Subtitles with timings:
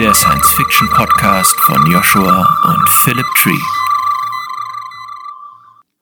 [0.00, 3.50] der Science-Fiction-Podcast von Joshua und Philip Tree.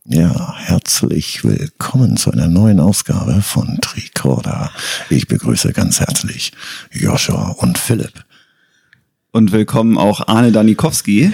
[0.04, 4.70] Ja, herzlich willkommen zu einer neuen Ausgabe von Tricorder.
[5.10, 6.52] Ich begrüße ganz herzlich
[6.92, 8.24] Joshua und Philipp.
[9.32, 11.32] Und willkommen auch Arne Danikowski.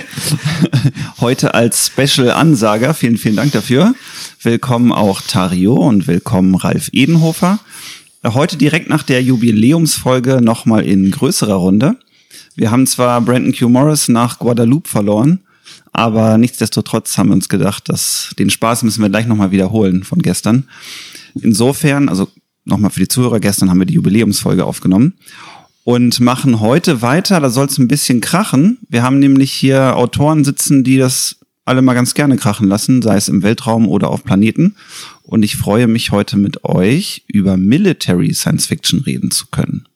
[1.20, 2.94] Heute als Special-Ansager.
[2.94, 3.94] Vielen, vielen Dank dafür.
[4.40, 7.58] Willkommen auch Tario und willkommen Ralf Edenhofer.
[8.24, 11.98] Heute direkt nach der Jubiläumsfolge nochmal in größerer Runde.
[12.56, 13.68] Wir haben zwar Brandon Q.
[13.68, 15.40] Morris nach Guadalupe verloren,
[15.92, 20.20] aber nichtsdestotrotz haben wir uns gedacht, dass den Spaß müssen wir gleich nochmal wiederholen von
[20.22, 20.68] gestern.
[21.34, 22.28] Insofern, also
[22.64, 25.14] nochmal für die Zuhörer, gestern haben wir die Jubiläumsfolge aufgenommen
[25.82, 27.40] und machen heute weiter.
[27.40, 28.78] Da soll es ein bisschen krachen.
[28.88, 33.16] Wir haben nämlich hier Autoren sitzen, die das alle mal ganz gerne krachen lassen, sei
[33.16, 34.76] es im Weltraum oder auf Planeten.
[35.22, 39.86] Und ich freue mich heute mit euch über Military Science Fiction reden zu können.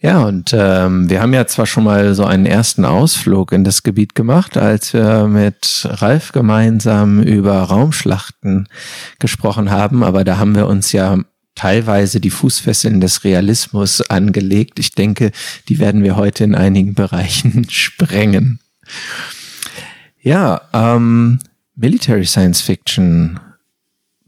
[0.00, 3.82] Ja, und ähm, wir haben ja zwar schon mal so einen ersten Ausflug in das
[3.82, 8.68] Gebiet gemacht, als wir mit Ralf gemeinsam über Raumschlachten
[9.18, 11.18] gesprochen haben, aber da haben wir uns ja
[11.56, 14.78] teilweise die Fußfesseln des Realismus angelegt.
[14.78, 15.32] Ich denke,
[15.68, 18.60] die werden wir heute in einigen Bereichen sprengen.
[20.20, 21.40] Ja, ähm,
[21.74, 23.40] Military Science Fiction.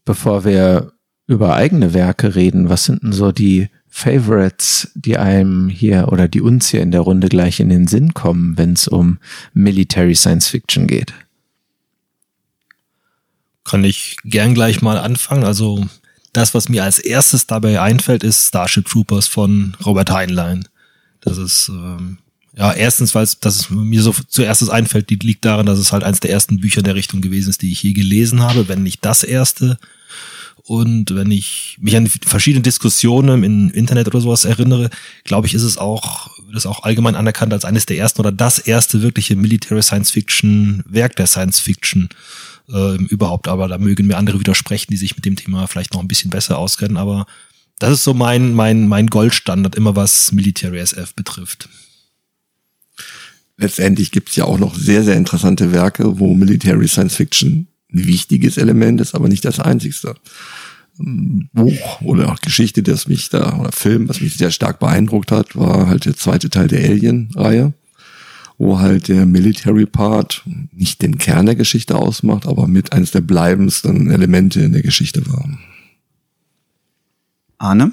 [0.04, 0.92] Bevor wir
[1.28, 6.41] über eigene Werke reden, was sind denn so die Favorites, die einem hier oder die
[6.41, 9.19] uns hier in der Runde gleich in den Sinn kommen, wenn es um
[9.52, 11.12] Military Science Fiction geht?
[13.64, 15.44] Kann ich gern gleich mal anfangen.
[15.44, 15.86] Also
[16.32, 20.66] das, was mir als erstes dabei einfällt, ist Starship Troopers von Robert Heinlein.
[21.20, 22.19] Das ist ähm,
[22.56, 25.92] ja, erstens, weil es, dass es mir so zuerst einfällt, die liegt daran, dass es
[25.92, 28.82] halt eins der ersten Bücher der Richtung gewesen ist, die ich je gelesen habe, wenn
[28.82, 29.78] nicht das erste.
[30.65, 34.91] Und wenn ich mich an verschiedene Diskussionen im Internet oder sowas erinnere,
[35.25, 38.32] glaube ich, ist es auch, wird es auch allgemein anerkannt als eines der ersten oder
[38.32, 42.09] das erste wirkliche Military Science Fiction Werk der Science Fiction
[42.69, 43.49] äh, überhaupt.
[43.49, 46.31] Aber da mögen mir andere widersprechen, die sich mit dem Thema vielleicht noch ein bisschen
[46.31, 46.97] besser auskennen.
[46.97, 47.26] Aber
[47.78, 51.69] das ist so mein, mein, mein Goldstandard, immer was Military SF betrifft
[53.60, 58.56] letztendlich gibt es ja auch noch sehr, sehr interessante Werke, wo Military Science Fiction wichtiges
[58.56, 60.14] Element ist, aber nicht das einzigste.
[60.96, 65.56] Buch oder auch Geschichte, das mich da, oder Film, was mich sehr stark beeindruckt hat,
[65.56, 67.72] war halt der zweite Teil der Alien-Reihe,
[68.58, 73.22] wo halt der Military Part nicht den Kern der Geschichte ausmacht, aber mit eines der
[73.22, 75.58] bleibendsten Elemente in der Geschichte war.
[77.56, 77.92] Arne?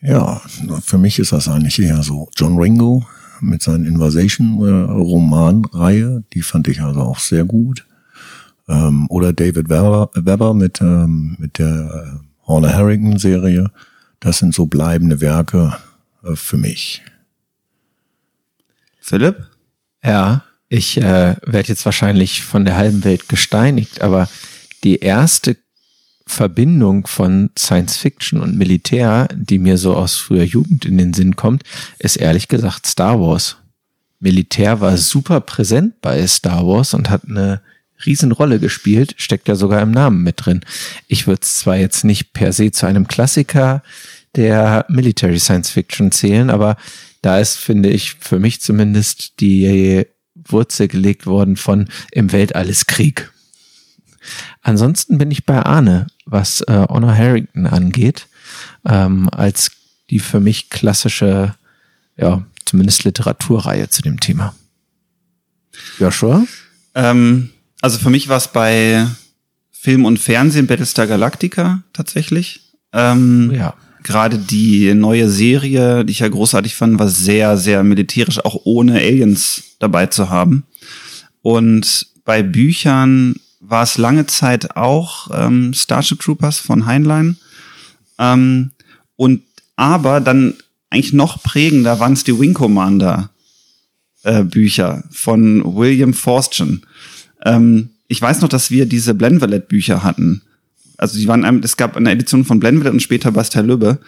[0.00, 0.40] Ja,
[0.84, 3.04] für mich ist das eigentlich eher so John Ringo,
[3.40, 7.84] mit seinen Invasion-Romanreihe, die fand ich also auch sehr gut.
[8.68, 13.70] Ähm, oder David Weber, Weber mit, ähm, mit der äh, Horner Harrington-Serie.
[14.20, 15.76] Das sind so bleibende Werke
[16.22, 17.02] äh, für mich.
[19.00, 19.46] Philipp?
[20.02, 24.28] Ja, ich äh, werde jetzt wahrscheinlich von der halben Welt gesteinigt, aber
[24.82, 25.56] die erste
[26.26, 31.36] Verbindung von Science Fiction und Militär, die mir so aus früher Jugend in den Sinn
[31.36, 31.64] kommt,
[31.98, 33.56] ist ehrlich gesagt Star Wars.
[34.20, 37.60] Militär war super präsent bei Star Wars und hat eine
[38.06, 40.60] Riesenrolle gespielt, steckt ja sogar im Namen mit drin.
[41.08, 43.82] Ich würde es zwar jetzt nicht per se zu einem Klassiker
[44.36, 46.76] der Military Science Fiction zählen, aber
[47.22, 52.86] da ist, finde ich, für mich zumindest die Wurzel gelegt worden von im Weltall ist
[52.86, 53.30] Krieg.
[54.62, 58.26] Ansonsten bin ich bei Arne, was äh, Honor Harrington angeht,
[58.84, 59.70] ähm, als
[60.10, 61.54] die für mich klassische,
[62.16, 64.54] ja, zumindest Literaturreihe zu dem Thema.
[65.98, 66.46] Joshua?
[66.94, 67.50] Ähm,
[67.84, 69.06] also für mich war es bei
[69.70, 72.62] Film und Fernsehen Battlestar Galactica tatsächlich.
[72.94, 73.74] Ähm, ja.
[74.02, 78.94] Gerade die neue Serie, die ich ja großartig fand, war sehr, sehr militärisch, auch ohne
[78.94, 80.64] Aliens dabei zu haben.
[81.42, 87.36] Und bei Büchern war es lange Zeit auch ähm, Starship Troopers von Heinlein.
[88.18, 88.70] Ähm,
[89.16, 89.42] und
[89.76, 90.54] aber dann
[90.88, 93.28] eigentlich noch prägender waren es die Wing Commander
[94.22, 96.86] äh, Bücher von William Forstchen.
[97.44, 100.42] Ähm, ich weiß noch, dass wir diese Blenvalet Bücher hatten.
[100.96, 103.98] Also die waren, es gab eine Edition von Blenvalet und später Bastel Lübbe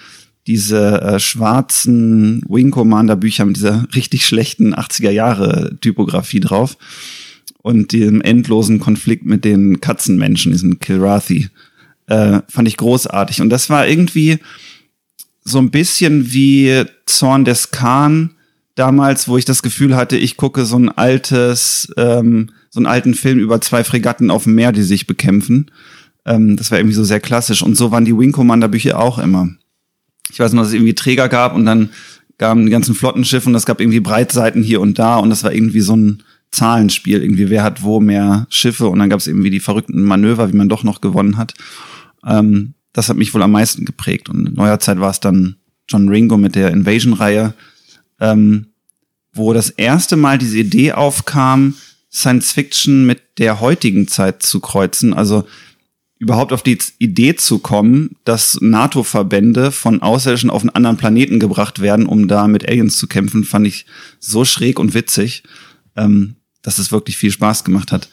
[0.46, 6.76] diese äh, schwarzen Wing Commander Bücher mit dieser richtig schlechten 80er Jahre Typografie drauf
[7.62, 11.48] und dem endlosen Konflikt mit den Katzenmenschen, diesen Kilrathi,
[12.06, 13.40] äh, fand ich großartig.
[13.40, 14.38] Und das war irgendwie
[15.42, 18.30] so ein bisschen wie Zorn des Khan
[18.76, 23.14] damals, wo ich das Gefühl hatte, ich gucke so ein altes, ähm, so einen alten
[23.14, 25.70] Film über zwei Fregatten auf dem Meer, die sich bekämpfen.
[26.26, 27.62] Ähm, das war irgendwie so sehr klassisch.
[27.62, 29.48] Und so waren die Wing Commander Bücher auch immer.
[30.30, 31.88] Ich weiß nur, dass es irgendwie Träger gab und dann
[32.36, 35.54] kamen die ganzen Flottenschiffe und es gab irgendwie Breitseiten hier und da und das war
[35.54, 37.22] irgendwie so ein Zahlenspiel.
[37.22, 40.56] Irgendwie, wer hat wo mehr Schiffe und dann gab es irgendwie die verrückten Manöver, wie
[40.56, 41.54] man doch noch gewonnen hat.
[42.26, 44.28] Ähm, das hat mich wohl am meisten geprägt.
[44.28, 45.56] Und in neuer Zeit war es dann
[45.88, 47.54] John Ringo mit der Invasion-Reihe,
[48.20, 48.66] ähm,
[49.32, 51.74] wo das erste Mal diese Idee aufkam,
[52.16, 55.12] Science Fiction mit der heutigen Zeit zu kreuzen.
[55.12, 55.44] Also
[56.18, 61.80] überhaupt auf die Idee zu kommen, dass NATO-Verbände von Außerirdischen auf einen anderen Planeten gebracht
[61.80, 63.84] werden, um da mit Aliens zu kämpfen, fand ich
[64.18, 65.42] so schräg und witzig,
[65.94, 68.08] ähm, dass es wirklich viel Spaß gemacht hat.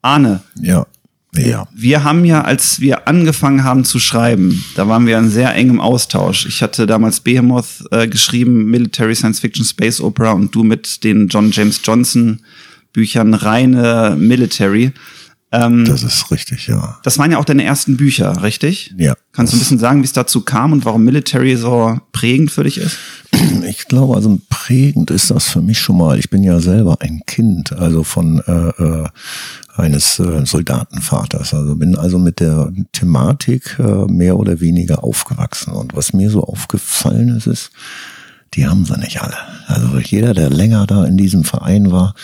[0.00, 0.42] Arne.
[0.58, 0.86] Ja.
[1.34, 1.68] Ja.
[1.74, 5.80] Wir haben ja, als wir angefangen haben zu schreiben, da waren wir in sehr engem
[5.82, 6.46] Austausch.
[6.46, 11.28] Ich hatte damals Behemoth äh, geschrieben, Military Science Fiction Space Opera und du mit den
[11.28, 12.40] John James Johnson
[12.96, 14.92] Büchern reine Military.
[15.52, 16.98] Ähm, das ist richtig, ja.
[17.02, 18.94] Das waren ja auch deine ersten Bücher, richtig?
[18.96, 19.14] Ja.
[19.32, 22.64] Kannst du ein bisschen sagen, wie es dazu kam und warum Military so prägend für
[22.64, 22.96] dich ist?
[23.68, 26.18] Ich glaube, also prägend ist das für mich schon mal.
[26.18, 29.08] Ich bin ja selber ein Kind, also von äh, äh,
[29.76, 31.52] eines äh, Soldatenvaters.
[31.52, 35.72] Also bin also mit der Thematik äh, mehr oder weniger aufgewachsen.
[35.72, 37.70] Und was mir so aufgefallen ist, ist,
[38.54, 39.36] die haben sie nicht alle.
[39.66, 42.14] Also jeder, der länger da in diesem Verein war,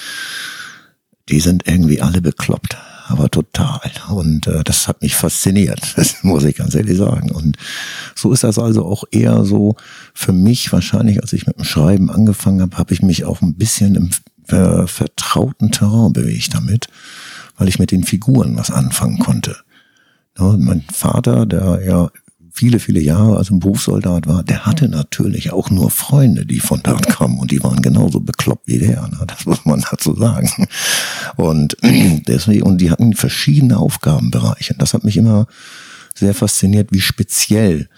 [1.33, 2.77] die sind irgendwie alle bekloppt
[3.13, 3.81] aber total.
[4.09, 7.31] Und äh, das hat mich fasziniert, das muss ich ganz ehrlich sagen.
[7.31, 7.57] Und
[8.15, 9.77] so ist das also auch eher so
[10.15, 13.55] für mich wahrscheinlich, als ich mit dem Schreiben angefangen habe, habe ich mich auch ein
[13.55, 14.11] bisschen im
[14.49, 16.89] äh, vertrauten Terrain bewegt damit,
[17.57, 19.57] weil ich mit den Figuren was anfangen konnte.
[20.39, 22.11] Ja, mein Vater, der ja
[22.53, 26.81] viele, viele Jahre als ein Berufssoldat war, der hatte natürlich auch nur Freunde, die von
[26.83, 29.09] dort kamen und die waren genauso bekloppt wie der.
[29.09, 29.25] Ne?
[29.27, 30.51] Das muss man dazu sagen.
[31.37, 34.75] Und deswegen, und die hatten verschiedene Aufgabenbereiche.
[34.79, 35.47] Das hat mich immer
[36.15, 37.89] sehr fasziniert, wie speziell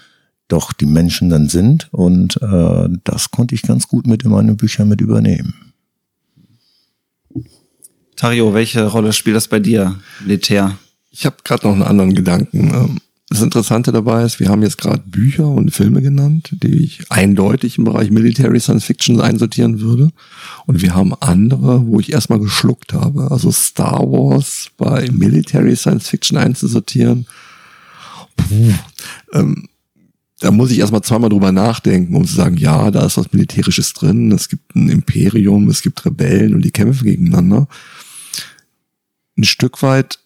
[0.49, 1.89] doch die Menschen dann sind.
[1.93, 5.73] Und äh, das konnte ich ganz gut mit in meine Bücher mit übernehmen.
[8.17, 10.79] Tario, welche Rolle spielt das bei dir, Militär?
[11.11, 13.01] Ich habe gerade noch einen anderen Gedanken.
[13.31, 17.79] Das Interessante dabei ist, wir haben jetzt gerade Bücher und Filme genannt, die ich eindeutig
[17.79, 20.11] im Bereich Military Science Fiction einsortieren würde.
[20.67, 23.31] Und wir haben andere, wo ich erstmal geschluckt habe.
[23.31, 27.27] Also Star Wars bei Military Science Fiction einzusortieren.
[28.37, 28.75] Puh,
[29.33, 29.69] ähm,
[30.41, 33.95] da muss ich erstmal zweimal drüber nachdenken, um zu sagen, ja, da ist was Militärisches
[33.95, 37.69] drin, es gibt ein Imperium, es gibt Rebellen und die kämpfen gegeneinander.
[39.39, 40.19] Ein Stück weit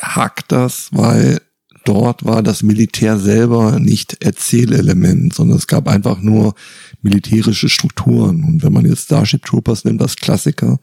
[0.00, 1.40] hakt das, weil
[1.86, 6.54] dort war das Militär selber nicht Erzählelement, sondern es gab einfach nur
[7.02, 8.44] militärische Strukturen.
[8.44, 10.78] Und wenn man jetzt Starship Troopers nimmt, das Klassiker,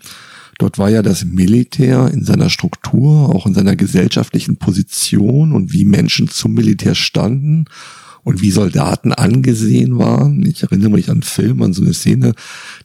[0.60, 5.86] dort war ja das Militär in seiner Struktur, auch in seiner gesellschaftlichen Position und wie
[5.86, 7.66] Menschen zum Militär standen
[8.24, 10.46] und wie Soldaten angesehen waren.
[10.46, 12.34] Ich erinnere mich an einen Film, an so eine Szene,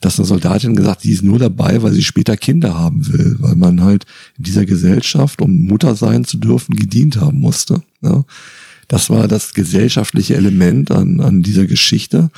[0.00, 3.56] dass eine Soldatin gesagt, sie ist nur dabei, weil sie später Kinder haben will, weil
[3.56, 4.04] man halt
[4.36, 7.82] in dieser Gesellschaft, um Mutter sein zu dürfen, gedient haben musste.
[8.02, 8.24] Ja.
[8.88, 12.30] Das war das gesellschaftliche Element an, an dieser Geschichte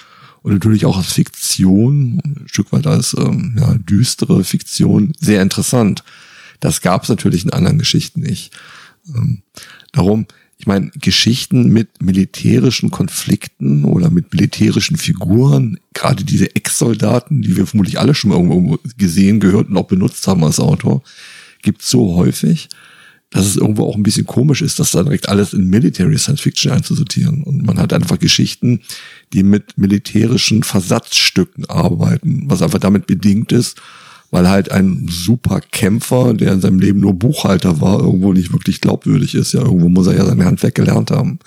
[0.43, 6.03] und natürlich auch als Fiktion, ein Stück weit als ähm, ja, düstere Fiktion, sehr interessant.
[6.61, 8.53] Das gab es natürlich in anderen Geschichten nicht.
[9.15, 9.43] Ähm,
[9.93, 10.27] darum,
[10.61, 17.67] ich meine, Geschichten mit militärischen Konflikten oder mit militärischen Figuren, gerade diese Ex-Soldaten, die wir
[17.67, 21.03] vermutlich alle schon mal irgendwo gesehen, gehört und auch benutzt haben als Autor,
[21.63, 22.69] gibt so häufig,
[23.31, 26.43] dass es irgendwo auch ein bisschen komisch ist, das dann direkt alles in Military Science
[26.43, 27.43] Fiction einzusortieren.
[27.43, 28.83] Und man hat einfach Geschichten,
[29.33, 33.81] die mit militärischen Versatzstücken arbeiten, was einfach damit bedingt ist,
[34.31, 38.81] weil halt ein super Kämpfer, der in seinem Leben nur Buchhalter war, irgendwo nicht wirklich
[38.81, 39.53] glaubwürdig ist.
[39.53, 41.41] Ja, irgendwo muss er ja seine Handwerk gelernt haben.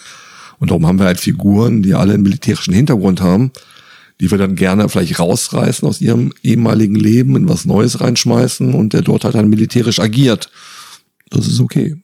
[0.59, 3.51] Und darum haben wir halt Figuren, die alle einen militärischen Hintergrund haben,
[4.19, 8.93] die wir dann gerne vielleicht rausreißen aus ihrem ehemaligen Leben, in was Neues reinschmeißen und
[8.93, 10.49] der dort halt dann militärisch agiert.
[11.29, 11.97] Das ist okay.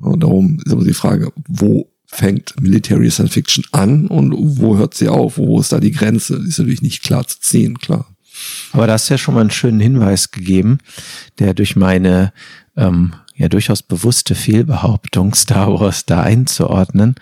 [0.00, 4.94] Und darum ist aber die Frage, wo fängt Military Science Fiction an und wo hört
[4.94, 5.38] sie auf?
[5.38, 6.36] Wo ist da die Grenze?
[6.36, 8.11] Ist natürlich nicht klar zu ziehen, klar.
[8.72, 10.78] Aber da hast du ja schon mal einen schönen Hinweis gegeben,
[11.38, 12.32] der durch meine
[12.76, 17.16] ähm, ja durchaus bewusste Fehlbehauptung, Star Wars da einzuordnen,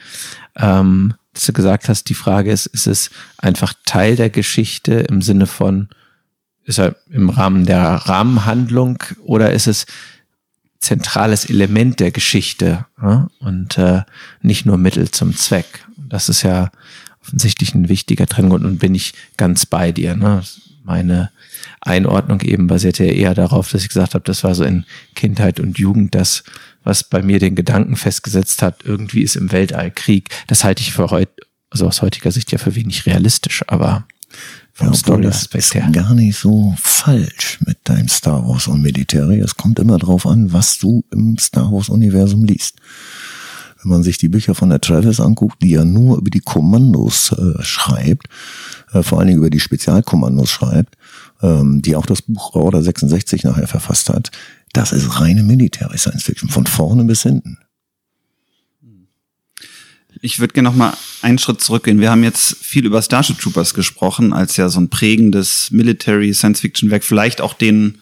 [0.56, 5.22] ähm, dass du gesagt hast, die Frage ist, ist es einfach Teil der Geschichte im
[5.22, 5.88] Sinne von,
[6.64, 9.86] ist er im Rahmen der Rahmenhandlung oder ist es
[10.80, 13.28] zentrales Element der Geschichte ja?
[13.38, 14.02] und äh,
[14.42, 15.86] nicht nur Mittel zum Zweck?
[15.96, 16.70] Das ist ja
[17.22, 20.16] offensichtlich ein wichtiger Trenngrund und bin ich ganz bei dir.
[20.16, 20.42] Ne?
[20.90, 21.30] Meine
[21.80, 25.60] Einordnung eben basierte ja eher darauf, dass ich gesagt habe, das war so in Kindheit
[25.60, 26.42] und Jugend das,
[26.82, 30.30] was bei mir den Gedanken festgesetzt hat, irgendwie ist im Weltall Krieg.
[30.48, 31.32] Das halte ich für heute,
[31.70, 34.04] also aus heutiger Sicht ja für wenig realistisch, aber
[34.72, 35.88] Vom ja, Story-Aspekt her.
[35.92, 39.38] gar nicht so falsch mit deinem Star Wars und Military.
[39.38, 42.78] Es kommt immer drauf an, was du im Star Wars-Universum liest.
[43.82, 47.32] Wenn man sich die Bücher von der Travis anguckt, die ja nur über die Kommandos
[47.32, 48.28] äh, schreibt,
[48.92, 50.96] äh, vor allen Dingen über die Spezialkommandos schreibt,
[51.42, 54.30] ähm, die auch das Buch Order 66 nachher verfasst hat,
[54.72, 57.58] das ist reine Military Science Fiction, von vorne bis hinten.
[60.22, 62.00] Ich würde gerne noch mal einen Schritt zurückgehen.
[62.00, 66.60] Wir haben jetzt viel über Starship Troopers gesprochen, als ja so ein prägendes Military Science
[66.60, 67.98] Fiction Werk, vielleicht auch den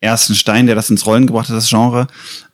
[0.00, 2.08] ersten Stein, der das ins Rollen gebracht hat, das Genre.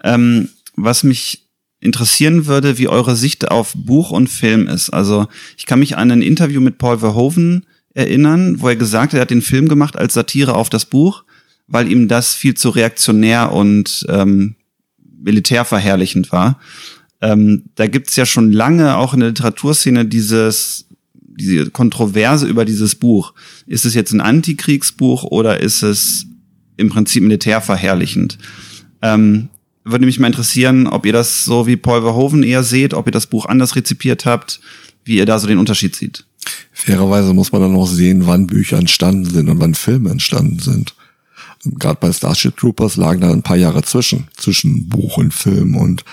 [0.04, 1.48] Ähm, was mich
[1.80, 4.90] interessieren würde, wie eure Sicht auf Buch und Film ist.
[4.90, 9.18] Also ich kann mich an ein Interview mit Paul Verhoeven erinnern, wo er gesagt hat,
[9.18, 11.24] er hat den Film gemacht als Satire auf das Buch,
[11.66, 14.56] weil ihm das viel zu reaktionär und ähm,
[15.22, 16.60] militärverherrlichend war.
[17.22, 20.86] Ähm, da gibt's ja schon lange auch in der Literaturszene dieses
[21.40, 23.32] diese Kontroverse über dieses Buch.
[23.66, 26.26] Ist es jetzt ein Antikriegsbuch oder ist es
[26.76, 28.38] im Prinzip militärverherrlichend?
[29.02, 29.48] Ähm,
[29.90, 33.12] würde mich mal interessieren, ob ihr das so wie Paul Verhoeven eher seht, ob ihr
[33.12, 34.60] das Buch anders rezipiert habt,
[35.04, 36.24] wie ihr da so den Unterschied seht.
[36.72, 40.94] Fairerweise muss man dann auch sehen, wann Bücher entstanden sind und wann Filme entstanden sind.
[41.64, 46.04] Gerade bei Starship Troopers lagen da ein paar Jahre zwischen, zwischen Buch und Film und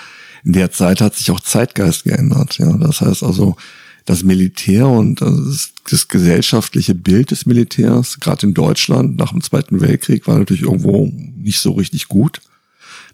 [0.44, 2.58] in der Zeit hat sich auch Zeitgeist geändert.
[2.58, 3.56] Ja, das heißt also,
[4.04, 9.80] das Militär und das, das gesellschaftliche Bild des Militärs, gerade in Deutschland nach dem Zweiten
[9.80, 12.40] Weltkrieg, war natürlich irgendwo nicht so richtig gut.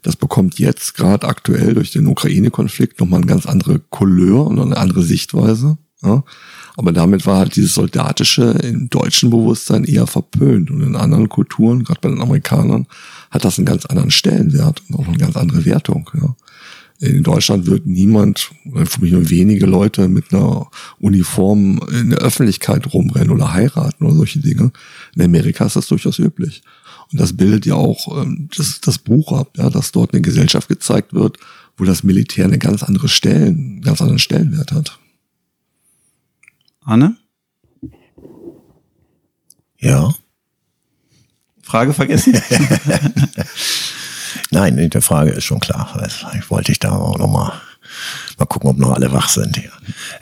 [0.05, 4.77] Das bekommt jetzt gerade aktuell durch den Ukraine-Konflikt nochmal eine ganz andere Couleur und eine
[4.77, 5.79] andere Sichtweise.
[6.03, 6.23] Ja.
[6.77, 10.69] Aber damit war halt dieses Soldatische im deutschen Bewusstsein eher verpönt.
[10.69, 12.85] Und in anderen Kulturen, gerade bei den Amerikanern,
[13.31, 16.07] hat das einen ganz anderen Stellenwert und auch eine ganz andere Wertung.
[16.13, 16.35] Ja.
[16.99, 20.67] In Deutschland wird niemand, mich nur wenige Leute mit einer
[20.99, 24.71] Uniform in der Öffentlichkeit rumrennen oder heiraten oder solche Dinge.
[25.15, 26.61] In Amerika ist das durchaus üblich.
[27.11, 30.67] Und das bildet ja auch ähm, das, das Buch ab, ja, dass dort eine Gesellschaft
[30.67, 31.37] gezeigt wird,
[31.77, 34.99] wo das Militär eine ganz andere Stellen, einen ganz anderen Stellenwert hat.
[36.81, 37.17] Anne?
[39.79, 40.13] Ja.
[41.61, 42.33] Frage vergessen?
[44.51, 46.07] Nein, die Frage ist schon klar.
[46.37, 47.53] Ich wollte ich da auch nochmal
[48.37, 49.61] mal gucken, ob noch alle wach sind.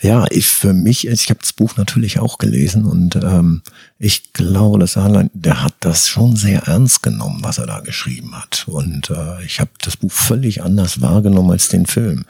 [0.01, 3.61] Ja, ich für mich, ich habe das Buch natürlich auch gelesen und ähm,
[3.99, 8.35] ich glaube, dass Harlan, der hat das schon sehr ernst genommen, was er da geschrieben
[8.35, 8.65] hat.
[8.67, 12.25] Und äh, ich habe das Buch völlig anders wahrgenommen als den Film.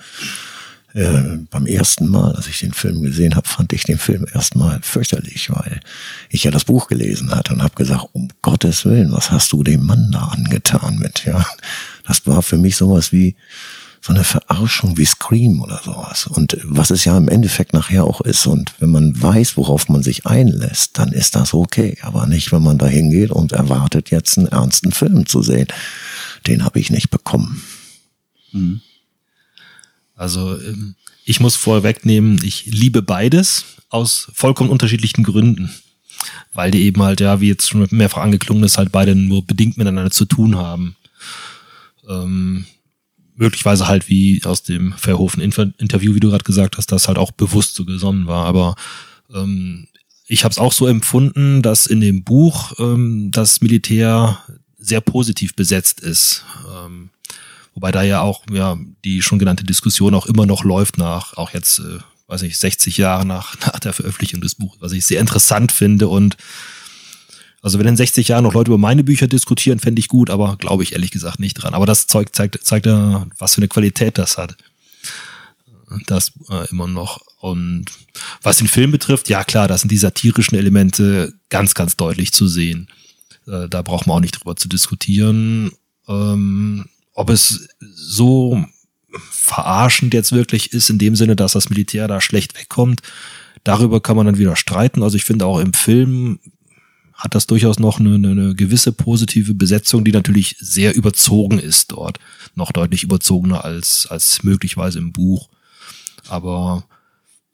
[0.94, 4.80] Äh, beim ersten Mal, als ich den Film gesehen habe, fand ich den Film erstmal
[4.84, 5.80] fürchterlich, weil
[6.30, 9.64] ich ja das Buch gelesen hatte und habe gesagt, um Gottes Willen, was hast du
[9.64, 11.26] dem Mann da angetan mit?
[11.26, 11.44] Ja,
[12.06, 13.36] das war für mich sowas wie
[14.06, 16.28] so eine Verarschung wie Scream oder sowas.
[16.28, 18.46] Und was es ja im Endeffekt nachher auch ist.
[18.48, 21.98] Und wenn man weiß, worauf man sich einlässt, dann ist das okay.
[22.02, 25.68] Aber nicht, wenn man da hingeht und erwartet, jetzt einen ernsten Film zu sehen.
[26.48, 27.64] Den habe ich nicht bekommen.
[28.52, 28.82] Mhm.
[30.16, 35.72] Also ähm, ich muss vorwegnehmen, ich liebe beides aus vollkommen unterschiedlichen Gründen.
[36.52, 39.78] Weil die eben halt, ja, wie jetzt schon mehrfach angeklungen ist, halt beide nur bedingt
[39.78, 40.98] miteinander zu tun haben.
[42.10, 42.66] Ähm,
[43.36, 47.76] möglicherweise halt wie aus dem Verhofen-Interview, wie du gerade gesagt hast, das halt auch bewusst
[47.76, 48.46] so gesonnen war.
[48.46, 48.76] Aber
[49.34, 49.88] ähm,
[50.28, 54.40] ich habe es auch so empfunden, dass in dem Buch ähm, das Militär
[54.78, 56.46] sehr positiv besetzt ist.
[56.76, 57.10] Ähm,
[57.74, 61.52] wobei da ja auch ja die schon genannte Diskussion auch immer noch läuft nach, auch
[61.52, 65.20] jetzt, äh, weiß nicht, 60 Jahre nach, nach der Veröffentlichung des Buches, was ich sehr
[65.20, 66.38] interessant finde und
[67.64, 70.58] also wenn in 60 Jahren noch Leute über meine Bücher diskutieren, fände ich gut, aber
[70.58, 71.74] glaube ich ehrlich gesagt nicht dran.
[71.74, 74.58] Aber das Zeug zeigt, zeigt ja, was für eine Qualität das hat.
[76.08, 77.22] Das äh, immer noch.
[77.40, 77.86] Und
[78.42, 82.50] was den Film betrifft, ja klar, da sind die satirischen Elemente ganz, ganz deutlich zu
[82.50, 82.90] sehen.
[83.48, 85.72] Äh, da braucht man auch nicht drüber zu diskutieren.
[86.10, 88.62] Ähm, ob es so
[89.32, 93.02] verarschend jetzt wirklich ist, in dem Sinne, dass das Militär da schlecht wegkommt,
[93.64, 95.02] darüber kann man dann wieder streiten.
[95.02, 96.40] Also ich finde auch im Film
[97.14, 102.20] hat das durchaus noch eine, eine gewisse positive Besetzung, die natürlich sehr überzogen ist dort.
[102.56, 105.50] Noch deutlich überzogener als, als möglicherweise im Buch.
[106.28, 106.84] Aber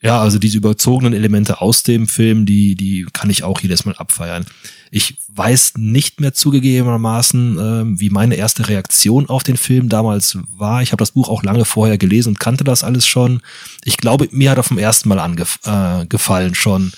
[0.01, 3.95] ja, also diese überzogenen Elemente aus dem Film, die, die kann ich auch jedes Mal
[3.95, 4.45] abfeiern.
[4.91, 10.81] Ich weiß nicht mehr zugegebenermaßen, äh, wie meine erste Reaktion auf den Film damals war.
[10.81, 13.41] Ich habe das Buch auch lange vorher gelesen und kannte das alles schon.
[13.83, 16.93] Ich glaube, mir hat er vom ersten Mal angefallen äh, schon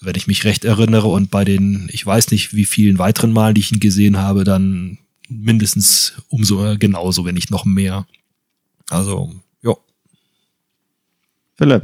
[0.00, 1.08] wenn ich mich recht erinnere.
[1.08, 4.44] Und bei den, ich weiß nicht, wie vielen weiteren Malen, die ich ihn gesehen habe,
[4.44, 8.06] dann mindestens umso genauso, wenn nicht noch mehr.
[8.90, 9.74] Also, ja.
[11.56, 11.82] Philipp.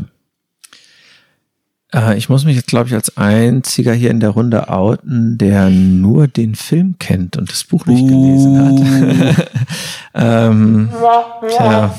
[1.94, 5.71] Äh, ich muss mich jetzt, glaube ich, als einziger hier in der Runde outen, der
[5.71, 8.06] nur den Film kennt und das Buch nicht uh.
[8.06, 9.50] gelesen hat.
[10.14, 10.88] ähm,
[11.56, 11.94] tja.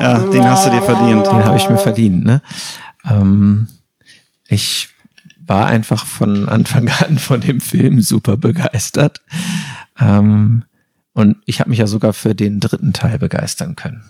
[0.00, 1.26] Ja, den hast du dir verdient.
[1.26, 2.42] Den habe ich mir verdient, ne?
[3.08, 3.68] Ähm,
[4.48, 4.88] ich
[5.46, 9.20] war einfach von Anfang an von dem Film super begeistert.
[9.98, 10.64] Ähm,
[11.12, 14.04] und ich habe mich ja sogar für den dritten Teil begeistern können.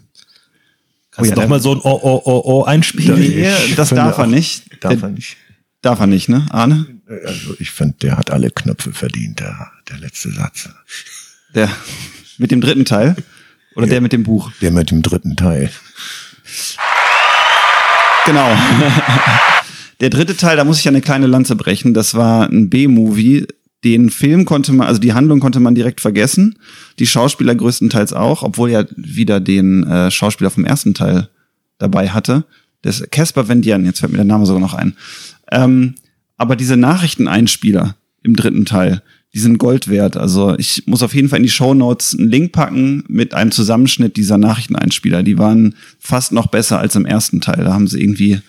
[1.12, 3.20] Kannst oh ja, du doch mal so ein Oh, oh, oh, oh einspielen?
[3.20, 4.64] Nee, das darf er nicht.
[4.82, 5.36] Darf er nicht.
[5.82, 6.86] Darf er nicht, ne, Arne?
[7.24, 10.68] Also ich finde, der hat alle Knöpfe verdient, der, der letzte Satz.
[11.54, 11.70] Der
[12.38, 13.14] mit dem dritten Teil?
[13.76, 14.50] Oder ja, der mit dem Buch?
[14.60, 15.70] Der mit dem dritten Teil.
[18.26, 18.56] Genau.
[20.00, 21.94] Der dritte Teil, da muss ich eine kleine Lanze brechen.
[21.94, 23.46] Das war ein B-Movie.
[23.84, 26.58] Den Film konnte man, also die Handlung konnte man direkt vergessen.
[26.98, 31.28] Die Schauspieler größtenteils auch, obwohl er wieder den äh, Schauspieler vom ersten Teil
[31.78, 32.44] dabei hatte.
[32.82, 34.96] Das Casper Van Dien, jetzt fällt mir der Name sogar noch ein.
[35.50, 35.94] Ähm,
[36.36, 40.16] aber diese Nachrichteneinspieler im dritten Teil, die sind Gold wert.
[40.16, 43.50] Also ich muss auf jeden Fall in die Show Notes einen Link packen mit einem
[43.50, 45.22] Zusammenschnitt dieser Nachrichteneinspieler.
[45.22, 47.64] Die waren fast noch besser als im ersten Teil.
[47.64, 48.40] Da haben sie irgendwie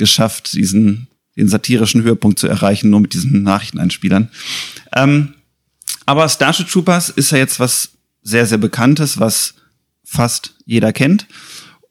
[0.00, 4.28] geschafft, diesen den satirischen Höhepunkt zu erreichen, nur mit diesen Nachrichteneinspielern.
[4.94, 5.34] Ähm,
[6.06, 7.90] aber Starship Troopers ist ja jetzt was
[8.22, 9.54] sehr, sehr Bekanntes, was
[10.04, 11.26] fast jeder kennt.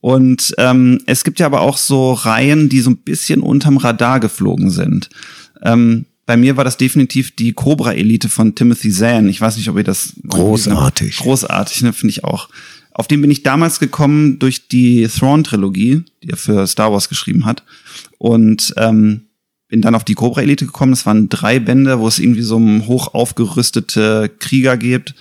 [0.01, 4.20] Und ähm, es gibt ja aber auch so Reihen, die so ein bisschen unterm Radar
[4.20, 5.10] geflogen sind.
[5.63, 9.28] Ähm, bei mir war das definitiv die Cobra-Elite von Timothy Zahn.
[9.30, 10.13] Ich weiß nicht, ob ihr das...
[10.28, 11.18] Großartig.
[11.18, 12.50] Großartig, ne, finde ich auch.
[13.00, 17.46] Auf den bin ich damals gekommen durch die Thrawn-Trilogie, die er für Star Wars geschrieben
[17.46, 17.63] hat.
[18.18, 19.22] Und ähm,
[19.70, 20.91] bin dann auf die Cobra Elite gekommen.
[20.91, 25.15] Es waren drei Bände, wo es irgendwie so um hoch aufgerüstete Krieger gibt,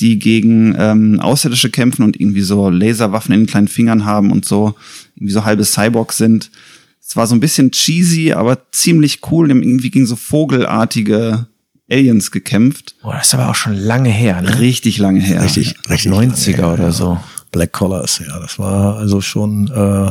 [0.00, 4.46] die gegen ähm, Außerirdische kämpfen und irgendwie so Laserwaffen in den kleinen Fingern haben und
[4.46, 4.74] so
[5.14, 6.50] irgendwie so halbe Cyborgs sind.
[6.98, 9.50] Es war so ein bisschen cheesy, aber ziemlich cool.
[9.50, 11.46] Irgendwie gegen so vogelartige
[11.90, 12.94] Aliens gekämpft.
[13.02, 14.58] Boah, das ist aber auch schon lange her, ne?
[14.58, 15.42] Richtig lange her.
[15.42, 17.18] Richtig, richtig 90er her, oder so.
[17.50, 20.10] Black Collars, ja, das war also schon äh,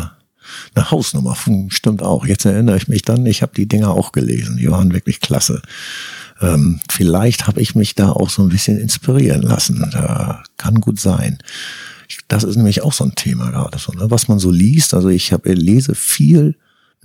[0.76, 1.38] eine Hausnummer,
[1.70, 2.26] stimmt auch.
[2.26, 5.62] Jetzt erinnere ich mich dann, ich habe die Dinger auch gelesen, die waren wirklich klasse.
[6.42, 9.88] Ähm, vielleicht habe ich mich da auch so ein bisschen inspirieren lassen.
[9.92, 11.40] Da kann gut sein.
[12.28, 14.10] Das ist nämlich auch so ein Thema gerade so, ne?
[14.10, 14.94] was man so liest.
[14.94, 16.56] Also ich habe lese viel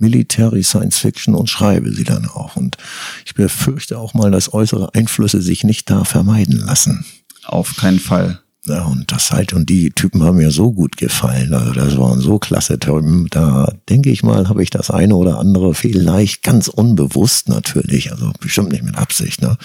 [0.03, 2.57] Military Science Fiction und schreibe sie dann auch.
[2.57, 2.77] Und
[3.25, 7.05] ich befürchte auch mal, dass äußere Einflüsse sich nicht da vermeiden lassen.
[7.45, 8.39] Auf keinen Fall.
[8.65, 11.53] Ja, und das halt, und die Typen haben mir so gut gefallen.
[11.53, 13.27] Also das waren so klasse Typen.
[13.29, 18.31] Da denke ich mal, habe ich das eine oder andere vielleicht ganz unbewusst natürlich, also
[18.39, 19.41] bestimmt nicht mit Absicht.
[19.41, 19.57] Ne?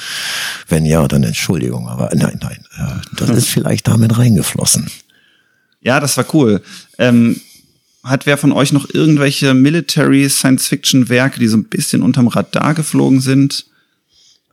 [0.66, 2.64] Wenn ja, dann Entschuldigung, aber nein, nein,
[3.16, 4.90] das ist vielleicht damit reingeflossen.
[5.80, 6.60] Ja, das war cool.
[6.98, 7.40] Ähm,
[8.04, 12.28] hat wer von euch noch irgendwelche Military Science Fiction Werke, die so ein bisschen unterm
[12.28, 13.66] Radar geflogen sind?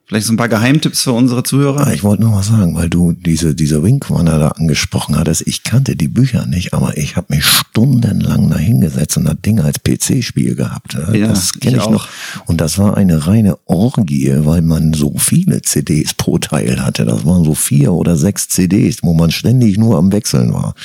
[0.07, 1.87] Vielleicht so ein paar Geheimtipps für unsere Zuhörer?
[1.87, 5.47] Ah, ich wollte nur mal sagen, weil du diese, diese Wingwanner da angesprochen hattest.
[5.47, 9.59] Ich kannte die Bücher nicht, aber ich habe mich stundenlang da hingesetzt und das Ding
[9.59, 10.93] als PC-Spiel gehabt.
[10.93, 12.07] Ja, das kenne ich, ich noch.
[12.45, 17.05] Und das war eine reine Orgie, weil man so viele CDs pro Teil hatte.
[17.05, 20.75] Das waren so vier oder sechs CDs, wo man ständig nur am Wechseln war.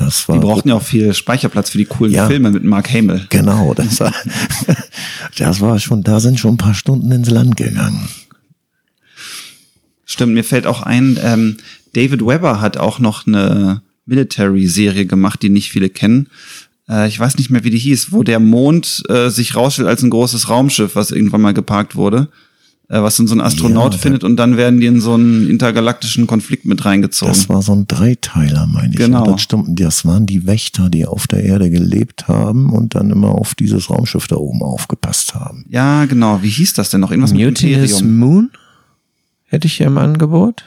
[0.00, 2.90] Das war die brauchten ja auch viel Speicherplatz für die coolen ja, Filme mit Mark
[2.90, 3.26] Hamill.
[3.28, 4.14] Genau, das war,
[5.36, 8.08] das war schon, da sind schon ein paar Stunden ins Land gegangen.
[10.06, 11.58] Stimmt, mir fällt auch ein, ähm,
[11.92, 16.28] David Webber hat auch noch eine Military-Serie gemacht, die nicht viele kennen.
[16.88, 20.02] Äh, ich weiß nicht mehr, wie die hieß, wo der Mond äh, sich rausstellt als
[20.02, 22.28] ein großes Raumschiff, was irgendwann mal geparkt wurde,
[22.90, 26.26] was dann so ein Astronaut ja, findet und dann werden die in so einen intergalaktischen
[26.26, 27.32] Konflikt mit reingezogen.
[27.32, 28.96] Das war so ein Dreiteiler, meine ich.
[28.96, 29.24] Genau.
[29.24, 33.28] das, stimmt, das waren die Wächter, die auf der Erde gelebt haben und dann immer
[33.28, 35.64] auf dieses Raumschiff da oben aufgepasst haben.
[35.68, 36.42] Ja, genau.
[36.42, 37.12] Wie hieß das denn noch?
[37.12, 38.50] Irgendwas Mutinous mit Moon?
[39.50, 40.64] hätte ich hier im Angebot.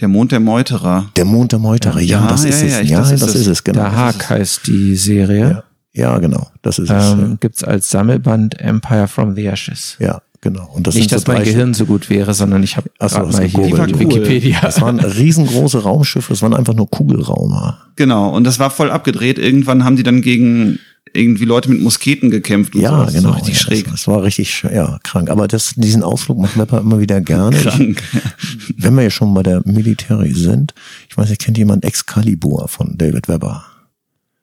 [0.00, 1.10] Der Mond der Meuterer.
[1.16, 2.88] Der Mond der Meuterer, ja, ja das ja, ist ja, es.
[2.88, 3.80] Ja, das, ist, das ist es, genau.
[3.80, 5.64] Der Haag heißt die Serie.
[5.92, 7.40] Ja, genau, das ist ähm, es.
[7.40, 9.96] Gibt's als Sammelband Empire from the Ashes.
[9.98, 10.70] Ja, genau.
[10.74, 13.44] Und das Nicht, dass so mein Gehirn so gut wäre, sondern ich habe so, mal
[13.44, 13.98] hier die cool.
[13.98, 14.60] Wikipedia.
[14.62, 17.78] Das waren riesengroße Raumschiffe, es waren einfach nur Kugelraumer.
[17.96, 19.38] Genau, und das war voll abgedreht.
[19.38, 20.78] Irgendwann haben die dann gegen
[21.12, 23.16] irgendwie Leute mit Musketen gekämpft und ja, so.
[23.16, 23.32] genau.
[23.32, 23.84] richtig ja, schräg.
[23.84, 25.30] Das, das, war richtig, ja, krank.
[25.30, 27.56] Aber das, diesen Ausflug macht Wepper immer wieder gerne.
[27.56, 28.02] Krank.
[28.12, 30.74] Ich, wenn wir ja schon bei der Military sind,
[31.08, 33.64] ich weiß nicht, kennt jemand Excalibur von David Webber?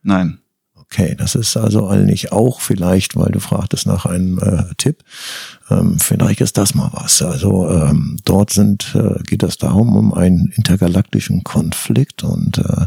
[0.03, 0.39] Nein.
[0.97, 5.03] Okay, das ist also eigentlich auch vielleicht, weil du fragtest nach einem äh, Tipp,
[5.69, 7.21] ähm, vielleicht ist das mal was.
[7.21, 12.85] Also ähm, dort sind, äh, geht es darum, um einen intergalaktischen Konflikt und äh,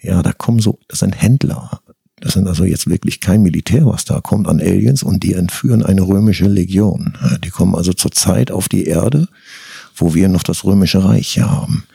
[0.00, 1.80] ja, da kommen so, das sind Händler
[2.20, 5.82] Das sind also jetzt wirklich kein Militär, was da kommt an Aliens und die entführen
[5.82, 7.18] eine römische Legion.
[7.44, 9.26] Die kommen also zur Zeit auf die Erde,
[9.96, 11.88] wo wir noch das römische Reich haben.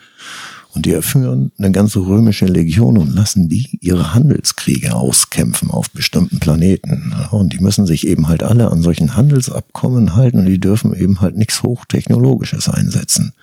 [0.74, 6.40] Und die erführen eine ganze römische Legion und lassen die ihre Handelskriege auskämpfen auf bestimmten
[6.40, 7.14] Planeten.
[7.30, 11.20] Und die müssen sich eben halt alle an solchen Handelsabkommen halten und die dürfen eben
[11.20, 13.34] halt nichts Hochtechnologisches einsetzen.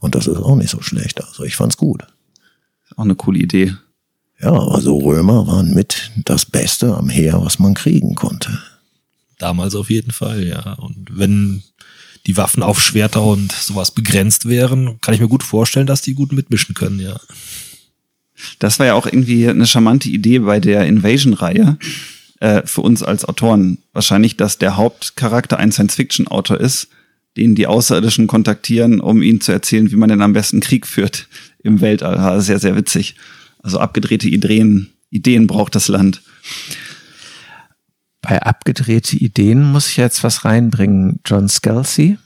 [0.00, 1.22] Und das ist auch nicht so schlecht.
[1.22, 2.04] Also ich fand's gut.
[2.96, 3.76] Auch eine coole Idee.
[4.40, 8.58] Ja, also Römer waren mit das Beste am Heer, was man kriegen konnte.
[9.38, 10.72] Damals auf jeden Fall, ja.
[10.72, 11.62] Und wenn
[12.26, 16.14] die Waffen auf Schwerter und sowas begrenzt wären, kann ich mir gut vorstellen, dass die
[16.14, 17.18] gut mitmischen können, ja.
[18.58, 21.76] Das war ja auch irgendwie eine charmante Idee bei der Invasion-Reihe
[22.40, 23.78] äh, für uns als Autoren.
[23.92, 26.88] Wahrscheinlich, dass der Hauptcharakter ein Science-Fiction-Autor ist,
[27.36, 31.28] den die Außerirdischen kontaktieren, um ihnen zu erzählen, wie man denn am besten Krieg führt
[31.62, 32.40] im Weltall.
[32.40, 33.14] Sehr, sehr witzig.
[33.62, 36.22] Also abgedrehte Ideen, Ideen braucht das Land.
[38.22, 41.20] Bei abgedrehte Ideen muss ich jetzt was reinbringen.
[41.24, 42.18] John Scalzi.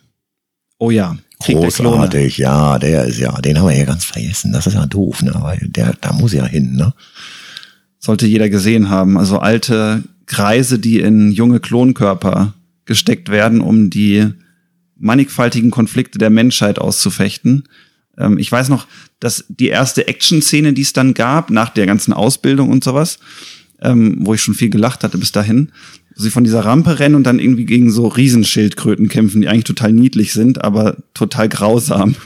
[0.78, 1.16] Oh ja.
[1.40, 4.52] Krieg Großartig, der ja, der ist ja, den haben wir ja ganz vergessen.
[4.52, 5.34] Das ist ja doof, ne?
[5.40, 6.94] Weil der, da muss ja hin, ne?
[7.98, 9.18] Sollte jeder gesehen haben.
[9.18, 12.54] Also alte Kreise, die in junge Klonkörper
[12.86, 14.32] gesteckt werden, um die
[14.96, 17.64] mannigfaltigen Konflikte der Menschheit auszufechten.
[18.18, 18.86] Ähm, ich weiß noch,
[19.20, 23.18] dass die erste Action-Szene, die es dann gab, nach der ganzen Ausbildung und sowas,
[23.84, 25.70] ähm, wo ich schon viel gelacht hatte bis dahin,
[26.16, 29.64] wo sie von dieser Rampe rennen und dann irgendwie gegen so Riesenschildkröten kämpfen, die eigentlich
[29.64, 32.16] total niedlich sind, aber total grausam.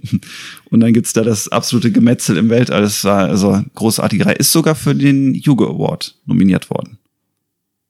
[0.70, 2.82] und dann gibt's da das absolute Gemetzel im Weltall.
[2.82, 4.36] Das war also großartige Reihe.
[4.36, 6.98] Ist sogar für den Hugo Award nominiert worden.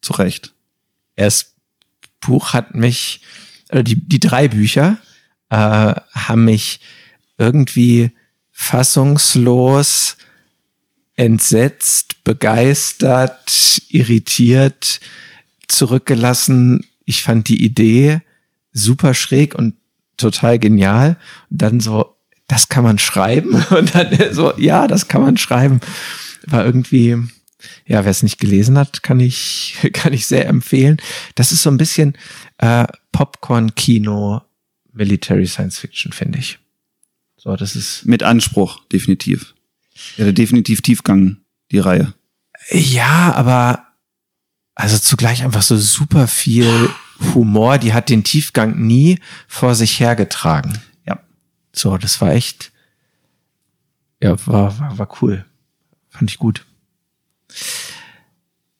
[0.00, 0.54] Zu Recht.
[1.16, 1.52] Das
[2.20, 3.22] Buch hat mich,
[3.68, 4.98] äh, die, die drei Bücher
[5.50, 6.80] äh, haben mich
[7.38, 8.12] irgendwie
[8.52, 10.16] fassungslos,
[11.16, 15.00] entsetzt, begeistert, irritiert
[15.68, 16.86] zurückgelassen.
[17.04, 18.20] Ich fand die Idee
[18.72, 19.74] super schräg und
[20.16, 21.16] total genial.
[21.50, 23.54] Und dann so, das kann man schreiben.
[23.70, 25.80] Und dann so, ja, das kann man schreiben.
[26.46, 27.16] War irgendwie,
[27.86, 30.98] ja, wer es nicht gelesen hat, kann ich, kann ich sehr empfehlen.
[31.34, 32.16] Das ist so ein bisschen
[32.58, 34.42] äh, Popcorn-Kino,
[34.92, 36.58] Military Science Fiction, finde ich.
[37.36, 38.04] So, das ist.
[38.04, 39.54] Mit Anspruch, definitiv.
[40.16, 41.38] Ja, definitiv Tiefgang,
[41.70, 42.14] die Reihe.
[42.70, 43.86] Ja, aber
[44.74, 46.90] also zugleich einfach so super viel
[47.34, 50.80] Humor, die hat den Tiefgang nie vor sich hergetragen.
[51.06, 51.20] Ja.
[51.72, 52.72] So, das war echt,
[54.22, 55.44] ja, war, war, war cool.
[56.08, 56.64] Fand ich gut.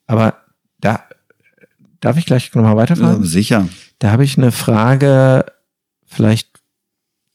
[0.07, 0.41] Aber
[0.79, 1.03] da,
[1.99, 3.21] darf ich gleich nochmal weiterfahren?
[3.21, 3.69] Ja, sicher.
[3.99, 5.45] Da habe ich eine Frage,
[6.05, 6.60] vielleicht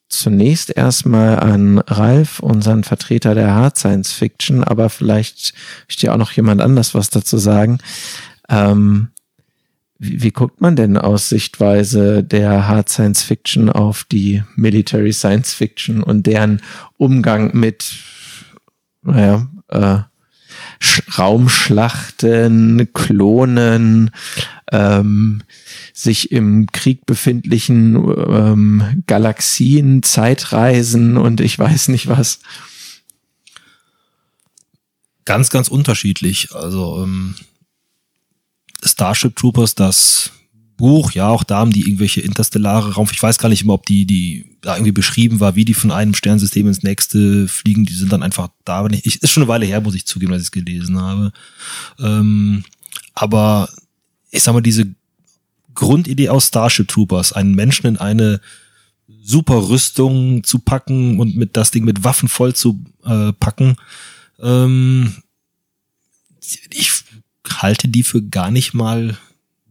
[0.08, 5.54] zunächst erstmal an Ralf, unseren Vertreter der Hard Science Fiction, aber vielleicht
[5.88, 7.78] möchte ja auch noch jemand anders was dazu sagen.
[8.48, 9.08] Ähm,
[9.98, 15.54] wie, wie guckt man denn aus Sichtweise der Hard Science Fiction auf die Military Science
[15.54, 16.60] Fiction und deren
[16.96, 17.92] Umgang mit,
[19.02, 19.98] naja, äh,
[21.18, 24.10] Raumschlachten, Klonen,
[24.72, 25.42] ähm,
[25.92, 32.40] sich im Krieg befindlichen ähm, Galaxien, Zeitreisen und ich weiß nicht was.
[35.24, 36.52] Ganz, ganz unterschiedlich.
[36.52, 37.34] Also ähm,
[38.84, 40.32] Starship Troopers, das
[40.76, 43.08] Buch, ja, auch da haben die irgendwelche interstellare Raum.
[43.10, 45.90] Ich weiß gar nicht immer, ob die, die da irgendwie beschrieben war, wie die von
[45.90, 47.86] einem Sternsystem ins nächste fliegen.
[47.86, 48.86] Die sind dann einfach da.
[48.86, 51.32] Ich, ist schon eine Weile her, muss ich zugeben, dass ich es gelesen habe.
[51.98, 52.64] Ähm,
[53.14, 53.70] aber
[54.36, 54.86] ich sag mal, diese
[55.74, 58.40] Grundidee aus Starship Troopers, einen Menschen in eine
[59.22, 63.76] super Rüstung zu packen und mit das Ding mit Waffen voll zu äh, packen,
[64.40, 65.14] ähm,
[66.70, 66.90] ich
[67.48, 69.16] halte die für gar nicht mal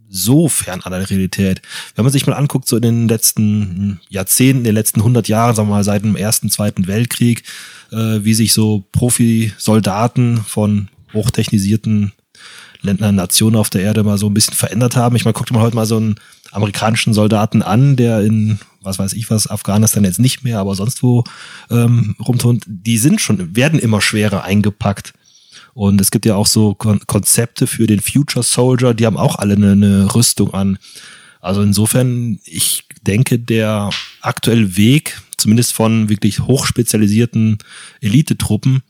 [0.08, 1.62] so fern an der Realität.
[1.96, 5.56] Wenn man sich mal anguckt, so in den letzten Jahrzehnten, in den letzten 100 Jahren,
[5.56, 7.44] sagen wir mal seit dem Ersten, Zweiten Weltkrieg,
[7.92, 12.14] äh, wie sich so Profi-Soldaten von hochtechnisierten
[12.86, 15.16] Länder, Nationen auf der Erde mal so ein bisschen verändert haben.
[15.16, 16.16] Ich meine, guckt mal heute mal so einen
[16.52, 21.04] amerikanischen Soldaten an, der in, was weiß ich was, Afghanistan jetzt nicht mehr, aber sonst
[21.04, 21.24] wo
[21.70, 22.64] ähm, rumtont.
[22.68, 25.14] Die sind schon, werden immer schwerer eingepackt.
[25.74, 29.36] Und es gibt ja auch so Kon Konzepte für den Future Soldier, die haben auch
[29.36, 30.78] alle eine, eine Rüstung an.
[31.42, 33.90] Also insofern, ich denke, der
[34.22, 37.58] aktuelle Weg, zumindest von wirklich hochspezialisierten
[38.02, 38.84] Elitetruppen,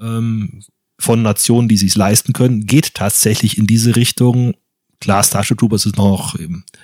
[0.00, 0.60] ähm,
[0.98, 4.54] von Nationen, die sich leisten können, geht tatsächlich in diese Richtung.
[5.00, 6.36] Klar, Starship Troopers ist noch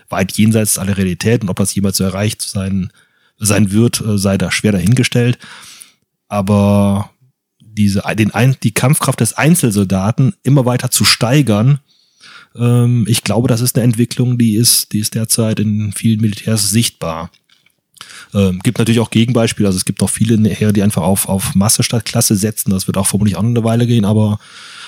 [0.09, 2.93] weit jenseits aller Realität und ob das jemals so erreicht sein,
[3.39, 5.39] sein wird, äh, sei da schwer dahingestellt.
[6.29, 7.11] Aber
[7.59, 11.81] diese, den, die Kampfkraft des Einzelsoldaten immer weiter zu steigern.
[12.55, 16.71] Ähm, ich glaube, das ist eine Entwicklung, die ist, die ist derzeit in vielen Militärs
[16.71, 17.31] sichtbar.
[18.35, 21.55] Ähm, gibt natürlich auch Gegenbeispiele, also es gibt noch viele Heere, die einfach auf, auf
[21.55, 22.71] Masse statt Klasse setzen.
[22.71, 24.39] Das wird auch vermutlich auch noch eine Weile gehen, aber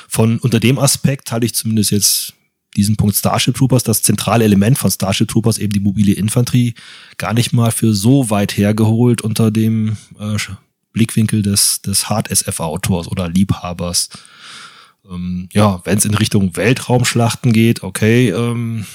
[0.09, 2.35] von unter dem Aspekt halte ich zumindest jetzt
[2.77, 6.75] diesen Punkt Starship Troopers, das zentrale Element von Starship Troopers, eben die mobile Infanterie,
[7.19, 10.37] gar nicht mal für so weit hergeholt unter dem äh,
[10.93, 14.11] Blickwinkel des, des Hard-SF-Autors oder Liebhabers.
[15.11, 18.87] Ähm, ja, wenn es in Richtung Weltraumschlachten geht, okay, ähm,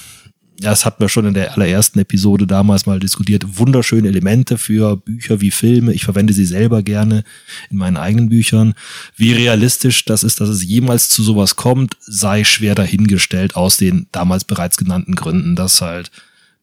[0.60, 3.58] das hatten wir schon in der allerersten Episode damals mal diskutiert.
[3.58, 5.92] Wunderschöne Elemente für Bücher wie Filme.
[5.92, 7.22] Ich verwende sie selber gerne
[7.70, 8.74] in meinen eigenen Büchern.
[9.16, 14.06] Wie realistisch das ist, dass es jemals zu sowas kommt, sei schwer dahingestellt aus den
[14.10, 16.10] damals bereits genannten Gründen, dass halt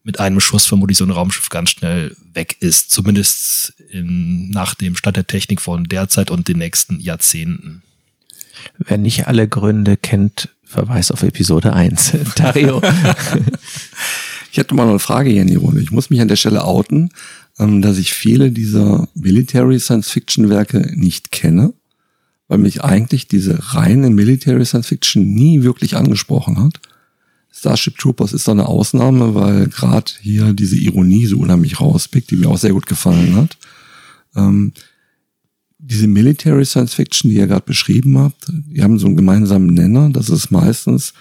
[0.04, 2.90] mit einem Schuss vermutlich so ein Raumschiff ganz schnell weg ist.
[2.90, 7.82] Zumindest in, nach dem Stand der Technik von derzeit und den nächsten Jahrzehnten.
[8.78, 12.12] Wer nicht alle Gründe kennt, Verweis auf Episode 1.
[12.36, 12.82] Dario.
[14.52, 15.80] ich hätte mal noch eine Frage hier in die Runde.
[15.80, 17.08] Ich muss mich an der Stelle outen,
[17.58, 21.72] ähm, dass ich viele dieser Military Science Fiction Werke nicht kenne,
[22.48, 26.78] weil mich eigentlich diese reine Military Science Fiction nie wirklich angesprochen hat.
[27.50, 32.36] Starship Troopers ist da eine Ausnahme, weil gerade hier diese Ironie so unheimlich rauspickt, die
[32.36, 33.56] mir auch sehr gut gefallen hat.
[34.36, 34.74] Ähm,
[35.88, 40.10] diese Military Science Fiction, die ihr gerade beschrieben habt, die haben so einen gemeinsamen Nenner,
[40.10, 41.14] das ist meistens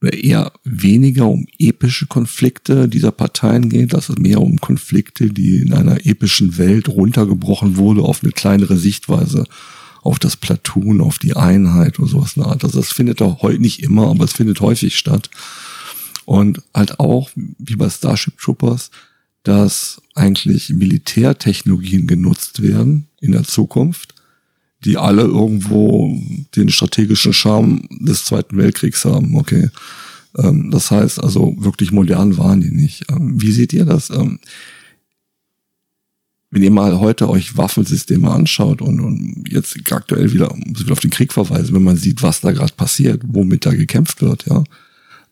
[0.00, 5.72] eher weniger um epische Konflikte dieser Parteien geht, dass es mehr um Konflikte, die in
[5.72, 9.44] einer epischen Welt runtergebrochen wurde auf eine kleinere Sichtweise,
[10.02, 12.38] auf das Platoon, auf die Einheit oder sowas.
[12.38, 15.30] Also das findet auch heute nicht immer, aber es findet häufig statt.
[16.24, 18.90] Und halt auch, wie bei Starship Troopers,
[19.42, 24.14] dass eigentlich Militärtechnologien genutzt werden in der Zukunft,
[24.84, 26.16] die alle irgendwo
[26.54, 29.36] den strategischen Charme des Zweiten Weltkriegs haben.
[29.36, 29.70] Okay.
[30.36, 33.10] Ähm, das heißt also, wirklich modern waren die nicht.
[33.10, 34.10] Ähm, wie seht ihr das?
[34.10, 34.38] Ähm,
[36.50, 41.10] wenn ihr mal heute euch Waffensysteme anschaut und, und jetzt aktuell wieder, wieder auf den
[41.10, 44.64] Krieg verweisen, wenn man sieht, was da gerade passiert, womit da gekämpft wird, ja,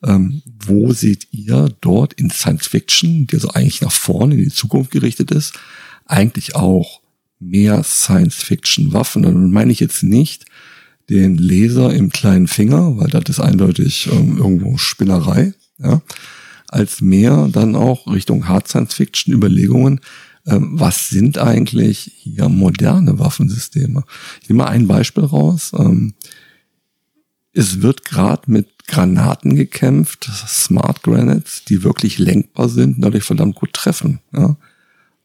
[0.07, 4.51] ähm, wo seht ihr dort in Science Fiction, die also eigentlich nach vorne in die
[4.51, 5.55] Zukunft gerichtet ist,
[6.07, 7.01] eigentlich auch
[7.39, 9.23] mehr Science Fiction Waffen?
[9.23, 10.47] Dann meine ich jetzt nicht
[11.11, 16.01] den Laser im kleinen Finger, weil das ist eindeutig ähm, irgendwo Spinnerei, ja,
[16.69, 20.01] als mehr dann auch Richtung Hard Science Fiction Überlegungen,
[20.47, 24.05] ähm, was sind eigentlich hier moderne Waffensysteme?
[24.43, 25.73] Ich nehme mal ein Beispiel raus.
[25.77, 26.15] Ähm,
[27.53, 33.73] es wird gerade mit Granaten gekämpft, Smart Granats, die wirklich lenkbar sind, dadurch verdammt gut
[33.73, 34.21] treffen.
[34.33, 34.57] Ja.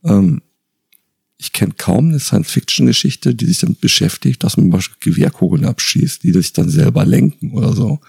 [0.04, 0.42] Ähm,
[1.38, 6.24] ich kenne kaum eine Science-Fiction-Geschichte, die sich damit beschäftigt, dass man zum Beispiel Gewehrkugeln abschießt,
[6.24, 8.00] die sich dann selber lenken oder so.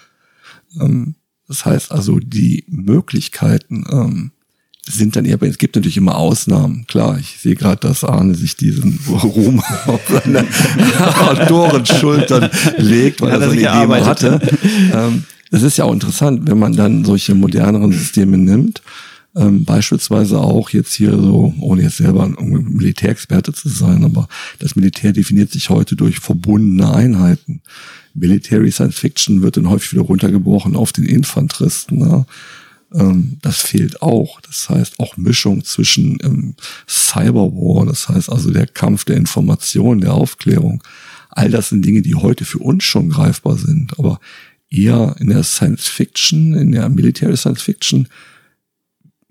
[0.81, 1.15] Ähm,
[1.49, 4.33] das heißt also, die Möglichkeiten ähm,
[4.87, 6.87] sind dann eher, es gibt natürlich immer Ausnahmen.
[6.87, 10.47] Klar, ich sehe gerade, dass Arne sich diesen Ruhm auf seine
[11.21, 14.41] Autorenschultern legt, weil ja, er so eine Idee hatte.
[14.93, 18.83] Ähm, das ist ja auch interessant, wenn man dann solche moderneren Systeme nimmt.
[19.37, 24.77] Ähm, beispielsweise auch jetzt hier so, ohne jetzt selber ein Militärexperte zu sein, aber das
[24.77, 27.61] Militär definiert sich heute durch verbundene Einheiten.
[28.15, 31.99] Military Science Fiction wird dann häufig wieder runtergebrochen auf den Infanteristen.
[31.99, 32.27] Ne?
[32.95, 34.41] Ähm, das fehlt auch.
[34.41, 36.55] Das heißt auch Mischung zwischen ähm,
[36.89, 40.83] Cyberwar, das heißt also der Kampf der Information, der Aufklärung.
[41.29, 44.19] All das sind Dinge, die heute für uns schon greifbar sind, aber
[44.73, 48.09] eher in der Science Fiction, in der Military Science Fiction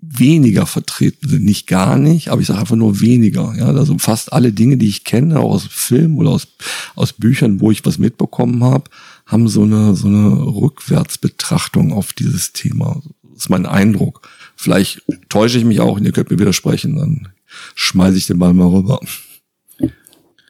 [0.00, 1.44] weniger vertreten sind.
[1.44, 3.54] Nicht gar nicht, aber ich sage einfach nur weniger.
[3.56, 6.48] Ja, also fast alle Dinge, die ich kenne, auch aus Filmen oder aus,
[6.94, 8.90] aus Büchern, wo ich was mitbekommen habe,
[9.26, 13.00] haben so eine, so eine Rückwärtsbetrachtung auf dieses Thema.
[13.22, 14.28] Das ist mein Eindruck.
[14.56, 17.28] Vielleicht täusche ich mich auch und ihr könnt mir widersprechen, dann
[17.74, 19.00] schmeiße ich den Ball mal rüber.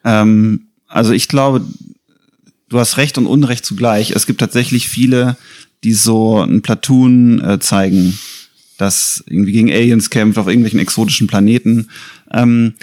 [0.04, 1.64] Ähm, also ich glaube,
[2.72, 4.12] du hast Recht und Unrecht zugleich.
[4.12, 5.36] Es gibt tatsächlich viele,
[5.84, 8.18] die so ein Platoon äh, zeigen,
[8.78, 11.88] das irgendwie gegen Aliens kämpft auf irgendwelchen exotischen Planeten.
[12.32, 12.74] Ähm,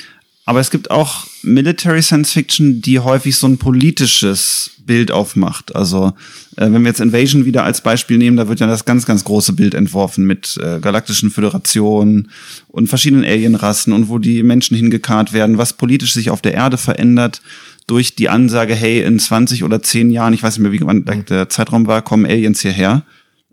[0.46, 5.76] aber es gibt auch Military Science Fiction, die häufig so ein politisches Bild aufmacht.
[5.76, 6.14] Also
[6.56, 9.24] äh, wenn wir jetzt Invasion wieder als Beispiel nehmen, da wird ja das ganz, ganz
[9.24, 12.30] große Bild entworfen mit äh, galaktischen Föderationen
[12.68, 16.78] und verschiedenen Alienrassen und wo die Menschen hingekarrt werden, was politisch sich auf der Erde
[16.78, 17.42] verändert
[17.90, 21.26] durch die Ansage, hey, in 20 oder 10 Jahren, ich weiß nicht mehr, wie wann
[21.26, 23.04] der Zeitraum war, kommen Aliens hierher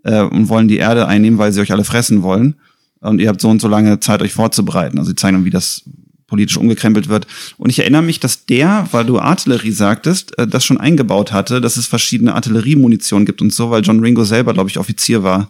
[0.03, 2.55] äh, und wollen die Erde einnehmen, weil sie euch alle fressen wollen.
[2.99, 4.99] Und ihr habt so und so lange Zeit, euch vorzubereiten.
[4.99, 5.83] Also sie zeigen dann, wie das
[6.27, 7.25] politisch umgekrempelt wird.
[7.57, 11.59] Und ich erinnere mich, dass der, weil du Artillerie sagtest, äh, das schon eingebaut hatte,
[11.59, 15.49] dass es verschiedene Artilleriemunition gibt und so, weil John Ringo selber, glaube ich, Offizier war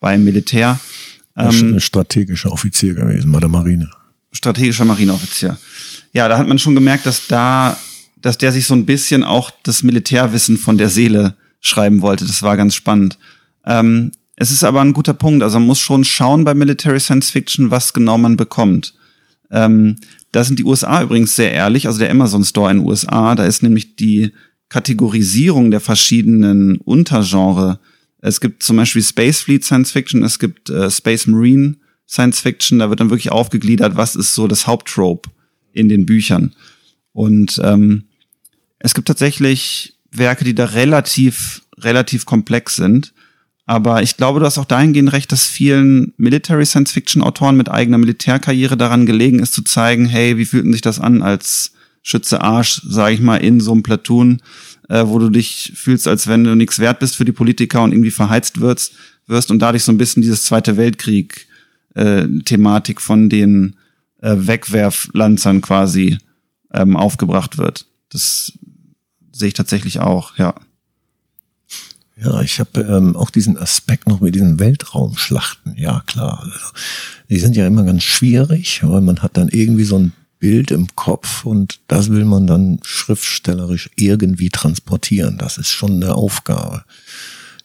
[0.00, 0.78] beim Militär.
[1.36, 3.90] Ähm, ein strategischer Offizier gewesen bei der Marine.
[4.32, 5.56] Strategischer Marineoffizier.
[6.12, 7.76] Ja, da hat man schon gemerkt, dass da,
[8.22, 12.24] dass der sich so ein bisschen auch das Militärwissen von der Seele schreiben wollte.
[12.24, 13.18] Das war ganz spannend.
[13.64, 15.42] Ähm, es ist aber ein guter Punkt.
[15.42, 18.94] Also man muss schon schauen bei Military Science Fiction, was genau man bekommt.
[19.50, 19.96] Ähm,
[20.32, 21.86] da sind die USA übrigens sehr ehrlich.
[21.86, 24.32] Also der Amazon Store in den USA, da ist nämlich die
[24.68, 27.78] Kategorisierung der verschiedenen Untergenre.
[28.18, 31.76] Es gibt zum Beispiel Space Fleet Science Fiction, es gibt äh, Space Marine
[32.08, 32.78] Science Fiction.
[32.78, 35.30] Da wird dann wirklich aufgegliedert, was ist so das Haupttrope
[35.72, 36.54] in den Büchern.
[37.12, 38.04] Und ähm,
[38.82, 43.12] es gibt tatsächlich Werke, die da relativ relativ komplex sind.
[43.64, 47.70] Aber ich glaube, du hast auch dahingehend recht, dass vielen Military Science Fiction Autoren mit
[47.70, 52.40] eigener Militärkarriere daran gelegen ist zu zeigen, hey, wie fühlt sich das an als Schütze
[52.40, 54.42] Arsch, sage ich mal, in so einem Platoon,
[54.88, 57.92] äh, wo du dich fühlst, als wenn du nichts wert bist für die Politiker und
[57.92, 58.94] irgendwie verheizt wirst,
[59.28, 61.46] wirst und dadurch so ein bisschen dieses Zweite Weltkrieg
[61.94, 63.76] äh, Thematik von den
[64.20, 66.18] äh, Wegwerflanzern quasi
[66.74, 67.86] ähm, aufgebracht wird.
[68.08, 68.52] Das
[69.32, 70.54] sehe ich tatsächlich auch, ja.
[72.16, 75.76] Ja, ich habe ähm, auch diesen Aspekt noch mit diesen Weltraumschlachten.
[75.76, 76.40] Ja, klar.
[76.44, 76.66] Also,
[77.28, 80.94] die sind ja immer ganz schwierig, weil man hat dann irgendwie so ein Bild im
[80.94, 85.38] Kopf und das will man dann schriftstellerisch irgendwie transportieren.
[85.38, 86.84] Das ist schon eine Aufgabe.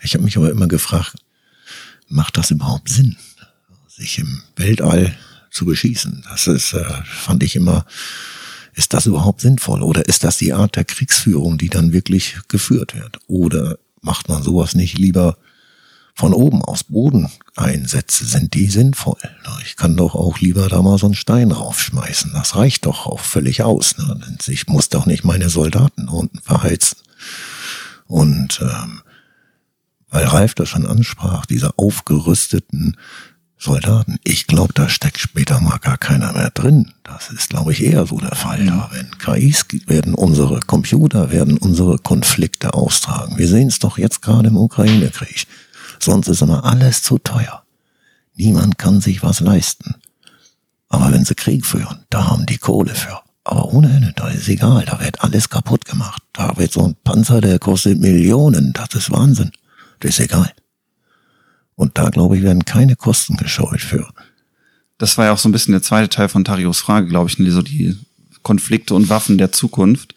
[0.02, 1.16] Ich habe mich aber immer gefragt,
[2.08, 3.18] macht das überhaupt Sinn,
[3.88, 5.16] sich im Weltall
[5.50, 6.24] zu beschießen?
[6.30, 7.86] Das ist, äh, fand ich immer,
[8.78, 9.82] ist das überhaupt sinnvoll?
[9.82, 13.20] Oder ist das die Art der Kriegsführung, die dann wirklich geführt wird?
[13.28, 15.38] Oder macht man sowas nicht lieber
[16.14, 18.26] von oben aus Bodeneinsätze?
[18.26, 19.18] Sind die sinnvoll?
[19.66, 22.34] Ich kann doch auch lieber da mal so einen Stein raufschmeißen.
[22.34, 23.96] Das reicht doch auch völlig aus.
[24.46, 27.00] Ich muss doch nicht meine Soldaten unten verheizen.
[28.06, 29.02] Und ähm,
[30.10, 32.96] weil Ralf das schon ansprach, diese aufgerüsteten
[33.58, 34.18] Soldaten.
[34.24, 36.94] Ich glaube, da steckt später mal gar keiner mehr drin.
[37.04, 38.66] Das ist, glaube ich, eher so der Fall.
[38.66, 43.38] Da wenn KIs werden unsere Computer, werden unsere Konflikte austragen.
[43.38, 45.48] Wir sehen es doch jetzt gerade im Ukraine-Krieg.
[46.00, 47.64] Sonst ist immer alles zu teuer.
[48.36, 49.96] Niemand kann sich was leisten.
[50.90, 53.20] Aber wenn sie Krieg führen, da haben die Kohle für.
[53.44, 56.22] Aber ohne Ende, da ist egal, da wird alles kaputt gemacht.
[56.34, 59.52] Da wird so ein Panzer, der kostet Millionen, das ist Wahnsinn.
[60.00, 60.52] Das ist egal.
[61.78, 64.10] Und da, glaube ich, werden keine Kosten gescheut für.
[64.98, 67.38] Das war ja auch so ein bisschen der zweite Teil von Tarios Frage, glaube ich,
[67.54, 67.96] so die
[68.42, 70.16] Konflikte und Waffen der Zukunft.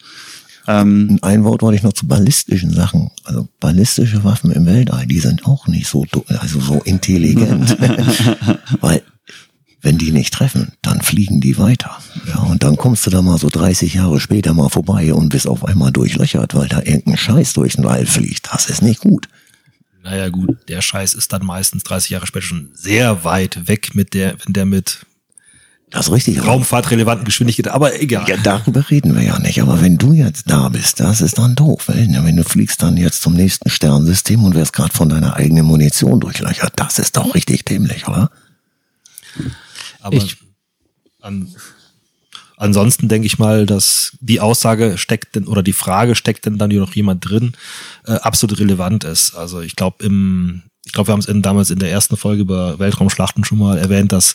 [0.66, 3.10] Ähm, ein Wort wollte ich noch zu ballistischen Sachen.
[3.24, 7.76] Also ballistische Waffen im Weltall, die sind auch nicht so, also so intelligent.
[8.80, 9.02] Weil
[9.82, 11.98] wenn die nicht treffen, dann fliegen die weiter.
[12.26, 15.46] Ja, und dann kommst du da mal so 30 Jahre später mal vorbei und bist
[15.46, 18.48] auf einmal durchlöchert, weil da irgendein Scheiß durch den Wald fliegt.
[18.50, 19.28] Das ist nicht gut
[20.02, 24.14] naja gut, der Scheiß ist dann meistens 30 Jahre später schon sehr weit weg mit
[24.14, 25.06] der, wenn der mit
[25.90, 26.46] das ist richtig.
[26.46, 28.28] Raumfahrtrelevanten Geschwindigkeit, aber egal.
[28.28, 29.60] Ja, darüber reden wir ja nicht.
[29.60, 31.88] Aber wenn du jetzt da bist, das ist dann doof.
[31.88, 36.20] Wenn du fliegst dann jetzt zum nächsten Sternensystem und wirst gerade von deiner eigenen Munition
[36.20, 38.30] durchlöchert, das ist doch richtig dämlich, oder?
[40.00, 40.36] Aber ich,
[41.20, 41.48] an,
[42.60, 46.68] Ansonsten denke ich mal, dass die Aussage steckt denn, oder die Frage steckt denn dann
[46.68, 47.52] noch jemand drin,
[48.04, 49.34] äh, absolut relevant ist.
[49.34, 52.78] Also ich glaube im, ich glaube, wir haben es damals in der ersten Folge über
[52.78, 54.34] Weltraumschlachten schon mal erwähnt, dass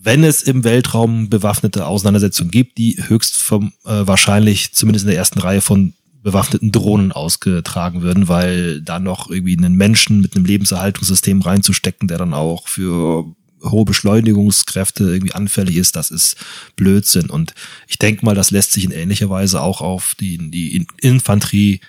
[0.00, 5.18] wenn es im Weltraum bewaffnete Auseinandersetzungen gibt, die höchst vom, äh, wahrscheinlich zumindest in der
[5.18, 10.44] ersten Reihe von bewaffneten Drohnen ausgetragen würden, weil da noch irgendwie einen Menschen mit einem
[10.44, 16.36] Lebenserhaltungssystem reinzustecken, der dann auch für hohe Beschleunigungskräfte irgendwie anfällig ist, das ist
[16.76, 17.30] Blödsinn.
[17.30, 17.54] Und
[17.86, 21.80] ich denke mal, das lässt sich in ähnlicher Weise auch auf die, die Infanterie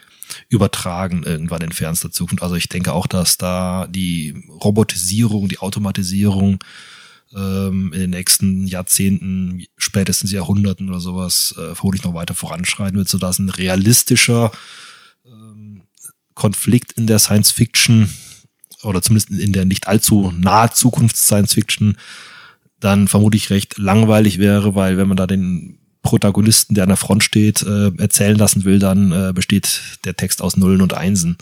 [0.48, 2.44] übertragen irgendwann in fernster Zukunft.
[2.44, 6.60] Also ich denke auch, dass da die Robotisierung, die Automatisierung
[7.36, 13.10] ähm, in den nächsten Jahrzehnten, spätestens Jahrhunderten oder sowas, äh, vermutlich noch weiter voranschreiten wird,
[13.10, 14.52] sodass ein realistischer
[15.26, 15.82] ähm,
[16.34, 18.10] Konflikt in der Science Fiction
[18.84, 21.98] oder zumindest in der nicht allzu nahe Zukunft Science Fiction
[22.80, 27.24] dann vermutlich recht langweilig wäre, weil wenn man da den Protagonisten, der an der Front
[27.24, 31.38] steht, äh, erzählen lassen will, dann äh, besteht der Text aus Nullen und Einsen.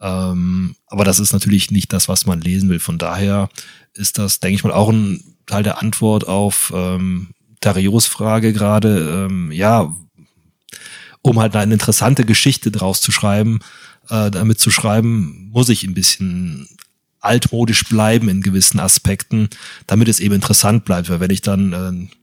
[0.00, 2.78] Ähm, aber das ist natürlich nicht das, was man lesen will.
[2.78, 3.48] Von daher
[3.94, 7.30] ist das, denke ich mal, auch ein Teil der Antwort auf ähm,
[7.60, 9.26] Tarios Frage gerade.
[9.26, 9.92] Ähm, ja,
[11.22, 13.58] um halt eine interessante Geschichte draus zu schreiben,
[14.10, 16.68] äh, damit zu schreiben, muss ich ein bisschen
[17.20, 19.48] altmodisch bleiben in gewissen Aspekten,
[19.86, 21.10] damit es eben interessant bleibt.
[21.10, 22.14] Weil wenn ich dann äh,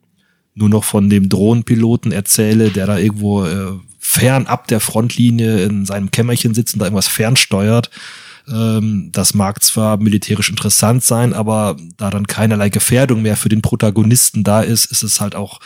[0.54, 5.86] nur noch von dem Drohnenpiloten erzähle, der da irgendwo äh, fern ab der Frontlinie in
[5.86, 7.90] seinem Kämmerchen sitzt und da irgendwas fernsteuert,
[8.48, 13.62] ähm, das mag zwar militärisch interessant sein, aber da dann keinerlei Gefährdung mehr für den
[13.62, 15.60] Protagonisten da ist, ist es halt auch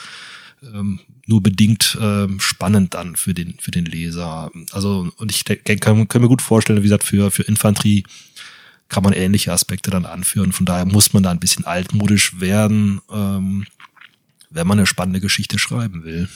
[0.64, 1.00] ähm,
[1.30, 4.52] nur bedingt ähm, spannend dann für den für den Leser.
[4.72, 8.04] Also und ich kann, kann mir gut vorstellen, wie gesagt, für für Infanterie
[8.90, 10.52] kann man ähnliche Aspekte dann anführen.
[10.52, 13.02] Von daher muss man da ein bisschen altmodisch werden.
[13.12, 13.66] Ähm,
[14.52, 16.28] wenn man eine spannende Geschichte schreiben will.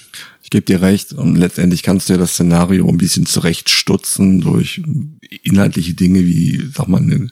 [0.43, 4.83] Ich gebe dir recht und letztendlich kannst du ja das Szenario ein bisschen zurechtstutzen durch
[5.41, 7.29] inhaltliche Dinge wie, sag mal, eine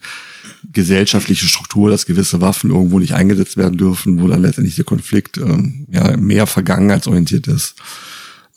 [0.71, 5.37] gesellschaftliche Struktur, dass gewisse Waffen irgendwo nicht eingesetzt werden dürfen, wo dann letztendlich der Konflikt
[5.37, 7.75] ähm, ja mehr vergangenheitsorientiert ist.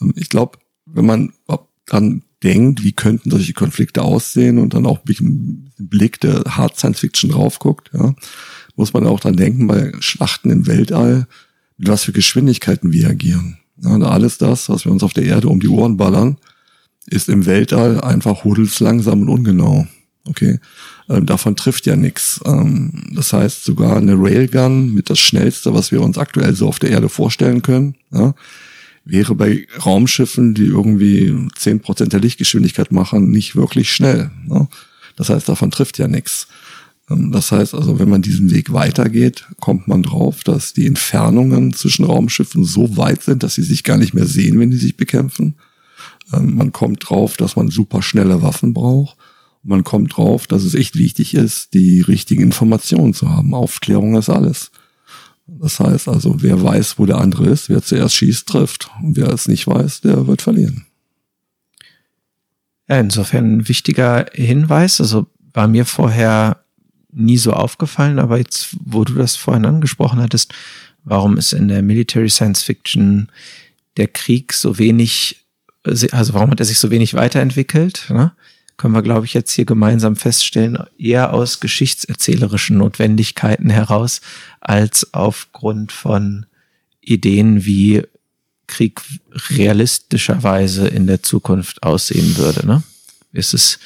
[0.00, 1.32] Ähm, ich glaube, wenn man
[1.86, 6.78] dann denkt, wie könnten solche Konflikte aussehen und dann auch mit dem Blick der Hard
[6.78, 8.14] Science Fiction drauf guckt, ja,
[8.76, 11.26] muss man auch dran denken bei Schlachten im Weltall,
[11.78, 13.58] mit was für Geschwindigkeiten wir agieren.
[13.82, 16.36] Ja, alles das, was wir uns auf der Erde um die Ohren ballern,
[17.06, 19.86] ist im Weltall einfach hudelslangsam und ungenau.
[20.26, 20.58] Okay,
[21.10, 22.40] ähm, davon trifft ja nichts.
[22.46, 26.78] Ähm, das heißt, sogar eine Railgun mit das Schnellste, was wir uns aktuell so auf
[26.78, 28.34] der Erde vorstellen können, ja,
[29.04, 34.30] wäre bei Raumschiffen, die irgendwie zehn Prozent der Lichtgeschwindigkeit machen, nicht wirklich schnell.
[34.48, 34.66] Ja.
[35.16, 36.48] Das heißt, davon trifft ja nichts.
[37.10, 41.72] Ähm, das heißt also, wenn man diesen Weg weitergeht, kommt man drauf, dass die Entfernungen
[41.74, 44.96] zwischen Raumschiffen so weit sind, dass sie sich gar nicht mehr sehen, wenn die sich
[44.96, 45.54] bekämpfen.
[46.32, 49.16] Ähm, man kommt drauf, dass man super schnelle Waffen braucht.
[49.64, 53.54] Man kommt drauf, dass es echt wichtig ist, die richtigen Informationen zu haben.
[53.54, 54.70] Aufklärung ist alles.
[55.46, 58.90] Das heißt also, wer weiß, wo der andere ist, wer zuerst schießt, trifft.
[59.02, 60.86] Und wer es nicht weiß, der wird verlieren.
[62.88, 65.00] Ja, insofern ein wichtiger Hinweis.
[65.00, 66.64] Also war mir vorher
[67.10, 70.52] nie so aufgefallen, aber jetzt, wo du das vorhin angesprochen hattest,
[71.04, 73.30] warum ist in der Military Science Fiction
[73.96, 75.46] der Krieg so wenig,
[75.84, 78.06] also warum hat er sich so wenig weiterentwickelt?
[78.10, 78.32] Ne?
[78.76, 84.20] Können wir, glaube ich, jetzt hier gemeinsam feststellen, eher aus geschichtserzählerischen Notwendigkeiten heraus,
[84.60, 86.46] als aufgrund von
[87.00, 88.02] Ideen, wie
[88.66, 89.00] Krieg
[89.50, 92.66] realistischerweise in der Zukunft aussehen würde.
[92.66, 92.82] Ne?
[93.32, 93.78] Es ist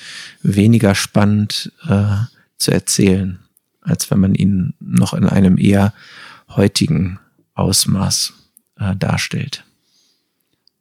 [0.42, 2.16] weniger spannend, äh,
[2.58, 3.38] zu erzählen,
[3.80, 5.94] als wenn man ihn noch in einem eher
[6.48, 7.18] heutigen
[7.54, 8.32] Ausmaß
[8.78, 9.64] äh, darstellt.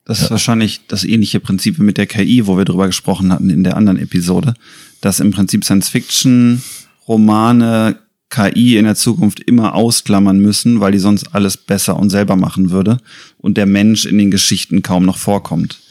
[0.07, 3.65] Das ist wahrscheinlich das ähnliche Prinzip mit der KI, wo wir drüber gesprochen hatten in
[3.65, 4.53] der anderen Episode,
[5.01, 7.97] dass im Prinzip Science-Fiction-Romane
[8.29, 12.71] KI in der Zukunft immer ausklammern müssen, weil die sonst alles besser und selber machen
[12.71, 12.99] würde
[13.37, 15.81] und der Mensch in den Geschichten kaum noch vorkommt.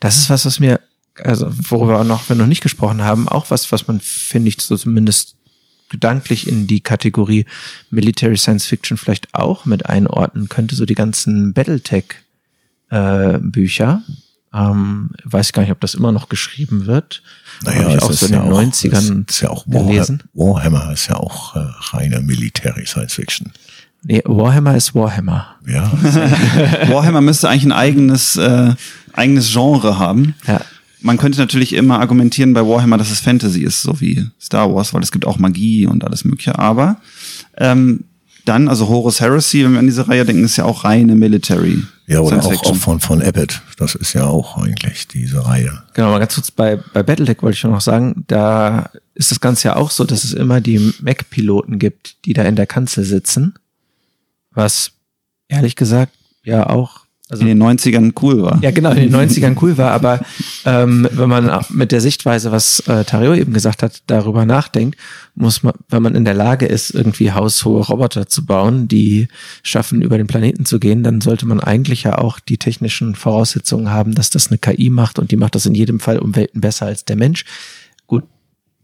[0.00, 0.80] Das ist was, was mir,
[1.22, 4.78] also worüber noch, wir noch nicht gesprochen haben, auch was, was man, finde ich, so
[4.78, 5.34] zumindest
[5.90, 7.44] gedanklich in die Kategorie
[7.90, 12.06] Military Science Fiction vielleicht auch mit einordnen könnte, so die ganzen Battletech
[12.90, 14.02] äh, Bücher.
[14.54, 17.22] Ähm, weiß gar nicht, ob das immer noch geschrieben wird.
[17.64, 20.22] Naja, ich auch so in den ja 90ern ist ja auch gelesen.
[20.34, 23.52] Warhammer ist ja auch äh, reine Military Science Fiction.
[24.02, 25.56] Nee, Warhammer ist Warhammer.
[25.66, 25.90] Ja.
[26.88, 28.74] Warhammer müsste eigentlich ein eigenes, äh,
[29.12, 30.34] eigenes Genre haben.
[30.46, 30.60] Ja
[31.06, 34.92] man könnte natürlich immer argumentieren bei Warhammer, dass es Fantasy ist, so wie Star Wars,
[34.92, 36.58] weil es gibt auch Magie und alles Mögliche.
[36.58, 37.00] Aber
[37.56, 38.04] ähm,
[38.44, 41.82] dann, also Horus Heresy, wenn wir an diese Reihe denken, ist ja auch reine Military.
[42.06, 43.62] Ja, oder auch, auch, von, von Abbott.
[43.78, 45.82] Das ist ja auch eigentlich diese Reihe.
[45.94, 49.68] Genau, mal ganz kurz bei, bei Battletech wollte ich noch sagen, da ist das Ganze
[49.68, 53.54] ja auch so, dass es immer die Mac-Piloten gibt, die da in der Kanzel sitzen.
[54.52, 54.92] Was
[55.48, 56.12] ehrlich gesagt
[56.44, 58.62] ja auch also, in den 90ern cool war.
[58.62, 60.20] Ja, genau, in den 90ern cool war, aber
[60.64, 64.96] ähm, wenn man mit der Sichtweise, was äh, Tario eben gesagt hat, darüber nachdenkt,
[65.34, 69.26] muss man, wenn man in der Lage ist, irgendwie haushohe Roboter zu bauen, die
[69.64, 73.90] schaffen, über den Planeten zu gehen, dann sollte man eigentlich ja auch die technischen Voraussetzungen
[73.90, 76.60] haben, dass das eine KI macht und die macht das in jedem Fall um Welten
[76.60, 77.44] besser als der Mensch.
[78.06, 78.22] Gut,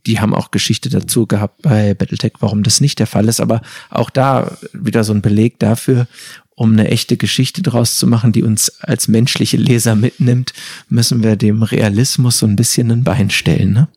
[0.06, 3.62] die haben auch Geschichte dazu gehabt bei Battletech, warum das nicht der Fall ist, aber
[3.88, 6.08] auch da wieder so ein Beleg dafür,
[6.54, 10.52] um eine echte Geschichte draus zu machen, die uns als menschliche Leser mitnimmt,
[10.88, 13.72] müssen wir dem Realismus so ein bisschen ein Bein stellen.
[13.72, 13.88] Ne?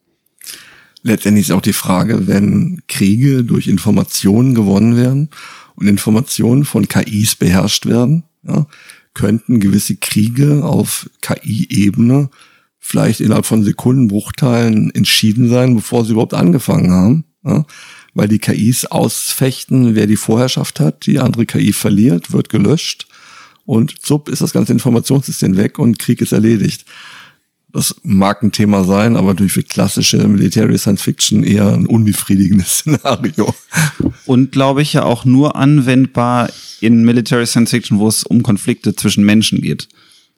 [1.03, 5.30] Letztendlich ist auch die Frage, wenn Kriege durch Informationen gewonnen werden
[5.76, 8.66] und Informationen von KIs beherrscht werden, ja,
[9.14, 12.30] könnten gewisse Kriege auf KI-Ebene
[12.80, 17.24] vielleicht innerhalb von Sekundenbruchteilen entschieden sein, bevor sie überhaupt angefangen haben.
[17.43, 17.66] Ja
[18.16, 21.05] weil die KIs ausfechten, wer die Vorherrschaft hat.
[21.05, 23.05] Die andere KI verliert, wird gelöscht
[23.66, 26.86] und zupp ist das ganze Informationssystem weg und Krieg ist erledigt.
[27.74, 32.68] Das mag ein Thema sein, aber durch für klassische Military Science Fiction eher ein unbefriedigendes
[32.80, 33.53] Szenario.
[34.26, 36.49] Und glaube ich ja auch nur anwendbar
[36.80, 39.89] in Military Science Fiction, wo es um Konflikte zwischen Menschen geht.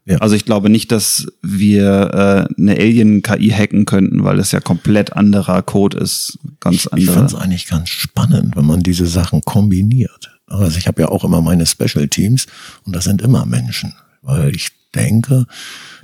[0.07, 0.19] Ja.
[0.19, 5.11] Also ich glaube nicht, dass wir äh, eine Alien-KI hacken könnten, weil es ja komplett
[5.13, 6.39] anderer Code ist.
[6.61, 10.31] Ganz ich ich finde es eigentlich ganz spannend, wenn man diese Sachen kombiniert.
[10.47, 12.47] Also ich habe ja auch immer meine Special Teams
[12.85, 15.45] und das sind immer Menschen, weil ich denke,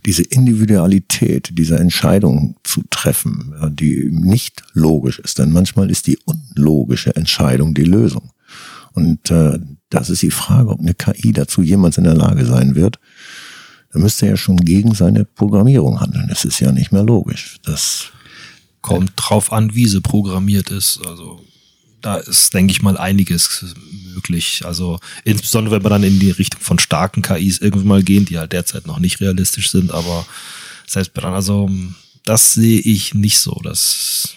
[0.06, 5.40] diese Individualität, diese Entscheidung zu treffen, die nicht logisch ist.
[5.40, 8.32] Denn manchmal ist die unlogische Entscheidung die Lösung.
[8.92, 12.76] Und äh, das ist die Frage, ob eine KI dazu jemals in der Lage sein
[12.76, 13.00] wird.
[13.94, 16.28] Da müsste er ja schon gegen seine Programmierung handeln.
[16.28, 17.58] Das ist ja nicht mehr logisch.
[17.64, 18.12] Das
[18.82, 21.00] kommt drauf an, wie sie programmiert ist.
[21.08, 21.46] Also
[22.02, 23.76] da ist, denke ich mal, einiges
[24.14, 24.64] möglich.
[24.66, 28.38] Also insbesondere, wenn wir dann in die Richtung von starken KIs irgendwann mal gehen, die
[28.38, 30.26] halt derzeit noch nicht realistisch sind, aber
[30.88, 31.70] selbst dann, also
[32.26, 33.60] das sehe ich nicht so.
[33.64, 34.36] Das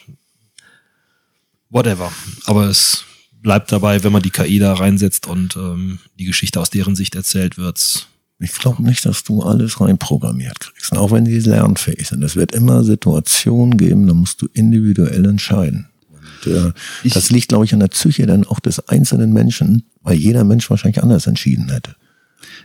[1.70, 2.12] whatever.
[2.44, 6.70] Aber es bleibt dabei, wenn man die KI da reinsetzt und ähm, die Geschichte aus
[6.70, 8.08] deren Sicht erzählt wird.
[8.38, 12.22] Ich glaube nicht, dass du alles reinprogrammiert kriegst, auch wenn die lernfähig sind.
[12.22, 15.88] Es wird immer Situationen geben, da musst du individuell entscheiden.
[16.10, 16.72] Und, äh,
[17.02, 20.44] ich, das liegt, glaube ich, an der Psyche dann auch des einzelnen Menschen, weil jeder
[20.44, 21.96] Mensch wahrscheinlich anders entschieden hätte.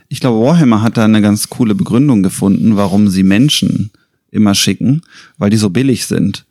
[0.08, 3.90] Ich glaube, Warhammer hat da eine ganz coole Begründung gefunden, warum sie Menschen
[4.30, 5.00] immer schicken,
[5.38, 6.44] weil die so billig sind.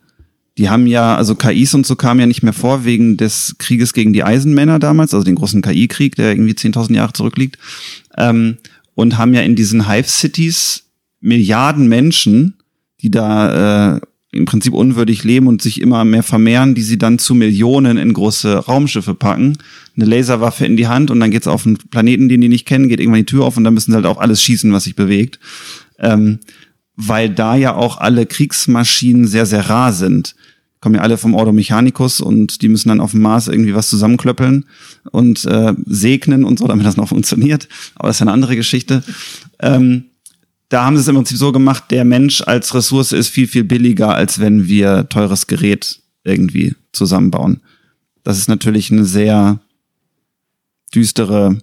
[0.58, 3.94] Die haben ja, also KIs und so kamen ja nicht mehr vor wegen des Krieges
[3.94, 7.56] gegen die Eisenmänner damals, also den großen KI-Krieg, der irgendwie 10.000 Jahre zurückliegt,
[8.18, 8.58] ähm,
[8.94, 10.84] und haben ja in diesen Hive-Cities
[11.20, 12.54] Milliarden Menschen,
[13.00, 14.00] die da äh,
[14.32, 18.12] im Prinzip unwürdig leben und sich immer mehr vermehren, die sie dann zu Millionen in
[18.12, 19.58] große Raumschiffe packen,
[19.94, 22.88] eine Laserwaffe in die Hand und dann geht's auf einen Planeten, den die nicht kennen,
[22.88, 24.96] geht irgendwann die Tür auf und dann müssen sie halt auch alles schießen, was sich
[24.96, 25.38] bewegt.
[25.98, 26.40] Ähm,
[26.96, 30.34] weil da ja auch alle Kriegsmaschinen sehr, sehr rar sind.
[30.82, 33.88] Kommen ja alle vom Ordo Mechanicus und die müssen dann auf dem Mars irgendwie was
[33.88, 34.66] zusammenklöppeln
[35.12, 37.68] und äh, segnen und so, damit das noch funktioniert.
[37.94, 39.04] Aber das ist eine andere Geschichte.
[39.60, 40.06] Ähm,
[40.68, 43.62] da haben sie es im Prinzip so gemacht, der Mensch als Ressource ist viel, viel
[43.62, 47.60] billiger, als wenn wir teures Gerät irgendwie zusammenbauen.
[48.24, 49.60] Das ist natürlich eine sehr
[50.94, 51.58] düstere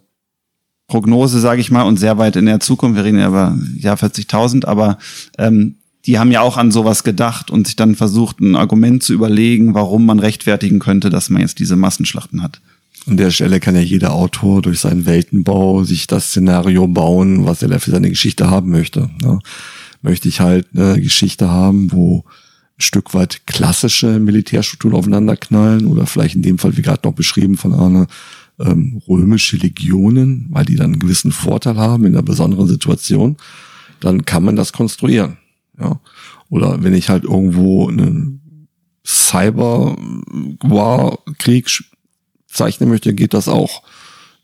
[0.88, 2.96] Prognose, sage ich mal, und sehr weit in der Zukunft.
[2.96, 4.98] Wir reden ja über Jahr 40.000, aber
[5.38, 9.14] ähm, die haben ja auch an sowas gedacht und sich dann versucht, ein Argument zu
[9.14, 12.62] überlegen, warum man rechtfertigen könnte, dass man jetzt diese Massenschlachten hat.
[13.06, 17.62] An der Stelle kann ja jeder Autor durch seinen Weltenbau sich das Szenario bauen, was
[17.62, 19.10] er für seine Geschichte haben möchte.
[19.22, 19.40] Ne?
[20.02, 22.24] Möchte ich halt eine Geschichte haben, wo
[22.78, 27.58] ein Stück weit klassische Militärstrukturen aufeinanderknallen oder vielleicht in dem Fall, wie gerade noch beschrieben
[27.58, 28.08] von Arne,
[28.60, 33.38] ähm, römische Legionen, weil die dann einen gewissen Vorteil haben in einer besonderen Situation,
[34.00, 35.38] dann kann man das konstruieren.
[35.80, 36.00] Ja.
[36.50, 38.68] Oder wenn ich halt irgendwo einen
[39.06, 41.86] Cyber-War-Krieg
[42.48, 43.84] zeichnen möchte, geht das auch.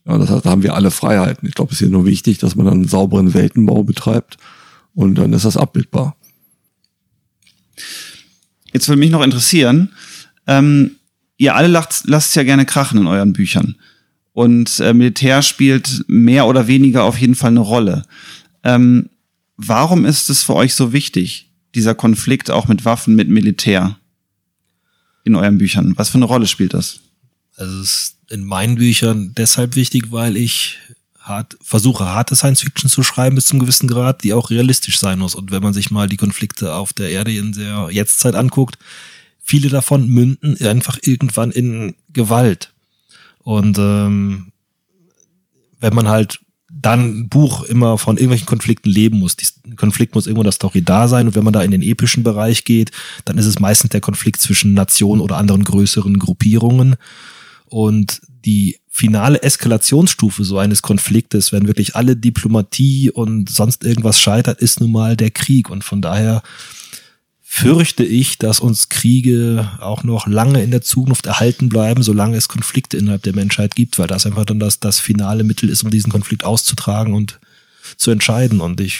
[0.05, 1.47] Ja, das heißt, da haben wir alle Freiheiten.
[1.47, 4.37] Ich glaube, es ist hier nur wichtig, dass man einen sauberen Weltenbau betreibt
[4.93, 6.15] und dann ist das abbildbar.
[8.71, 9.91] Jetzt würde mich noch interessieren,
[10.47, 10.97] ähm,
[11.37, 13.75] ihr alle lasst, lasst es ja gerne krachen in euren Büchern.
[14.33, 18.03] Und äh, Militär spielt mehr oder weniger auf jeden Fall eine Rolle.
[18.63, 19.09] Ähm,
[19.57, 23.97] warum ist es für euch so wichtig, dieser Konflikt auch mit Waffen, mit Militär
[25.23, 25.93] in euren Büchern?
[25.97, 26.99] Was für eine Rolle spielt das?
[27.57, 30.79] Also es ist in meinen Büchern deshalb wichtig, weil ich
[31.19, 35.19] hart, versuche, harte Science Fiction zu schreiben bis zum gewissen Grad, die auch realistisch sein
[35.19, 35.35] muss.
[35.35, 38.77] Und wenn man sich mal die Konflikte auf der Erde in der Jetztzeit anguckt,
[39.41, 42.73] viele davon münden einfach irgendwann in Gewalt.
[43.39, 44.51] Und ähm,
[45.79, 46.39] wenn man halt
[46.71, 49.35] dann Buch immer von irgendwelchen Konflikten leben muss.
[49.35, 51.27] Die Konflikt muss irgendwo das Story da sein.
[51.27, 52.91] Und wenn man da in den epischen Bereich geht,
[53.23, 56.95] dann ist es meistens der Konflikt zwischen Nationen oder anderen größeren Gruppierungen.
[57.65, 64.59] Und die finale Eskalationsstufe so eines Konfliktes, wenn wirklich alle Diplomatie und sonst irgendwas scheitert,
[64.61, 65.69] ist nun mal der Krieg.
[65.69, 66.41] Und von daher
[67.47, 72.49] fürchte ich, dass uns Kriege auch noch lange in der Zukunft erhalten bleiben, solange es
[72.49, 75.91] Konflikte innerhalb der Menschheit gibt, weil das einfach dann das, das finale Mittel ist, um
[75.91, 77.39] diesen Konflikt auszutragen und
[77.97, 78.61] zu entscheiden.
[78.61, 78.99] Und ich,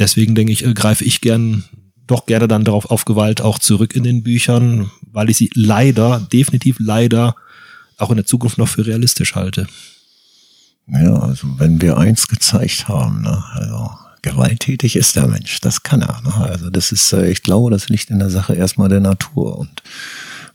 [0.00, 1.64] deswegen denke ich, greife ich gern
[2.08, 6.26] doch gerne dann darauf auf Gewalt auch zurück in den Büchern, weil ich sie leider,
[6.32, 7.36] definitiv leider
[7.98, 9.68] auch in der Zukunft noch für realistisch halte.
[10.88, 13.90] Ja, also wenn wir eins gezeigt haben, ne, also
[14.22, 16.20] gewalttätig ist der Mensch, das kann er.
[16.22, 16.34] Ne?
[16.34, 19.58] Also das ist, äh, ich glaube, das liegt in der Sache erstmal der Natur.
[19.58, 19.82] Und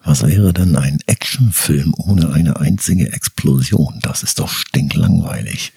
[0.04, 4.00] was wäre denn ein Actionfilm ohne eine einzige Explosion?
[4.02, 5.74] Das ist doch stinklangweilig.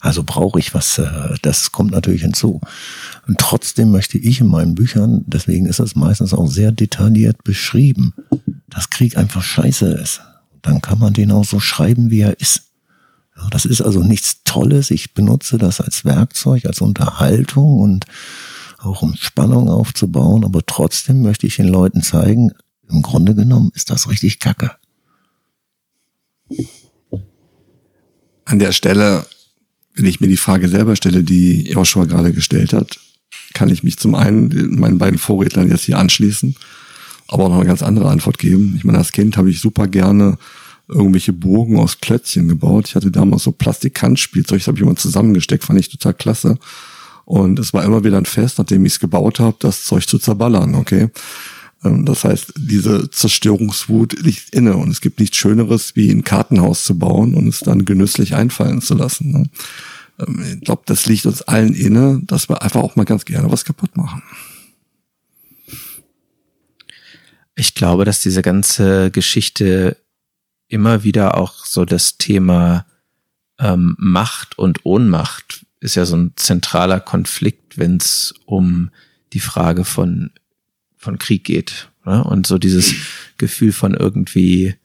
[0.00, 2.60] Also brauche ich was, äh, das kommt natürlich hinzu.
[3.28, 8.12] Und trotzdem möchte ich in meinen Büchern, deswegen ist es meistens auch sehr detailliert beschrieben,
[8.68, 10.20] dass Krieg einfach scheiße ist.
[10.60, 12.71] Dann kann man den auch so schreiben, wie er ist.
[13.50, 14.90] Das ist also nichts Tolles.
[14.90, 18.06] Ich benutze das als Werkzeug, als Unterhaltung und
[18.78, 20.44] auch um Spannung aufzubauen.
[20.44, 22.52] Aber trotzdem möchte ich den Leuten zeigen,
[22.88, 24.72] im Grunde genommen ist das richtig kacke.
[28.44, 29.24] An der Stelle,
[29.94, 32.98] wenn ich mir die Frage selber stelle, die Joshua gerade gestellt hat,
[33.54, 36.56] kann ich mich zum einen meinen beiden Vorrednern jetzt hier anschließen,
[37.28, 38.74] aber auch noch eine ganz andere Antwort geben.
[38.76, 40.38] Ich meine, als Kind habe ich super gerne
[40.88, 42.88] irgendwelche Burgen aus Klötzchen gebaut.
[42.88, 46.58] Ich hatte damals so Plastikhandspielzeug, das habe ich immer zusammengesteckt, fand ich total klasse.
[47.24, 50.18] Und es war immer wieder ein Fest, nachdem ich es gebaut habe, das Zeug zu
[50.18, 51.08] zerballern, okay?
[51.84, 56.84] Ähm, das heißt, diese Zerstörungswut liegt inne und es gibt nichts Schöneres, wie ein Kartenhaus
[56.84, 59.32] zu bauen und es dann genüsslich einfallen zu lassen.
[59.32, 59.44] Ne?
[60.20, 63.50] Ähm, ich glaube, das liegt uns allen inne, dass wir einfach auch mal ganz gerne
[63.50, 64.22] was kaputt machen.
[67.54, 69.98] Ich glaube, dass diese ganze Geschichte
[70.72, 72.86] immer wieder auch so das Thema
[73.58, 78.90] ähm, Macht und Ohnmacht ist ja so ein zentraler Konflikt, wenn es um
[79.34, 80.30] die Frage von,
[80.96, 81.90] von Krieg geht.
[82.06, 82.24] Ne?
[82.24, 82.94] Und so dieses
[83.36, 84.76] Gefühl von irgendwie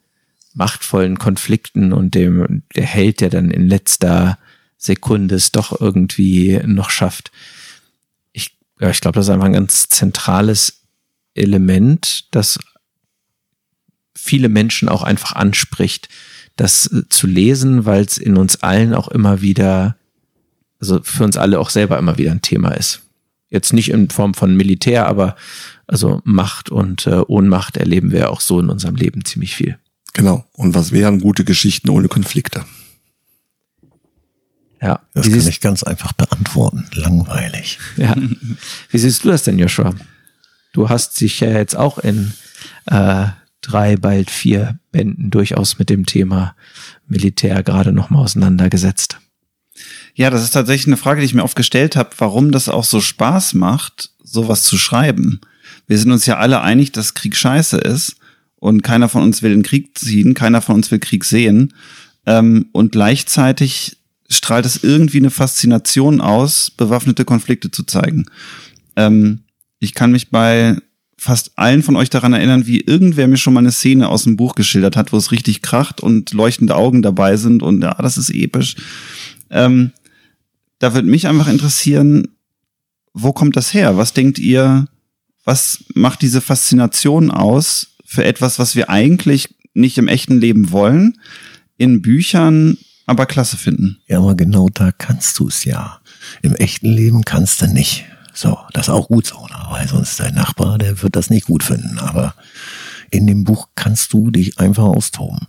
[0.54, 4.38] machtvollen Konflikten und dem, der Held, der dann in letzter
[4.78, 7.32] Sekunde es doch irgendwie noch schafft.
[8.34, 10.82] Ich, ja, ich glaube, das ist einfach ein ganz zentrales
[11.34, 12.60] Element, das
[14.18, 16.10] viele Menschen auch einfach anspricht,
[16.56, 19.96] das zu lesen, weil es in uns allen auch immer wieder,
[20.80, 23.02] also für uns alle auch selber immer wieder ein Thema ist.
[23.50, 25.36] Jetzt nicht in Form von Militär, aber
[25.86, 29.78] also Macht und äh, Ohnmacht erleben wir auch so in unserem Leben ziemlich viel.
[30.14, 30.46] Genau.
[30.54, 32.66] Und was wären gute Geschichten ohne Konflikte?
[34.82, 35.00] Ja.
[35.14, 36.88] Das Wie kann ich ganz einfach beantworten.
[36.94, 37.80] Langweilig.
[37.98, 38.16] Ja.
[38.90, 39.96] Wie siehst du das denn, Joshua?
[40.74, 42.34] Du hast dich ja jetzt auch in
[42.86, 43.28] äh,
[43.68, 46.56] drei, bald vier Bänden durchaus mit dem Thema
[47.08, 49.20] Militär gerade nochmal auseinandergesetzt.
[50.16, 52.84] Ja, das ist tatsächlich eine Frage, die ich mir oft gestellt habe, warum das auch
[52.84, 55.42] so Spaß macht, sowas zu schreiben.
[55.86, 58.16] Wir sind uns ja alle einig, dass Krieg scheiße ist
[58.56, 61.74] und keiner von uns will den Krieg ziehen, keiner von uns will Krieg sehen.
[62.26, 63.98] Ähm, und gleichzeitig
[64.30, 68.26] strahlt es irgendwie eine Faszination aus, bewaffnete Konflikte zu zeigen.
[68.96, 69.44] Ähm,
[69.80, 70.78] ich kann mich bei
[71.18, 74.38] fast allen von euch daran erinnern, wie irgendwer mir schon mal eine Szene aus dem
[74.38, 78.18] Buch geschildert hat, wo es richtig kracht und leuchtende Augen dabei sind und ja, das
[78.18, 78.76] ist episch.
[79.50, 79.92] Ähm,
[80.80, 82.28] da würde mich einfach interessieren,
[83.14, 83.98] wo kommt das her?
[83.98, 84.88] Was denkt ihr,
[85.44, 91.20] was macht diese Faszination aus für etwas, was wir eigentlich nicht im echten Leben wollen,
[91.78, 93.98] in Büchern aber klasse finden?
[94.08, 96.00] Ja, aber genau da kannst du es ja.
[96.44, 98.06] Im echten Leben kannst du nicht.
[98.38, 99.66] So, das ist auch gut so, ne?
[99.72, 101.98] weil sonst dein Nachbar, der wird das nicht gut finden.
[101.98, 102.36] Aber
[103.10, 105.48] in dem Buch kannst du dich einfach austoben.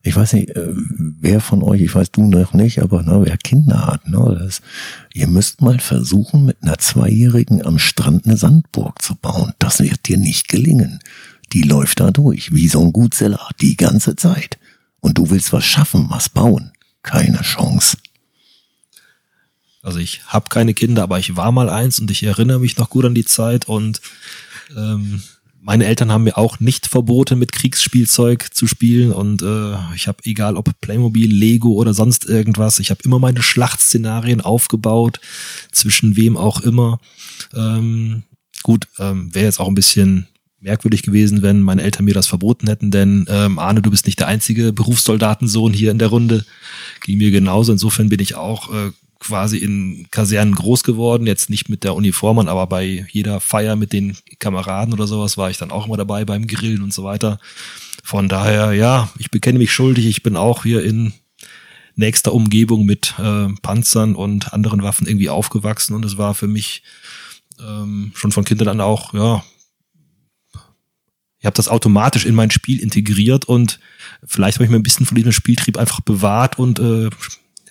[0.00, 3.36] Ich weiß nicht, äh, wer von euch, ich weiß du noch nicht, aber ne, wer
[3.36, 4.62] Kinder hat, ne, das,
[5.12, 9.52] ihr müsst mal versuchen, mit einer Zweijährigen am Strand eine Sandburg zu bauen.
[9.58, 11.00] Das wird dir nicht gelingen.
[11.52, 14.58] Die läuft da durch, wie so ein Gutseller, die ganze Zeit.
[15.00, 16.72] Und du willst was schaffen, was bauen.
[17.02, 17.98] Keine Chance.
[19.82, 22.90] Also ich habe keine Kinder, aber ich war mal eins und ich erinnere mich noch
[22.90, 24.00] gut an die Zeit und
[24.76, 25.22] ähm,
[25.62, 30.18] meine Eltern haben mir auch nicht verboten, mit Kriegsspielzeug zu spielen und äh, ich habe,
[30.24, 35.20] egal ob Playmobil, Lego oder sonst irgendwas, ich habe immer meine Schlachtszenarien aufgebaut,
[35.70, 36.98] zwischen wem auch immer.
[37.54, 38.22] Ähm,
[38.62, 40.26] gut, ähm, wäre jetzt auch ein bisschen
[40.60, 44.18] merkwürdig gewesen, wenn meine Eltern mir das verboten hätten, denn ähm, Arne, du bist nicht
[44.18, 46.44] der einzige Berufssoldatensohn hier in der Runde.
[47.02, 47.72] Ging mir genauso.
[47.72, 48.90] Insofern bin ich auch äh,
[49.20, 53.92] quasi in Kasernen groß geworden, jetzt nicht mit der Uniform, aber bei jeder Feier mit
[53.92, 57.38] den Kameraden oder sowas war ich dann auch immer dabei beim Grillen und so weiter.
[58.02, 60.06] Von daher, ja, ich bekenne mich schuldig.
[60.06, 61.12] Ich bin auch hier in
[61.96, 66.82] nächster Umgebung mit äh, Panzern und anderen Waffen irgendwie aufgewachsen und es war für mich
[67.60, 69.44] ähm, schon von Kindern an auch, ja,
[71.38, 73.80] ich habe das automatisch in mein Spiel integriert und
[74.24, 77.08] vielleicht habe ich mir ein bisschen von diesem Spieltrieb einfach bewahrt und äh,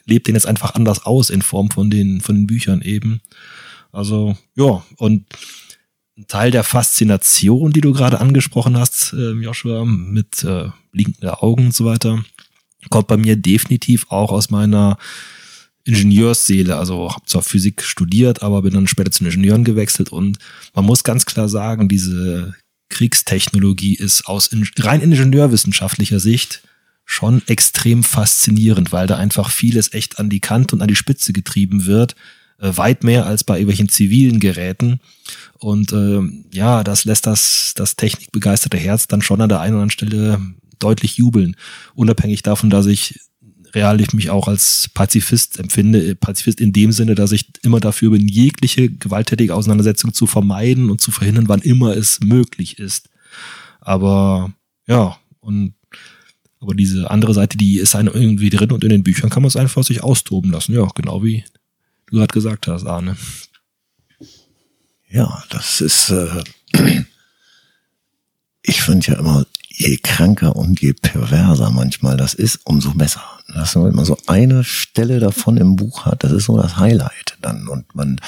[0.10, 3.22] lebt den jetzt einfach anders aus in Form von den, von den Büchern eben.
[3.92, 5.26] Also, ja, und
[6.18, 11.68] ein Teil der Faszination, die du gerade angesprochen hast, äh, Joshua, mit äh, blinkenden Augen
[11.68, 12.24] und so weiter,
[12.90, 14.98] kommt bei mir definitiv auch aus meiner
[15.86, 16.76] Ingenieursseele.
[16.78, 20.38] Also habe zwar Physik studiert, aber bin dann später zu Ingenieuren gewechselt und
[20.74, 22.54] man muss ganz klar sagen, diese
[22.90, 24.50] Kriegstechnologie ist aus
[24.80, 26.64] rein ingenieurwissenschaftlicher Sicht
[27.12, 31.34] schon extrem faszinierend, weil da einfach vieles echt an die Kante und an die Spitze
[31.34, 32.16] getrieben wird.
[32.60, 35.00] Äh, weit mehr als bei irgendwelchen zivilen Geräten.
[35.58, 39.82] Und äh, ja, das lässt das, das technikbegeisterte Herz dann schon an der einen oder
[39.82, 40.40] anderen Stelle
[40.78, 41.56] deutlich jubeln.
[41.96, 43.20] Unabhängig davon, dass ich
[43.74, 46.14] real ich mich auch als Pazifist empfinde.
[46.14, 51.02] Pazifist in dem Sinne, dass ich immer dafür bin, jegliche gewalttätige Auseinandersetzung zu vermeiden und
[51.02, 53.10] zu verhindern, wann immer es möglich ist.
[53.82, 54.54] Aber
[54.88, 55.74] ja, und
[56.60, 59.48] aber diese andere Seite, die ist einem irgendwie drin und in den Büchern kann man
[59.48, 60.74] es einfach sich austoben lassen.
[60.74, 61.46] Ja, genau wie
[62.08, 63.16] du gerade gesagt hast, Arne.
[65.10, 66.44] Ja, das ist, äh,
[68.62, 73.24] ich finde ja immer, je kranker und je perverser manchmal das ist, umso besser.
[73.48, 77.38] Dass man immer so eine Stelle davon im Buch hat, das ist so das Highlight
[77.42, 77.68] dann.
[77.68, 78.20] Und man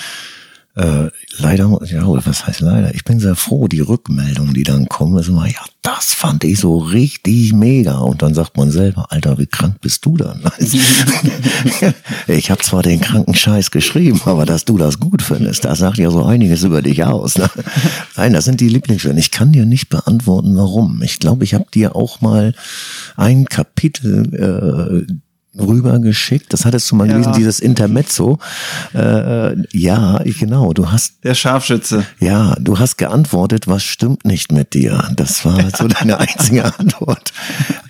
[0.75, 2.95] äh, leider, ja, was heißt leider?
[2.95, 6.59] Ich bin sehr froh, die Rückmeldungen, die dann kommen, ist immer, ja, das fand ich
[6.59, 7.97] so richtig mega.
[7.97, 10.41] Und dann sagt man selber, Alter, wie krank bist du dann?
[12.27, 15.97] ich habe zwar den kranken Scheiß geschrieben, aber dass du das gut findest, das sagt
[15.97, 17.37] ja so einiges über dich aus.
[17.37, 17.49] Ne?
[18.15, 19.17] Nein, das sind die Lieblingsstellen.
[19.17, 21.01] Ich kann dir nicht beantworten, warum.
[21.01, 22.53] Ich glaube, ich habe dir auch mal
[23.17, 25.13] ein Kapitel äh,
[25.57, 26.53] rübergeschickt.
[26.53, 27.13] Das hattest du mal ja.
[27.13, 28.39] gelesen, dieses Intermezzo.
[28.93, 30.73] Äh, ja, ich, genau.
[30.73, 32.05] Du hast der Scharfschütze.
[32.19, 35.09] Ja, du hast geantwortet, was stimmt nicht mit dir.
[35.15, 37.33] Das war so deine einzige Antwort.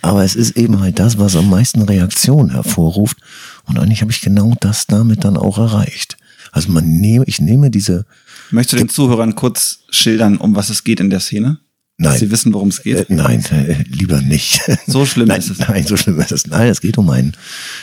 [0.00, 3.18] Aber es ist eben halt das, was am meisten Reaktion hervorruft.
[3.64, 6.16] Und eigentlich habe ich genau das damit dann auch erreicht.
[6.50, 8.04] Also man nehme, ich nehme diese.
[8.50, 11.58] Möchtest du den Zuhörern kurz schildern, um was es geht in der Szene?
[12.02, 12.18] Nein.
[12.18, 13.08] Sie wissen, worum es geht?
[13.10, 14.60] Äh, nein, äh, lieber nicht.
[14.86, 15.58] So schlimm nein, ist es.
[15.58, 16.46] Nein, so schlimm ist es.
[16.46, 17.36] Nein, es geht um einen,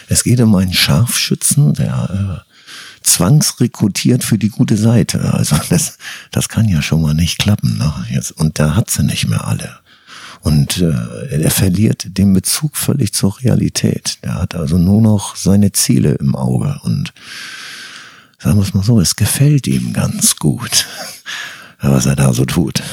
[0.09, 2.49] es geht um einen Scharfschützen, der äh,
[3.01, 5.33] zwangsrekrutiert für die gute Seite.
[5.33, 5.97] Also das,
[6.31, 7.77] das kann ja schon mal nicht klappen.
[7.77, 7.93] Ne?
[8.11, 9.79] Jetzt, und da hat sie nicht mehr alle.
[10.41, 14.19] Und äh, er verliert den Bezug völlig zur Realität.
[14.23, 16.77] Der hat also nur noch seine Ziele im Auge.
[16.83, 17.13] Und
[18.37, 20.87] sagen wir es mal so, es gefällt ihm ganz gut,
[21.81, 22.83] was er da so tut.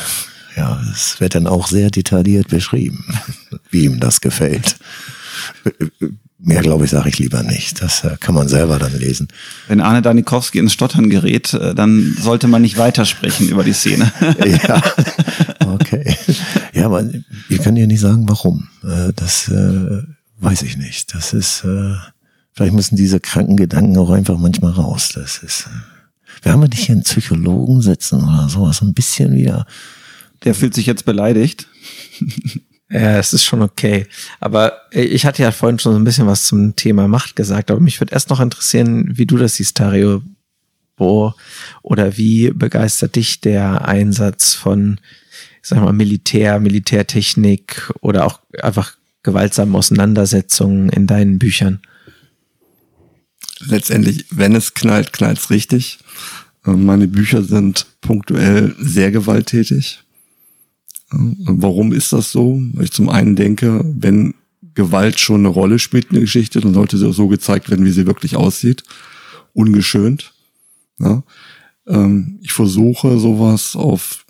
[0.56, 3.04] Ja, es wird dann auch sehr detailliert beschrieben,
[3.70, 4.76] wie ihm das gefällt.
[6.38, 7.82] Mehr, glaube ich, sage ich lieber nicht.
[7.82, 9.28] Das äh, kann man selber dann lesen.
[9.68, 14.12] Wenn Arne Danikowski ins Stottern gerät, äh, dann sollte man nicht weitersprechen über die Szene.
[14.46, 14.82] ja,
[15.66, 16.16] okay.
[16.72, 17.04] Ja, aber
[17.48, 18.68] wir können ja nicht sagen, warum.
[18.82, 19.50] Äh, das
[20.38, 21.14] weiß ich nicht.
[21.14, 21.64] Das ist,
[22.52, 25.10] vielleicht müssen diese kranken Gedanken auch einfach manchmal raus.
[25.14, 25.68] Das ist,
[26.42, 29.66] wir haben ja nicht hier einen Psychologen sitzen oder sowas, ein bisschen wieder
[30.46, 31.68] der fühlt sich jetzt beleidigt.
[32.88, 34.06] Ja, es ist schon okay.
[34.38, 37.72] Aber äh, ich hatte ja vorhin schon so ein bisschen was zum Thema Macht gesagt,
[37.72, 40.22] aber mich würde erst noch interessieren, wie du das siehst, Tario.
[40.94, 41.34] Bo,
[41.82, 45.00] oder wie begeistert dich der Einsatz von,
[45.62, 48.94] sag mal, Militär, Militärtechnik oder auch einfach
[49.24, 51.80] gewaltsamen Auseinandersetzungen in deinen Büchern?
[53.58, 55.98] Letztendlich, wenn es knallt, knallt es richtig.
[56.64, 60.05] Äh, meine Bücher sind punktuell sehr gewalttätig.
[61.10, 62.60] Warum ist das so?
[62.80, 64.34] Ich zum einen denke, wenn
[64.74, 67.84] Gewalt schon eine Rolle spielt in der Geschichte, dann sollte sie auch so gezeigt werden,
[67.84, 68.82] wie sie wirklich aussieht.
[69.52, 70.34] Ungeschönt.
[70.98, 71.22] Ja?
[71.86, 74.26] Ähm, ich versuche sowas auf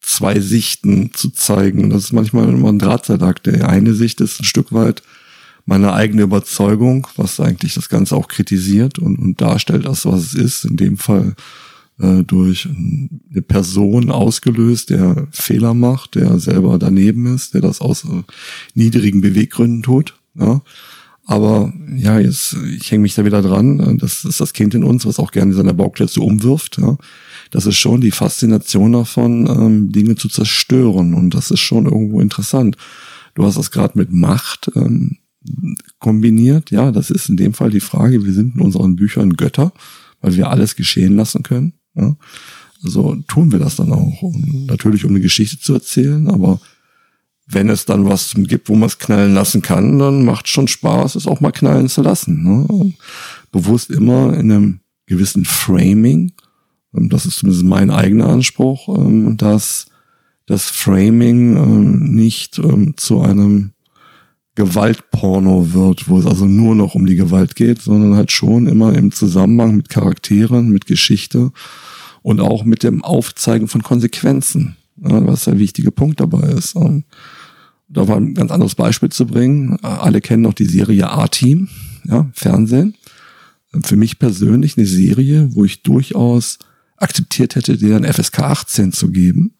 [0.00, 1.90] zwei Sichten zu zeigen.
[1.90, 3.46] Das ist manchmal immer ein Drahtseilakt.
[3.46, 5.02] Die eine Sicht ist ein Stück weit
[5.66, 10.34] meine eigene Überzeugung, was eigentlich das Ganze auch kritisiert und, und darstellt, als was es
[10.34, 10.64] ist.
[10.64, 11.34] In dem Fall
[12.00, 18.04] äh, durch eine Person ausgelöst, der Fehler macht, der selber daneben ist, der das aus
[18.04, 18.22] äh,
[18.74, 20.18] niedrigen Beweggründen tut.
[20.34, 20.62] Ja.
[21.28, 23.80] Aber ja, jetzt, ich hänge mich da wieder dran.
[23.80, 26.78] Äh, das ist das Kind in uns, was auch gerne seine Bauklötze umwirft.
[26.78, 26.96] Ja.
[27.50, 31.14] Das ist schon die Faszination davon, ähm, Dinge zu zerstören.
[31.14, 32.76] Und das ist schon irgendwo interessant.
[33.34, 35.18] Du hast das gerade mit Macht ähm,
[35.98, 36.70] kombiniert.
[36.70, 39.72] Ja, das ist in dem Fall die Frage, wir sind in unseren Büchern Götter,
[40.20, 41.74] weil wir alles geschehen lassen können.
[41.96, 42.16] Ja?
[42.84, 44.22] Also tun wir das dann auch.
[44.22, 46.60] Und natürlich, um eine Geschichte zu erzählen, aber
[47.46, 51.14] wenn es dann was gibt, wo man es knallen lassen kann, dann macht schon Spaß,
[51.14, 52.42] es auch mal knallen zu lassen.
[52.42, 52.92] Ne?
[53.52, 56.32] Bewusst immer in einem gewissen Framing.
[56.92, 59.86] Das ist zumindest mein eigener Anspruch, ähm, dass
[60.46, 63.72] das Framing ähm, nicht ähm, zu einem
[64.56, 68.94] Gewaltporno wird, wo es also nur noch um die Gewalt geht, sondern halt schon immer
[68.94, 71.52] im Zusammenhang mit Charakteren, mit Geschichte
[72.22, 76.74] und auch mit dem Aufzeigen von Konsequenzen, was der wichtige Punkt dabei ist.
[77.88, 79.78] Da war ein ganz anderes Beispiel zu bringen.
[79.82, 81.68] Alle kennen noch die Serie A-Team,
[82.04, 82.96] ja, Fernsehen.
[83.82, 86.58] Für mich persönlich eine Serie, wo ich durchaus
[86.96, 89.52] akzeptiert hätte, deren FSK 18 zu geben,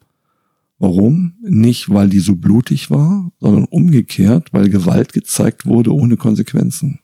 [0.79, 1.35] Warum?
[1.41, 7.01] Nicht, weil die so blutig war, sondern umgekehrt, weil Gewalt gezeigt wurde ohne Konsequenzen.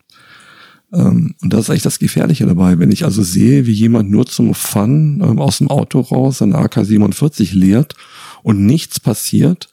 [0.92, 2.78] Ähm, und das ist eigentlich das Gefährliche dabei.
[2.78, 6.56] Wenn ich also sehe, wie jemand nur zum Fun ähm, aus dem Auto raus eine
[6.56, 7.94] AK-47 leert
[8.42, 9.70] und nichts passiert,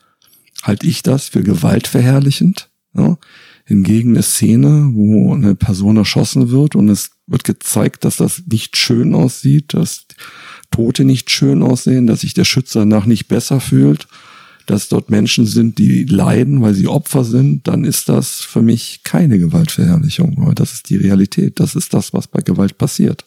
[0.64, 2.70] halte ich das für gewaltverherrlichend.
[3.66, 8.76] Hingegen eine Szene, wo eine Person erschossen wird und es wird gezeigt, dass das nicht
[8.76, 10.06] schön aussieht, dass
[10.72, 14.08] Tote nicht schön aussehen, dass sich der Schützer danach nicht besser fühlt,
[14.66, 19.02] dass dort Menschen sind, die leiden, weil sie Opfer sind, dann ist das für mich
[19.04, 20.54] keine Gewaltverherrlichung.
[20.54, 21.60] Das ist die Realität.
[21.60, 23.26] Das ist das, was bei Gewalt passiert.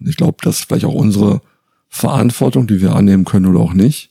[0.00, 1.42] Und ich glaube, das ist vielleicht auch unsere
[1.88, 4.10] Verantwortung, die wir annehmen können oder auch nicht,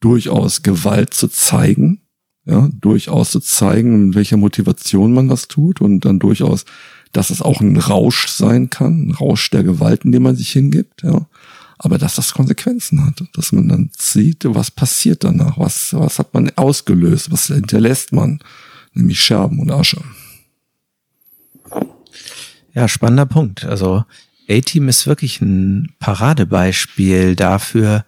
[0.00, 2.00] durchaus Gewalt zu zeigen,
[2.46, 6.64] ja, durchaus zu zeigen, in welcher Motivation man das tut und dann durchaus,
[7.12, 10.50] dass es auch ein Rausch sein kann, ein Rausch der Gewalt, in dem man sich
[10.50, 11.26] hingibt, ja.
[11.82, 16.34] Aber dass das Konsequenzen hat, dass man dann sieht, was passiert danach, was, was hat
[16.34, 18.40] man ausgelöst, was hinterlässt man,
[18.92, 20.02] nämlich Scherben und Asche.
[22.74, 23.64] Ja, spannender Punkt.
[23.64, 24.04] Also
[24.46, 28.04] A-Team ist wirklich ein Paradebeispiel dafür,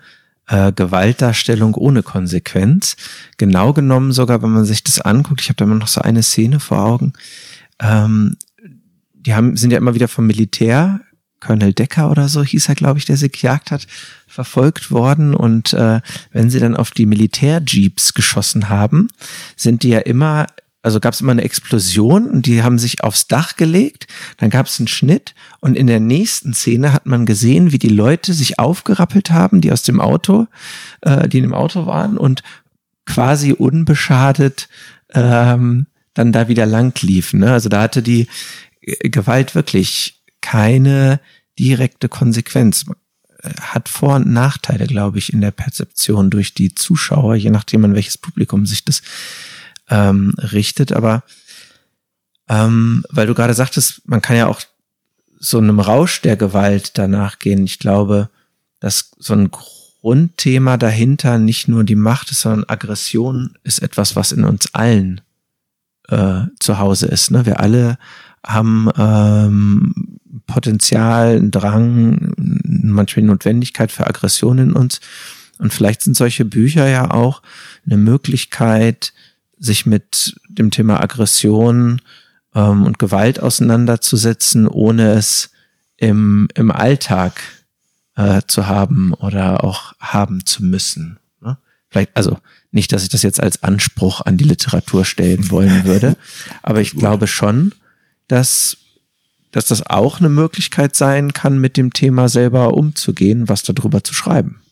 [0.49, 2.97] äh, Gewaltdarstellung ohne Konsequenz.
[3.39, 6.23] Genau genommen sogar, wenn man sich das anguckt, ich habe da immer noch so eine
[6.23, 7.15] Szene vor Augen.
[7.81, 8.37] Ähm,
[9.15, 11.01] die haben, sind ja immer wieder vom Militär,
[11.43, 13.87] Colonel Decker oder so hieß er, glaube ich, der sie gejagt hat,
[14.27, 15.35] verfolgt worden.
[15.35, 19.09] Und äh, wenn sie dann auf die Militärjeeps geschossen haben,
[19.57, 20.47] sind die ja immer
[20.85, 24.67] also gab es immer eine Explosion und die haben sich aufs Dach gelegt, dann gab
[24.67, 28.59] es einen Schnitt und in der nächsten Szene hat man gesehen, wie die Leute sich
[28.59, 30.49] aufgerappelt haben, die aus dem Auto,
[31.03, 32.43] äh, die in dem Auto waren und
[33.07, 34.69] quasi unbeschadet
[35.15, 37.41] ähm, dann da wieder lang liefen.
[37.41, 37.53] Ne?
[37.53, 38.27] Also da hatte die
[38.83, 41.21] Gewalt wirklich keine
[41.59, 42.85] direkte Konsequenz.
[43.61, 47.95] Hat Vor- und Nachteile, glaube ich, in der Perzeption durch die Zuschauer, je nachdem, an
[47.95, 49.03] welches Publikum sich das
[49.89, 50.93] ähm, richtet.
[50.93, 51.25] Aber
[52.49, 54.61] ähm, weil du gerade sagtest, man kann ja auch
[55.39, 57.65] so einem Rausch der Gewalt danach gehen.
[57.65, 58.31] Ich glaube,
[58.79, 64.33] dass so ein Grundthema dahinter nicht nur die Macht ist, sondern Aggression ist etwas, was
[64.33, 65.21] in uns allen
[66.09, 67.31] äh, zu Hause ist.
[67.31, 67.47] Ne?
[67.47, 67.99] Wir alle
[68.45, 70.12] haben ähm,
[70.53, 75.01] Potenzial, einen Drang, manchmal Notwendigkeit für Aggression in uns.
[75.59, 77.43] Und vielleicht sind solche Bücher ja auch
[77.87, 79.13] eine Möglichkeit,
[79.59, 82.03] sich mit dem Thema Aggression
[82.55, 85.51] ähm, und Gewalt auseinanderzusetzen, ohne es
[85.97, 87.41] im, im Alltag
[88.17, 91.19] äh, zu haben oder auch haben zu müssen.
[91.41, 91.57] Ne?
[91.89, 92.39] Vielleicht, also
[92.73, 96.17] nicht, dass ich das jetzt als Anspruch an die Literatur stellen wollen würde,
[96.63, 97.73] aber ich glaube schon,
[98.27, 98.79] dass,
[99.53, 104.15] dass das auch eine Möglichkeit sein kann, mit dem Thema selber umzugehen, was darüber zu
[104.15, 104.63] schreiben.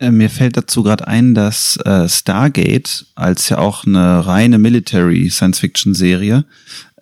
[0.00, 5.30] Äh, mir fällt dazu gerade ein, dass äh, Stargate als ja auch eine reine Military
[5.30, 6.44] Science-Fiction-Serie,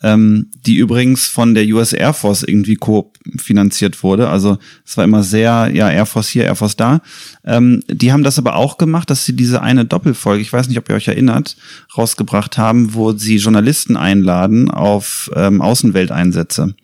[0.03, 4.28] ähm, die übrigens von der US Air Force irgendwie co-finanziert wurde.
[4.28, 7.01] Also es war immer sehr, ja, Air Force hier, Air Force da.
[7.44, 10.78] Ähm, die haben das aber auch gemacht, dass sie diese eine Doppelfolge, ich weiß nicht,
[10.78, 11.57] ob ihr euch erinnert,
[11.97, 16.74] rausgebracht haben, wo sie Journalisten einladen auf ähm, Außenwelteinsätze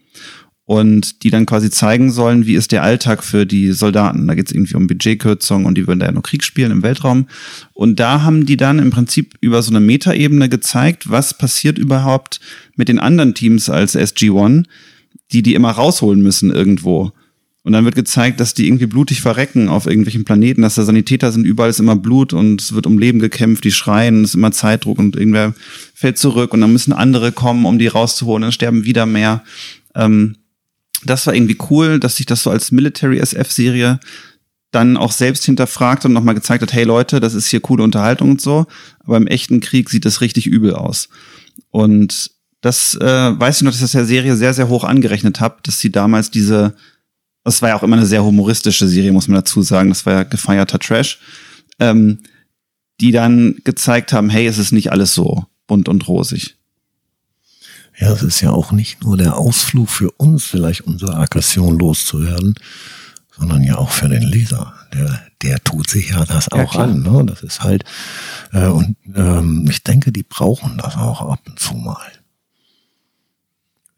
[0.65, 4.27] und die dann quasi zeigen sollen, wie ist der Alltag für die Soldaten.
[4.27, 6.83] Da geht es irgendwie um Budgetkürzung und die würden da ja nur Krieg spielen im
[6.83, 7.27] Weltraum.
[7.73, 12.41] Und da haben die dann im Prinzip über so eine Metaebene gezeigt, was passiert überhaupt
[12.77, 14.65] mit den anderen Teams als SG-1,
[15.33, 17.13] die die immer rausholen müssen irgendwo.
[17.65, 21.31] Und dann wird gezeigt, dass die irgendwie blutig verrecken auf irgendwelchen Planeten, dass da Sanitäter
[21.31, 24.35] sind, überall ist immer Blut und es wird um Leben gekämpft, die schreien, es ist
[24.35, 25.55] immer Zeitdruck und irgendwer
[25.95, 29.45] fällt zurück und dann müssen andere kommen, um die rauszuholen, dann sterben wieder mehr.
[29.95, 30.37] Ähm,
[31.05, 34.01] das war irgendwie cool, dass sich das so als Military SF-Serie
[34.71, 38.31] dann auch selbst hinterfragt und nochmal gezeigt hat, hey Leute, das ist hier coole Unterhaltung
[38.31, 38.67] und so,
[39.01, 41.09] aber im echten Krieg sieht das richtig übel aus.
[41.71, 42.31] Und
[42.63, 43.05] das äh,
[43.39, 45.93] weiß ich noch, dass ich das der Serie sehr, sehr hoch angerechnet habe, dass sie
[45.93, 46.75] damals diese,
[47.45, 50.15] das war ja auch immer eine sehr humoristische Serie, muss man dazu sagen, das war
[50.15, 51.19] ja gefeierter Trash,
[51.79, 52.21] ähm,
[53.01, 56.57] die dann gezeigt haben, hey, es ist nicht alles so bunt und rosig.
[57.99, 62.55] Ja, es ist ja auch nicht nur der Ausflug für uns, vielleicht unsere Aggression loszuwerden,
[63.36, 64.74] sondern ja auch für den Leser.
[64.93, 66.84] Der, der tut sich ja das ja, auch klar.
[66.84, 67.03] an.
[67.03, 67.24] Ne?
[67.26, 67.84] Das ist halt,
[68.53, 72.12] äh, und ähm, ich denke, die brauchen das auch ab und zu mal.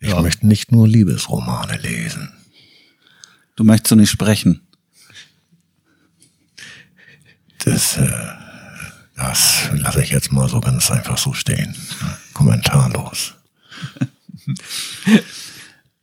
[0.01, 0.21] Ich ja.
[0.21, 2.33] möchte nicht nur Liebesromane lesen.
[3.57, 4.61] Du möchtest so nicht sprechen.
[7.65, 8.11] Das, äh,
[9.17, 11.75] das lasse ich jetzt mal so ganz einfach so stehen.
[12.35, 13.35] Kommentarlos.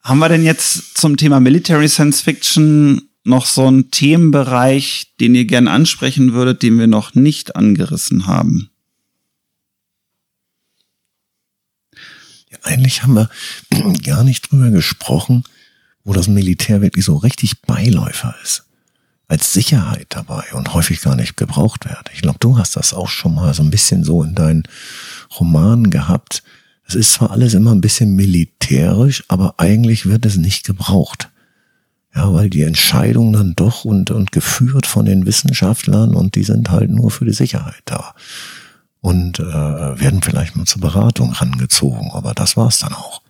[0.03, 5.45] Haben wir denn jetzt zum Thema Military Science Fiction noch so einen Themenbereich, den ihr
[5.45, 8.71] gern ansprechen würdet, den wir noch nicht angerissen haben?
[12.49, 13.29] Ja, eigentlich haben wir
[14.03, 15.43] gar nicht drüber gesprochen,
[16.03, 18.65] wo das Militär wirklich so richtig Beiläufer ist.
[19.27, 22.09] Als Sicherheit dabei und häufig gar nicht gebraucht wird.
[22.13, 24.63] Ich glaube, du hast das auch schon mal so ein bisschen so in deinen
[25.39, 26.43] Romanen gehabt.
[26.91, 31.29] Es ist zwar alles immer ein bisschen militärisch, aber eigentlich wird es nicht gebraucht.
[32.13, 36.69] Ja, weil die Entscheidungen dann doch und, und geführt von den Wissenschaftlern und die sind
[36.69, 38.13] halt nur für die Sicherheit da.
[38.99, 43.21] Und äh, werden vielleicht mal zur Beratung rangezogen, aber das war's dann auch.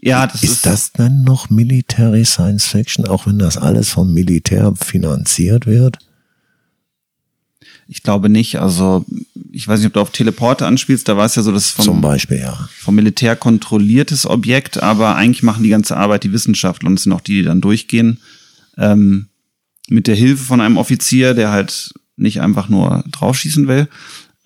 [0.00, 4.12] Ja, das ist, ist das dann noch Military Science Fiction, auch wenn das alles vom
[4.12, 5.98] Militär finanziert wird?
[7.92, 8.58] Ich glaube nicht.
[8.58, 9.04] Also
[9.50, 11.06] ich weiß nicht, ob du auf Teleporte anspielst.
[11.08, 15.42] Da war es ja so, dass vom, Beispiel ja vom Militär kontrolliertes Objekt, aber eigentlich
[15.42, 18.18] machen die ganze Arbeit die Wissenschaftler und es sind auch die, die dann durchgehen
[18.78, 19.26] ähm,
[19.90, 23.88] mit der Hilfe von einem Offizier, der halt nicht einfach nur draufschießen will.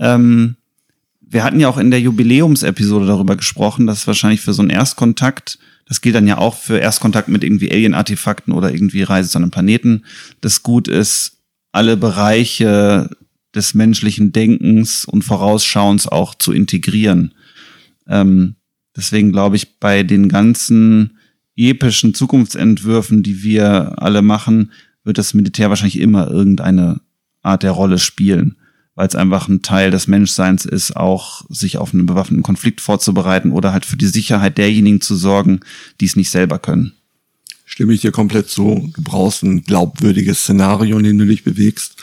[0.01, 0.57] Ähm,
[1.21, 5.61] wir hatten ja auch in der Jubiläumsepisode darüber gesprochen, dass wahrscheinlich für so einen Erstkontakt,
[5.87, 9.53] das gilt dann ja auch für Erstkontakt mit irgendwie Alien-Artefakten oder irgendwie Reise zu einem
[9.53, 10.03] Planeten,
[10.41, 11.37] das gut ist,
[11.71, 13.09] alle Bereiche
[13.57, 17.33] des menschlichen Denkens und Vorausschauens auch zu integrieren.
[18.07, 18.57] Ähm,
[18.95, 21.19] deswegen glaube ich, bei den ganzen
[21.57, 24.73] epischen Zukunftsentwürfen, die wir alle machen,
[25.05, 27.01] wird das Militär wahrscheinlich immer irgendeine
[27.43, 28.57] Art der Rolle spielen,
[28.95, 33.53] weil es einfach ein Teil des Menschseins ist, auch sich auf einen bewaffneten Konflikt vorzubereiten
[33.53, 35.61] oder halt für die Sicherheit derjenigen zu sorgen,
[36.01, 36.93] die es nicht selber können.
[37.65, 38.93] Stimme ich dir komplett zu.
[38.95, 42.03] Du brauchst ein glaubwürdiges Szenario, in dem du dich bewegst.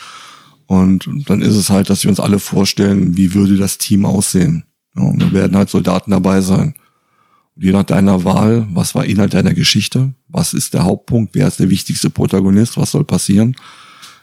[0.66, 4.64] Und dann ist es halt, dass wir uns alle vorstellen, wie würde das Team aussehen.
[4.96, 6.76] Ja, und da werden halt Soldaten dabei sein.
[7.56, 10.14] Und je nach deiner Wahl, was war Inhalt deiner Geschichte?
[10.28, 11.36] Was ist der Hauptpunkt?
[11.36, 12.78] Wer ist der wichtigste Protagonist?
[12.78, 13.56] Was soll passieren?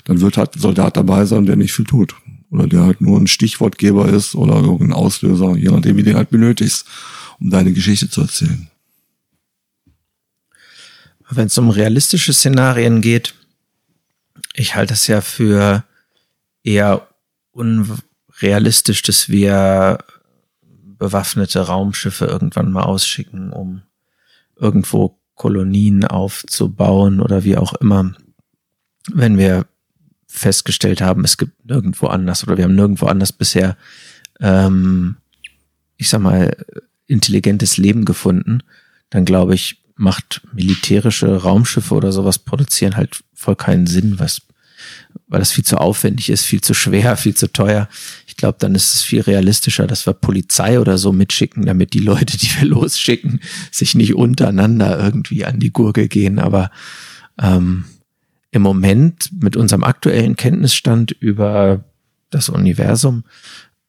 [0.05, 2.15] Dann wird halt ein Soldat dabei sein, der nicht viel tut.
[2.51, 6.17] Oder der halt nur ein Stichwortgeber ist oder irgendein Auslöser, je nachdem, wie du den
[6.17, 6.85] halt benötigst,
[7.39, 8.69] um deine Geschichte zu erzählen.
[11.29, 13.35] Wenn es um realistische Szenarien geht,
[14.55, 15.85] ich halte es ja für
[16.63, 17.09] eher
[17.53, 19.99] unrealistisch, dass wir
[20.99, 23.83] bewaffnete Raumschiffe irgendwann mal ausschicken, um
[24.57, 28.13] irgendwo Kolonien aufzubauen oder wie auch immer.
[29.11, 29.67] Wenn wir
[30.27, 33.77] festgestellt haben, es gibt nirgendwo anders oder wir haben nirgendwo anders bisher,
[34.39, 35.17] ähm,
[35.97, 36.55] ich sag mal,
[37.07, 38.63] intelligentes Leben gefunden,
[39.09, 44.43] dann glaube ich, macht militärische Raumschiffe oder sowas produzieren halt voll keinen Sinn, was
[45.29, 47.89] weil das viel zu aufwendig ist, viel zu schwer, viel zu teuer.
[48.27, 52.01] Ich glaube, dann ist es viel realistischer, dass wir Polizei oder so mitschicken, damit die
[52.01, 56.39] Leute, die wir losschicken, sich nicht untereinander irgendwie an die Gurgel gehen.
[56.39, 56.71] Aber
[57.41, 57.85] ähm,
[58.51, 61.85] im Moment mit unserem aktuellen Kenntnisstand über
[62.31, 63.25] das Universum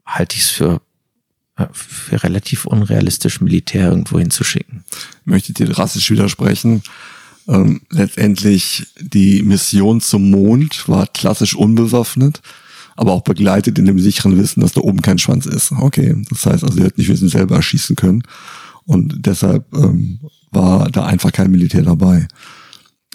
[0.05, 0.81] halte ich es für
[1.57, 4.83] äh, für relativ unrealistisch, Militär irgendwo hinzuschicken.
[5.25, 6.83] Möchtet ihr drastisch widersprechen?
[7.51, 12.41] Ähm, letztendlich die Mission zum Mond war klassisch unbewaffnet,
[12.95, 15.73] aber auch begleitet in dem sicheren Wissen, dass da oben kein Schwanz ist.
[15.73, 18.23] Okay, das heißt also, sie hätten nicht wissen selber erschießen können
[18.85, 20.19] und deshalb ähm,
[20.51, 22.27] war da einfach kein Militär dabei.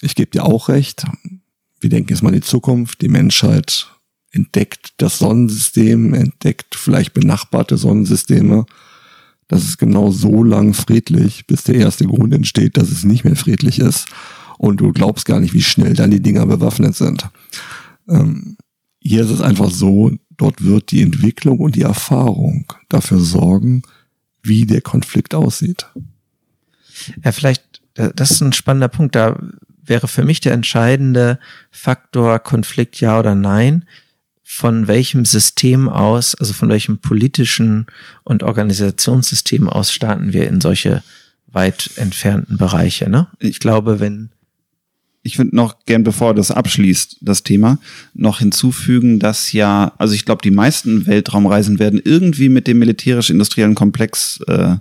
[0.03, 1.05] Ich gebe dir auch recht.
[1.81, 3.01] Wir denken jetzt mal in die Zukunft.
[3.01, 3.89] Die Menschheit
[4.33, 8.67] entdeckt das Sonnensystem, entdeckt vielleicht benachbarte Sonnensysteme
[9.49, 13.37] das ist genau so lang friedlich, bis der erste Grund entsteht, dass es nicht mehr
[13.37, 14.07] friedlich ist.
[14.59, 17.29] Und du glaubst gar nicht, wie schnell dann die Dinger bewaffnet sind.
[18.09, 18.57] Ähm,
[19.01, 23.83] hier ist es einfach so, dort wird die Entwicklung und die Erfahrung dafür sorgen,
[24.43, 25.87] wie der Konflikt aussieht.
[27.23, 29.15] Ja, vielleicht, das ist ein spannender Punkt.
[29.15, 29.39] Da
[29.85, 31.39] wäre für mich der entscheidende
[31.71, 33.85] Faktor Konflikt ja oder nein
[34.49, 37.87] von welchem System aus, also von welchem politischen
[38.23, 41.03] und Organisationssystem aus starten wir in solche
[41.49, 43.11] weit entfernten Bereiche.
[43.11, 43.27] Ne?
[43.41, 44.31] Ich glaube, wenn
[45.25, 47.81] ich würde noch gern, bevor das abschließt, das Thema,
[48.15, 53.75] noch hinzufügen, dass ja, also ich glaube, die meisten Weltraumreisen werden irgendwie mit dem militärisch-industriellen
[53.75, 54.77] Komplex äh,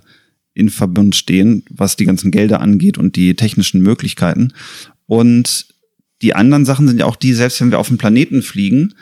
[0.54, 4.52] in Verbund stehen, was die ganzen Gelder angeht und die technischen Möglichkeiten.
[5.06, 5.66] Und
[6.22, 8.94] die anderen Sachen sind ja auch die, selbst wenn wir auf den Planeten fliegen,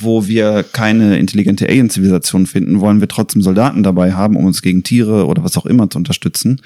[0.00, 4.82] wo wir keine intelligente Alien-Zivilisation finden, wollen wir trotzdem Soldaten dabei haben, um uns gegen
[4.82, 6.60] Tiere oder was auch immer zu unterstützen,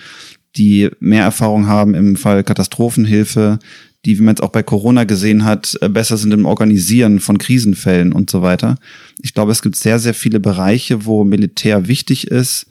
[0.56, 3.58] die mehr Erfahrung haben im Fall Katastrophenhilfe,
[4.04, 7.38] die, wie man jetzt auch bei Corona gesehen hat, äh, besser sind im Organisieren von
[7.38, 8.76] Krisenfällen und so weiter.
[9.22, 12.66] Ich glaube, es gibt sehr, sehr viele Bereiche, wo Militär wichtig ist,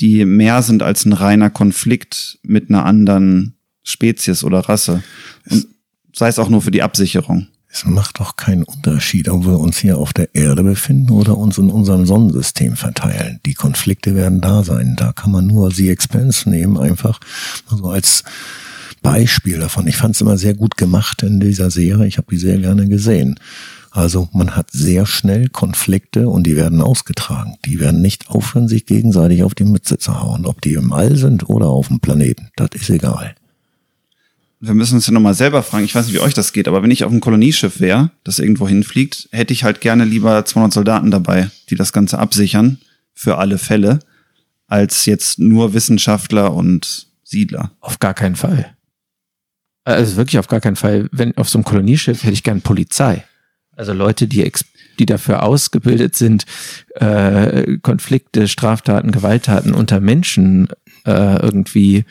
[0.00, 5.02] die mehr sind als ein reiner Konflikt mit einer anderen Spezies oder Rasse.
[5.50, 5.66] Und
[6.14, 7.48] sei es auch nur für die Absicherung.
[7.76, 11.58] Es macht doch keinen Unterschied, ob wir uns hier auf der Erde befinden oder uns
[11.58, 13.38] in unserem Sonnensystem verteilen.
[13.44, 14.96] Die Konflikte werden da sein.
[14.96, 17.20] Da kann man nur The Expense nehmen, einfach
[17.68, 18.24] so als
[19.02, 19.86] Beispiel davon.
[19.88, 22.06] Ich fand es immer sehr gut gemacht in dieser Serie.
[22.06, 23.38] Ich habe die sehr gerne gesehen.
[23.90, 27.58] Also man hat sehr schnell Konflikte und die werden ausgetragen.
[27.66, 30.46] Die werden nicht aufhören, sich gegenseitig auf die Mütze zu hauen.
[30.46, 33.34] Ob die im All sind oder auf dem Planeten, das ist egal
[34.66, 36.82] wir müssen uns ja nochmal selber fragen, ich weiß nicht, wie euch das geht, aber
[36.82, 40.72] wenn ich auf einem Kolonieschiff wäre, das irgendwo hinfliegt, hätte ich halt gerne lieber 200
[40.72, 42.78] Soldaten dabei, die das Ganze absichern,
[43.14, 44.00] für alle Fälle,
[44.66, 47.72] als jetzt nur Wissenschaftler und Siedler.
[47.80, 48.76] Auf gar keinen Fall.
[49.84, 51.08] Also wirklich auf gar keinen Fall.
[51.12, 53.24] Wenn auf so einem Kolonieschiff hätte ich gern Polizei.
[53.76, 54.50] Also Leute, die,
[54.98, 56.44] die dafür ausgebildet sind,
[56.94, 60.68] äh, Konflikte, Straftaten, Gewalttaten unter Menschen
[61.04, 62.04] äh, irgendwie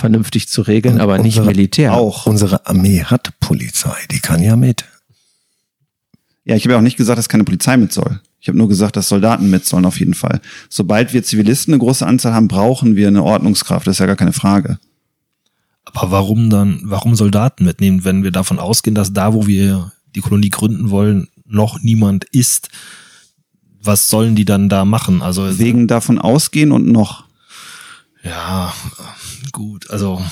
[0.00, 1.94] vernünftig zu regeln, und aber nicht Militär.
[1.94, 4.84] Auch unsere Armee hat Polizei, die kann ja mit.
[6.44, 8.20] Ja, ich habe ja auch nicht gesagt, dass keine Polizei mit soll.
[8.40, 10.40] Ich habe nur gesagt, dass Soldaten mit sollen auf jeden Fall.
[10.68, 13.86] Sobald wir Zivilisten eine große Anzahl haben, brauchen wir eine Ordnungskraft.
[13.86, 14.78] Das ist ja gar keine Frage.
[15.84, 20.20] Aber warum dann, warum Soldaten mitnehmen, wenn wir davon ausgehen, dass da, wo wir die
[20.20, 22.70] Kolonie gründen wollen, noch niemand ist?
[23.82, 25.20] Was sollen die dann da machen?
[25.20, 27.24] Also wegen davon ausgehen und noch.
[28.22, 28.74] Ja,
[29.52, 29.90] gut.
[29.90, 30.22] Also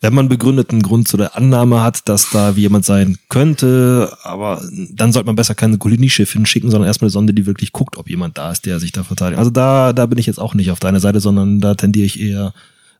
[0.00, 4.62] wenn man begründeten Grund zu der Annahme hat, dass da wie jemand sein könnte, aber
[4.90, 8.08] dann sollte man besser keine Kolonieschiff hinschicken, sondern erstmal eine Sonde, die wirklich guckt, ob
[8.08, 9.38] jemand da ist, der sich da verteidigt.
[9.38, 12.20] Also da, da bin ich jetzt auch nicht auf deiner Seite, sondern da tendiere ich
[12.20, 12.52] eher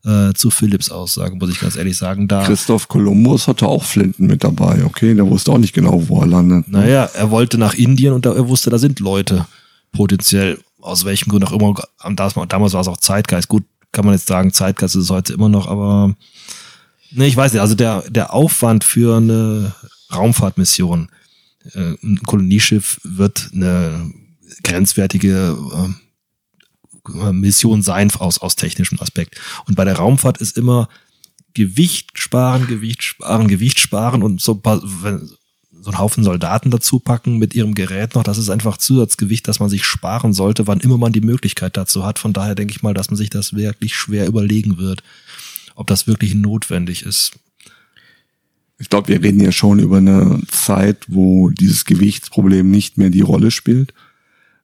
[0.05, 2.29] äh, zu Philips Aussagen, muss ich ganz ehrlich sagen.
[2.29, 5.15] Da Christoph Kolumbus hatte auch Flinten mit dabei, okay?
[5.15, 6.69] Der wusste auch nicht genau, wo er landet.
[6.69, 6.81] Ne?
[6.81, 9.47] Naja, er wollte nach Indien und er wusste, da sind Leute
[9.93, 11.75] potenziell, aus welchem Grund auch immer.
[12.49, 13.49] Damals war es auch Zeitgeist.
[13.49, 16.15] Gut, kann man jetzt sagen, Zeitgeist ist es heute immer noch, aber
[17.11, 19.75] ne, ich weiß nicht, also der, der Aufwand für eine
[20.13, 21.11] Raumfahrtmission,
[21.75, 24.13] äh, ein Kolonieschiff wird eine
[24.63, 29.41] grenzwertige äh, Mission sein aus, aus technischem Aspekt.
[29.67, 30.89] Und bei der Raumfahrt ist immer
[31.55, 35.31] Gewicht sparen, Gewicht sparen, Gewicht sparen und so, wenn,
[35.83, 38.23] so einen Haufen Soldaten dazu packen mit ihrem Gerät noch.
[38.23, 42.07] Das ist einfach Zusatzgewicht, das man sich sparen sollte, wann immer man die Möglichkeit dazu
[42.07, 42.21] hat.
[42.21, 45.03] Von daher denke ich mal, dass man sich das wirklich schwer überlegen wird,
[45.75, 47.33] ob das wirklich notwendig ist.
[48.79, 53.21] Ich glaube, wir reden ja schon über eine Zeit, wo dieses Gewichtsproblem nicht mehr die
[53.21, 53.93] Rolle spielt.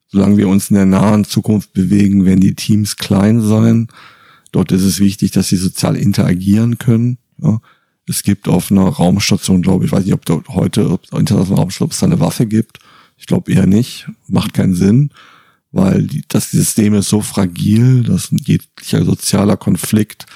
[0.06, 3.88] Solange wir uns in der nahen Zukunft bewegen, werden die Teams klein sein.
[4.52, 7.18] Dort ist es wichtig, dass sie sozial interagieren können.
[7.42, 7.60] Ja
[8.08, 11.90] es gibt auf einer Raumstation, glaube ich, weiß nicht, ob dort heute, ob internationalen Raumstation,
[11.90, 12.78] es da eine Waffe gibt.
[13.16, 14.08] Ich glaube eher nicht.
[14.28, 15.10] Macht keinen Sinn,
[15.72, 20.26] weil die, das System ist so fragil, dass jeglicher sozialer Konflikt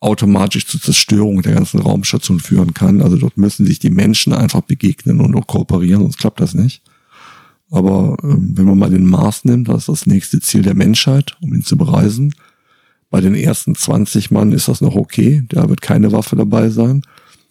[0.00, 3.02] automatisch zur Zerstörung der ganzen Raumstation führen kann.
[3.02, 6.82] Also dort müssen sich die Menschen einfach begegnen und auch kooperieren, sonst klappt das nicht.
[7.70, 11.36] Aber ähm, wenn man mal den Mars nimmt, das ist das nächste Ziel der Menschheit,
[11.40, 12.34] um ihn zu bereisen.
[13.10, 17.02] Bei den ersten 20 Mann ist das noch okay, da wird keine Waffe dabei sein.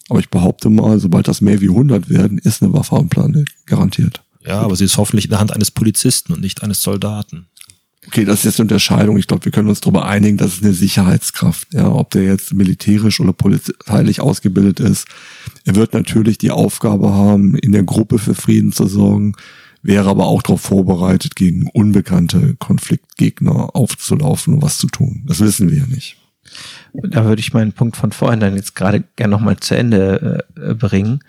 [0.10, 3.50] Aber ich behaupte mal, sobald das mehr wie 100 werden, ist eine Waffe am Planet
[3.66, 4.22] garantiert.
[4.46, 7.48] Ja, aber sie ist hoffentlich in der Hand eines Polizisten und nicht eines Soldaten.
[8.08, 9.18] Okay, das ist jetzt eine Unterscheidung.
[9.18, 11.74] Ich glaube, wir können uns darüber einigen, dass es eine Sicherheitskraft.
[11.74, 15.08] Ja, ob der jetzt militärisch oder polizeilich ausgebildet ist.
[15.66, 19.34] Er wird natürlich die Aufgabe haben, in der Gruppe für Frieden zu sorgen
[19.88, 25.24] wäre aber auch darauf vorbereitet, gegen unbekannte Konfliktgegner aufzulaufen und was zu tun.
[25.26, 26.18] Das wissen wir ja nicht.
[26.94, 30.74] Da würde ich meinen Punkt von vorhin dann jetzt gerade gerne nochmal zu Ende äh,
[30.74, 31.22] bringen,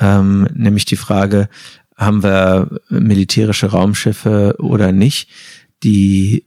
[0.00, 1.48] ähm, nämlich die Frage,
[1.96, 5.28] haben wir militärische Raumschiffe oder nicht,
[5.84, 6.44] die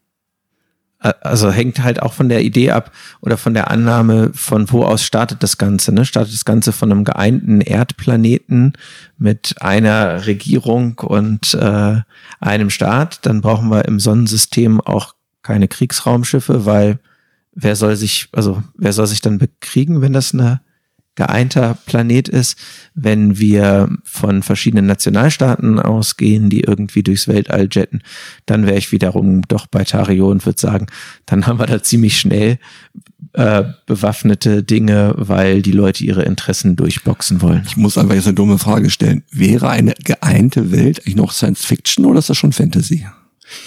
[1.21, 2.91] also hängt halt auch von der Idee ab
[3.21, 5.91] oder von der Annahme, von wo aus startet das Ganze.
[5.91, 6.05] Ne?
[6.05, 8.73] Startet das Ganze von einem geeinten Erdplaneten
[9.17, 12.01] mit einer Regierung und äh,
[12.39, 16.99] einem Staat, dann brauchen wir im Sonnensystem auch keine Kriegsraumschiffe, weil
[17.53, 20.61] wer soll sich, also wer soll sich dann bekriegen, wenn das eine
[21.15, 22.57] geeinter Planet ist,
[22.93, 28.01] wenn wir von verschiedenen Nationalstaaten ausgehen, die irgendwie durchs Weltall jetten,
[28.45, 30.87] dann wäre ich wiederum doch bei Tario und würde sagen,
[31.25, 32.59] dann haben wir da ziemlich schnell
[33.33, 37.63] äh, bewaffnete Dinge, weil die Leute ihre Interessen durchboxen wollen.
[37.67, 39.23] Ich muss einfach jetzt eine dumme Frage stellen.
[39.31, 43.05] Wäre eine geeinte Welt eigentlich noch Science Fiction oder ist das schon Fantasy?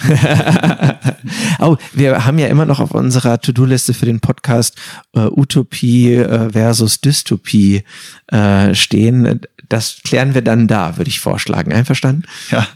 [1.58, 4.76] oh, wir haben ja immer noch auf unserer To-Do-Liste für den Podcast
[5.14, 7.82] äh, Utopie äh, versus Dystopie
[8.28, 9.40] äh, stehen.
[9.68, 11.72] Das klären wir dann da, würde ich vorschlagen.
[11.72, 12.24] Einverstanden?
[12.50, 12.66] Ja.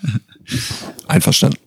[1.09, 1.59] Einverstanden.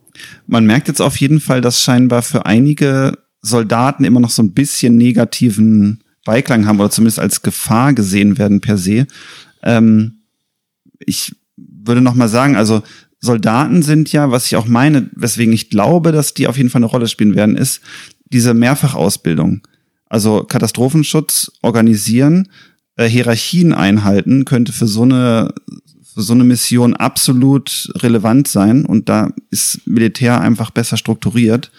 [0.48, 4.54] Man merkt jetzt auf jeden Fall, dass scheinbar für einige Soldaten immer noch so ein
[4.54, 9.08] bisschen negativen Beiklang haben oder zumindest als Gefahr gesehen werden per se.
[9.64, 10.22] Ähm,
[11.00, 12.84] ich würde noch mal sagen, also
[13.26, 16.80] Soldaten sind ja, was ich auch meine, weswegen ich glaube, dass die auf jeden Fall
[16.80, 17.82] eine Rolle spielen werden, ist
[18.32, 19.62] diese Mehrfachausbildung.
[20.08, 22.50] Also Katastrophenschutz organisieren,
[22.96, 25.54] äh, Hierarchien einhalten, könnte für so eine
[26.14, 28.86] für so eine Mission absolut relevant sein.
[28.86, 31.72] Und da ist Militär einfach besser strukturiert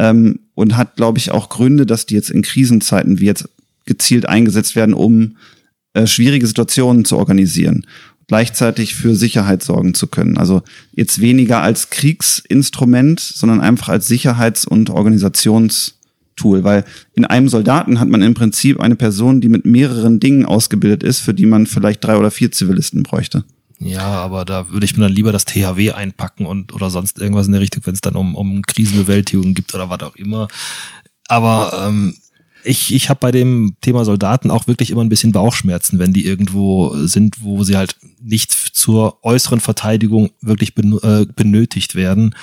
[0.00, 3.48] ähm, und hat, glaube ich, auch Gründe, dass die jetzt in Krisenzeiten wie jetzt
[3.86, 5.36] gezielt eingesetzt werden, um
[5.94, 7.86] äh, schwierige Situationen zu organisieren
[8.28, 10.36] gleichzeitig für Sicherheit sorgen zu können.
[10.36, 16.84] Also jetzt weniger als Kriegsinstrument, sondern einfach als Sicherheits- und Organisationstool, weil
[17.14, 21.20] in einem Soldaten hat man im Prinzip eine Person, die mit mehreren Dingen ausgebildet ist,
[21.20, 23.44] für die man vielleicht drei oder vier Zivilisten bräuchte.
[23.80, 27.46] Ja, aber da würde ich mir dann lieber das THW einpacken und oder sonst irgendwas
[27.46, 30.48] in der Richtung, wenn es dann um, um Krisenbewältigung gibt oder was auch immer.
[31.28, 32.14] Aber ähm,
[32.64, 36.26] ich, ich habe bei dem Thema Soldaten auch wirklich immer ein bisschen Bauchschmerzen, wenn die
[36.26, 42.34] irgendwo sind, wo sie halt nicht zur äußeren Verteidigung wirklich äh, benötigt werden.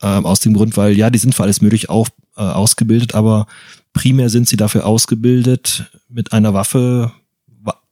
[0.00, 3.46] Ähm, aus dem Grund, weil ja, die sind für alles möglich auf, äh, ausgebildet, aber
[3.92, 7.12] primär sind sie dafür ausgebildet, mit einer Waffe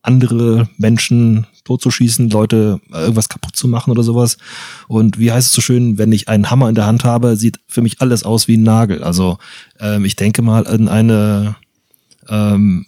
[0.03, 4.39] andere Menschen totzuschießen, Leute äh, irgendwas kaputt zu machen oder sowas.
[4.89, 7.61] Und wie heißt es so schön, wenn ich einen Hammer in der Hand habe, sieht
[7.69, 9.05] für mich alles aus wie ein Nagel.
[9.05, 9.39] Also
[9.79, 11.57] ähm, ich denke mal in eine
[12.29, 12.87] ähm,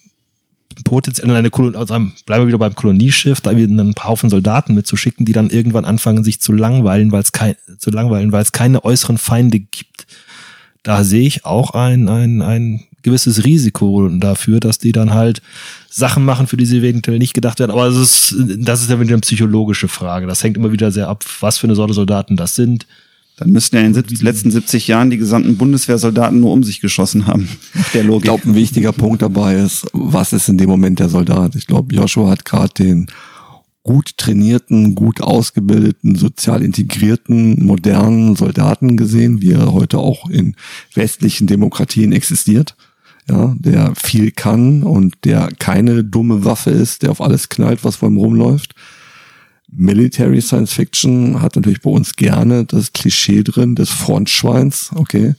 [0.84, 1.94] potenziell in eine Kolonie, also
[2.26, 6.40] bleiben wir wieder beim Kolonieschiff, da einen Haufen Soldaten mitzuschicken, die dann irgendwann anfangen, sich
[6.40, 10.06] zu langweilen, weil es kein, zu langweilen, weil es keine äußeren Feinde gibt.
[10.82, 15.42] Da sehe ich auch ein, ein, ein gewisses Risiko dafür, dass die dann halt
[15.88, 17.70] Sachen machen, für die sie eventuell nicht gedacht werden.
[17.70, 20.26] Aber das ist, das ist ja wieder eine psychologische Frage.
[20.26, 22.86] Das hängt immer wieder sehr ab, was für eine Sorte Soldaten das sind.
[23.36, 27.26] Dann müssten ja in den letzten 70 Jahren die gesamten Bundeswehrsoldaten nur um sich geschossen
[27.26, 27.48] haben.
[27.94, 28.24] Der Logik.
[28.24, 31.54] Ich glaube, ein wichtiger Punkt dabei ist, was ist in dem Moment der Soldat?
[31.56, 33.06] Ich glaube, Joshua hat gerade den
[33.82, 40.54] gut trainierten, gut ausgebildeten, sozial integrierten, modernen Soldaten gesehen, wie er heute auch in
[40.94, 42.76] westlichen Demokratien existiert
[43.28, 47.96] ja, der viel kann und der keine dumme Waffe ist, der auf alles knallt, was
[47.96, 48.74] vor ihm rumläuft.
[49.70, 55.34] Military Science Fiction hat natürlich bei uns gerne das Klischee drin des Frontschweins, okay,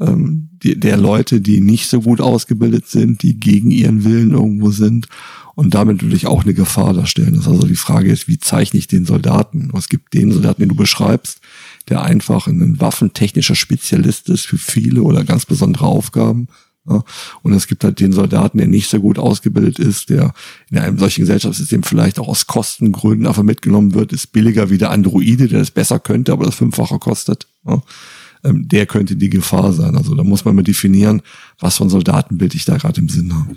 [0.00, 4.70] ähm, die, der Leute, die nicht so gut ausgebildet sind, die gegen ihren Willen irgendwo
[4.70, 5.08] sind
[5.54, 7.34] und damit natürlich auch eine Gefahr darstellen.
[7.34, 9.70] Das ist also die Frage ist, wie zeichne ich den Soldaten?
[9.76, 11.40] Es gibt den Soldaten, den du beschreibst,
[11.88, 16.48] der einfach ein waffentechnischer Spezialist ist für viele oder ganz besondere Aufgaben
[16.88, 17.04] ja,
[17.42, 20.34] und es gibt halt den Soldaten, der nicht so gut ausgebildet ist, der
[20.68, 24.90] in einem solchen Gesellschaftssystem vielleicht auch aus Kostengründen einfach mitgenommen wird, ist billiger wie der
[24.90, 27.46] Androide, der das besser könnte, aber das Fünffache kostet.
[27.64, 27.82] Ja,
[28.42, 29.96] ähm, der könnte die Gefahr sein.
[29.96, 31.22] Also da muss man mal definieren,
[31.60, 33.54] was für ein Soldatenbild ich da gerade im Sinn habe.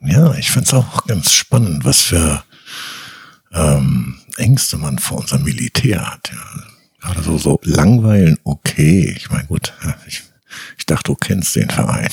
[0.00, 2.42] Ja, ich finde es auch ganz spannend, was für
[3.52, 6.30] ähm, Ängste man vor unserem Militär hat.
[6.32, 6.62] Ja.
[7.00, 9.14] Gerade so, so langweilen, okay.
[9.16, 9.72] Ich meine, gut,
[10.06, 10.22] ich
[10.76, 12.08] ich dachte, du kennst den Verein.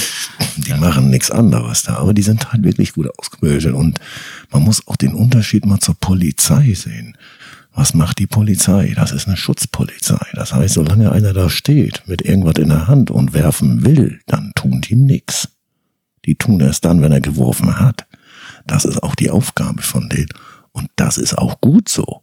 [0.56, 4.00] die machen nichts anderes da, aber die sind halt wirklich gut ausgebildet und
[4.50, 7.16] man muss auch den Unterschied mal zur Polizei sehen.
[7.72, 8.92] Was macht die Polizei?
[8.96, 10.26] Das ist eine Schutzpolizei.
[10.32, 14.52] Das heißt, solange einer da steht mit irgendwas in der Hand und werfen will, dann
[14.56, 15.48] tun die nix.
[16.28, 18.06] Die tun erst dann, wenn er geworfen hat.
[18.66, 20.28] Das ist auch die Aufgabe von denen.
[20.72, 22.22] Und das ist auch gut so.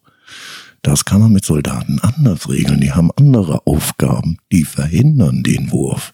[0.83, 2.81] Das kann man mit Soldaten anders regeln.
[2.81, 6.13] Die haben andere Aufgaben, die verhindern den Wurf.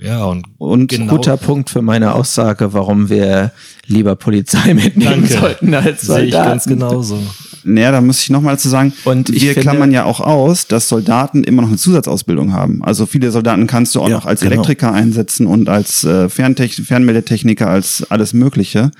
[0.00, 1.16] Ja, und, und genau.
[1.16, 3.52] guter Punkt für meine Aussage, warum wir
[3.86, 5.38] lieber Polizei mitnehmen Danke.
[5.38, 6.20] sollten als Soldaten.
[6.20, 7.18] Sehe ich ganz genauso.
[7.64, 10.88] Naja, da muss ich nochmal dazu sagen, und wir finde, klammern ja auch aus, dass
[10.88, 12.82] Soldaten immer noch eine Zusatzausbildung haben.
[12.82, 14.52] Also viele Soldaten kannst du auch ja, noch als genau.
[14.52, 18.90] Elektriker einsetzen und als äh, Fernmeldetechniker, als alles Mögliche.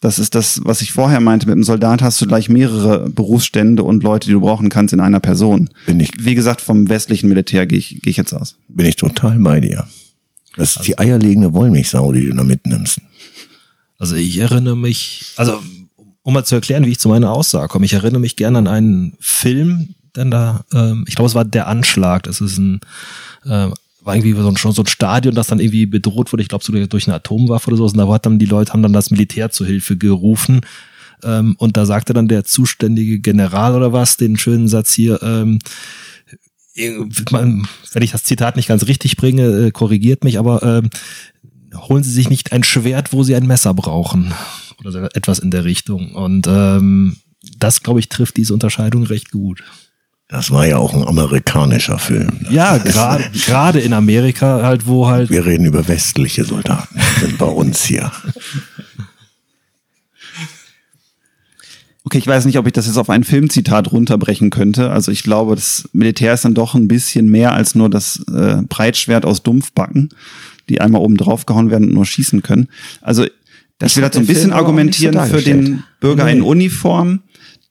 [0.00, 1.46] Das ist das, was ich vorher meinte.
[1.46, 5.00] Mit einem Soldat hast du gleich mehrere Berufsstände und Leute, die du brauchen kannst in
[5.00, 5.70] einer Person.
[5.86, 6.12] Bin ich.
[6.18, 8.56] Wie gesagt, vom westlichen Militär gehe ich, gehe ich jetzt aus.
[8.68, 9.86] Bin ich total bei dir.
[10.58, 13.00] Das ist also, die eierlegende Wollmilchsau, die du da mitnimmst.
[13.98, 15.60] Also ich erinnere mich, also
[16.22, 18.66] um mal zu erklären, wie ich zu meiner Aussage komme, ich erinnere mich gerne an
[18.66, 22.24] einen Film, denn da, ähm, ich glaube, es war Der Anschlag.
[22.24, 22.80] Das ist ein
[23.44, 23.68] äh,
[24.08, 26.64] war irgendwie so ein, schon so ein Stadion, das dann irgendwie bedroht wurde, ich glaube
[26.64, 27.84] so durch eine Atomwaffe oder so.
[27.84, 30.62] Und da hat dann die Leute haben dann das Militär zur Hilfe gerufen.
[31.22, 35.58] Ähm, und da sagte dann der zuständige General oder was den schönen Satz hier, ähm,
[36.78, 40.90] wenn ich das Zitat nicht ganz richtig bringe, äh, korrigiert mich, aber ähm,
[41.74, 44.32] holen Sie sich nicht ein Schwert, wo Sie ein Messer brauchen.
[44.84, 46.12] Oder etwas in der Richtung.
[46.14, 47.16] Und ähm,
[47.58, 49.64] das, glaube ich, trifft diese Unterscheidung recht gut.
[50.28, 52.46] Das war ja auch ein amerikanischer Film.
[52.50, 55.30] Ja, gerade gerade in Amerika halt, wo halt.
[55.30, 58.12] Wir reden über westliche Soldaten, sind bei uns hier.
[62.08, 64.90] Okay, ich weiß nicht, ob ich das jetzt auf ein Filmzitat runterbrechen könnte.
[64.90, 68.62] Also ich glaube, das Militär ist dann doch ein bisschen mehr als nur das äh,
[68.66, 70.08] Breitschwert aus Dumpfbacken,
[70.70, 72.68] die einmal oben drauf gehauen werden und nur schießen können.
[73.02, 73.26] Also
[73.76, 76.32] das will halt so ein bisschen argumentieren so für den Bürger nee.
[76.32, 77.20] in Uniform,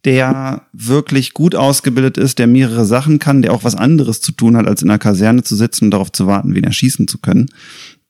[0.06, 4.56] der wirklich gut ausgebildet ist, der mehrere Sachen kann, der auch was anderes zu tun
[4.56, 7.18] hat, als in einer Kaserne zu sitzen und darauf zu warten, wen er schießen zu
[7.18, 7.50] können.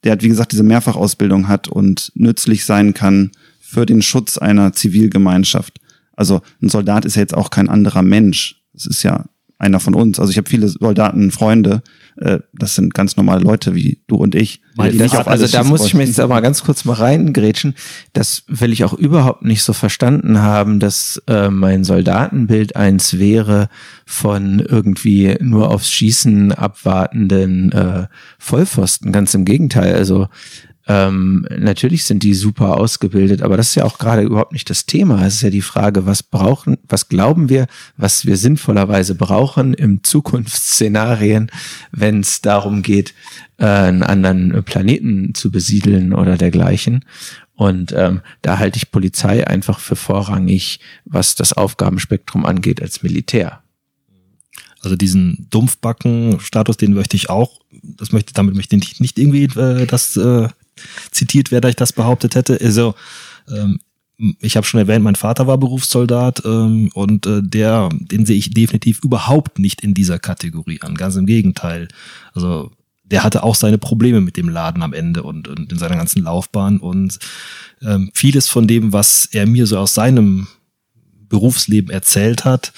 [0.04, 3.32] Der hat, wie gesagt, diese Mehrfachausbildung hat und nützlich sein kann
[3.62, 5.80] für den Schutz einer Zivilgemeinschaft.
[6.18, 8.64] Also ein Soldat ist ja jetzt auch kein anderer Mensch.
[8.74, 9.26] Es ist ja
[9.60, 10.20] einer von uns.
[10.20, 11.82] Also ich habe viele Soldaten, Freunde,
[12.18, 14.62] äh, das sind ganz normale Leute wie du und ich.
[14.76, 17.74] Das, also da muss ich mir jetzt aber ganz kurz mal reingrätschen.
[18.14, 23.70] Das will ich auch überhaupt nicht so verstanden haben, dass äh, mein Soldatenbild eins wäre
[24.06, 28.08] von irgendwie nur aufs Schießen abwartenden äh,
[28.38, 29.12] Vollpfosten.
[29.12, 29.96] Ganz im Gegenteil.
[29.96, 30.28] Also
[30.90, 34.86] ähm, natürlich sind die super ausgebildet, aber das ist ja auch gerade überhaupt nicht das
[34.86, 35.26] Thema.
[35.26, 40.04] Es ist ja die Frage, was brauchen, was glauben wir, was wir sinnvollerweise brauchen im
[40.04, 41.52] Zukunftsszenarien,
[41.92, 43.14] wenn es darum geht,
[43.58, 47.04] äh, einen anderen Planeten zu besiedeln oder dergleichen.
[47.56, 53.62] Und ähm, da halte ich Polizei einfach für vorrangig, was das Aufgabenspektrum angeht, als Militär.
[54.82, 59.86] Also diesen Dumpfbacken-Status, den möchte ich auch, das möchte, damit möchte ich nicht irgendwie äh,
[59.86, 60.48] das äh,
[61.12, 62.60] zitiert wer da ich das behauptet hätte.
[62.62, 62.96] Also,
[63.50, 63.80] ähm,
[64.40, 68.52] ich habe schon erwähnt, mein Vater war Berufssoldat ähm, und äh, der, den sehe ich
[68.52, 70.96] definitiv überhaupt nicht in dieser Kategorie an.
[70.96, 71.88] Ganz im Gegenteil.
[72.34, 72.72] Also
[73.04, 76.24] der hatte auch seine Probleme mit dem Laden am Ende und, und in seiner ganzen
[76.24, 77.20] Laufbahn und
[77.82, 80.48] ähm, vieles von dem, was er mir so aus seinem
[81.30, 82.74] Berufsleben erzählt hat,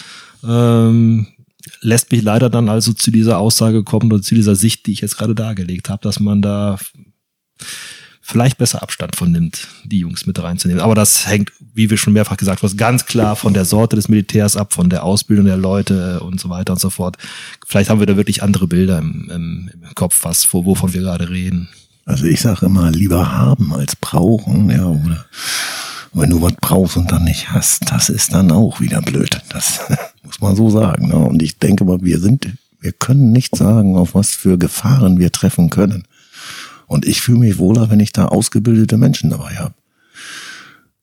[0.48, 1.28] ähm,
[1.82, 5.02] lässt mich leider dann also zu dieser Aussage kommen oder zu dieser Sicht, die ich
[5.02, 6.78] jetzt gerade dargelegt habe, dass man da
[8.22, 10.84] vielleicht besser Abstand von nimmt, die Jungs mit reinzunehmen.
[10.84, 14.08] Aber das hängt, wie wir schon mehrfach gesagt haben, ganz klar von der Sorte des
[14.08, 17.18] Militärs ab, von der Ausbildung der Leute und so weiter und so fort.
[17.66, 21.30] Vielleicht haben wir da wirklich andere Bilder im, im, im Kopf, was, wovon wir gerade
[21.30, 21.70] reden.
[22.06, 25.26] Also ich sage immer, lieber haben als brauchen, ja, oder
[26.14, 29.42] wenn du was brauchst und dann nicht hast, das ist dann auch wieder blöd.
[29.50, 29.80] Das
[30.24, 31.08] muss man so sagen.
[31.08, 31.16] Ne?
[31.16, 32.48] Und ich denke mal, wir sind,
[32.80, 36.06] wir können nicht sagen, auf was für Gefahren wir treffen können.
[36.90, 39.76] Und ich fühle mich wohler, wenn ich da ausgebildete Menschen dabei habe.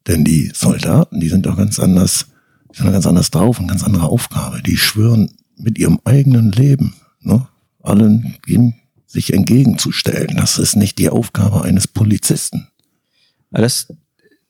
[0.08, 2.26] Denn die Soldaten, die sind doch ganz anders,
[2.72, 4.60] die sind ganz anders drauf und ganz andere Aufgabe.
[4.62, 7.46] Die schwören mit ihrem eigenen Leben, ne,
[7.84, 8.74] allen ihm
[9.06, 10.36] sich entgegenzustellen.
[10.36, 12.66] Das ist nicht die Aufgabe eines Polizisten.
[13.52, 13.86] Das,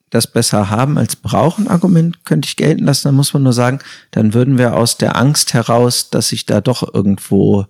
[0.09, 3.09] das besser haben als brauchen Argument könnte ich gelten lassen.
[3.09, 3.81] Dann muss man nur sagen,
[4.11, 7.67] dann würden wir aus der Angst heraus, dass sich da doch irgendwo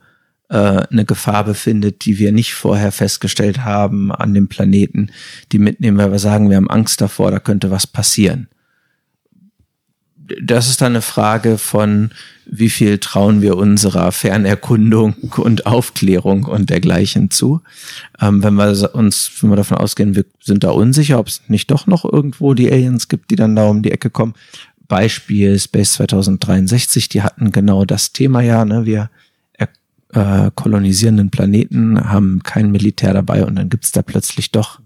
[0.55, 5.11] eine Gefahr befindet, die wir nicht vorher festgestellt haben an dem Planeten,
[5.53, 8.49] die mitnehmen, weil wir sagen, wir haben Angst davor, da könnte was passieren.
[10.43, 12.11] Das ist dann eine Frage von,
[12.47, 17.61] wie viel trauen wir unserer Fernerkundung und Aufklärung und dergleichen zu.
[18.21, 21.71] Ähm, wenn wir uns, wenn wir davon ausgehen, wir sind da unsicher, ob es nicht
[21.71, 24.35] doch noch irgendwo die Aliens gibt, die dann da um die Ecke kommen.
[24.89, 28.87] Beispiel Space 2063, die hatten genau das Thema ja, ne?
[28.87, 29.11] Wir
[30.13, 34.81] äh, kolonisierenden Planeten haben kein Militär dabei und dann gibt's da plötzlich doch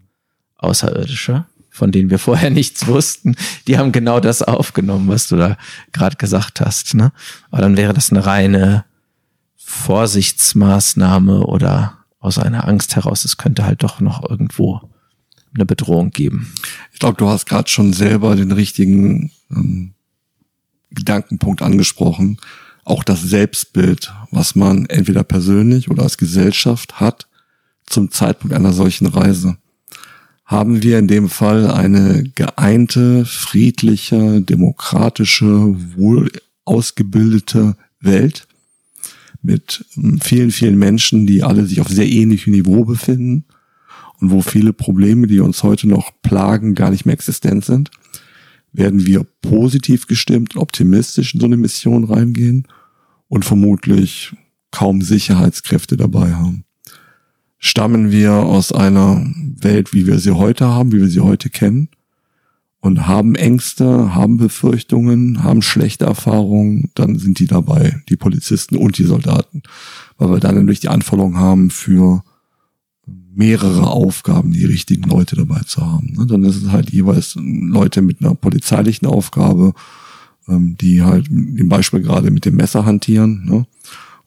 [0.59, 3.36] Außerirdische, von denen wir vorher nichts wussten.
[3.66, 5.56] Die haben genau das aufgenommen, was du da
[5.92, 6.94] gerade gesagt hast.
[6.94, 7.12] Ne?
[7.51, 8.84] Aber dann wäre das eine reine
[9.56, 14.82] Vorsichtsmaßnahme oder aus einer Angst heraus, es könnte halt doch noch irgendwo
[15.55, 16.52] eine Bedrohung geben.
[16.92, 19.94] Ich glaube, du hast gerade schon selber den richtigen ähm,
[20.90, 22.38] Gedankenpunkt angesprochen
[22.90, 27.28] auch das Selbstbild, was man entweder persönlich oder als Gesellschaft hat
[27.86, 29.56] zum Zeitpunkt einer solchen Reise.
[30.44, 36.32] Haben wir in dem Fall eine geeinte, friedliche, demokratische, wohl
[36.64, 38.48] ausgebildete Welt
[39.40, 43.44] mit ähm, vielen, vielen Menschen, die alle sich auf sehr ähnlichem Niveau befinden
[44.18, 47.90] und wo viele Probleme, die uns heute noch plagen, gar nicht mehr existent sind?
[48.72, 52.66] Werden wir positiv gestimmt, optimistisch in so eine Mission reingehen
[53.31, 54.35] und vermutlich
[54.73, 56.65] kaum Sicherheitskräfte dabei haben.
[57.59, 61.89] Stammen wir aus einer Welt, wie wir sie heute haben, wie wir sie heute kennen,
[62.81, 68.98] und haben Ängste, haben Befürchtungen, haben schlechte Erfahrungen, dann sind die dabei, die Polizisten und
[68.98, 69.62] die Soldaten,
[70.19, 72.23] weil wir dann nämlich die Anforderung haben für
[73.07, 76.27] mehrere Aufgaben, die richtigen Leute dabei zu haben.
[76.27, 79.74] Dann ist es halt jeweils Leute mit einer polizeilichen Aufgabe
[80.51, 83.44] ähm, die halt im Beispiel gerade mit dem Messer hantieren.
[83.44, 83.66] Ne?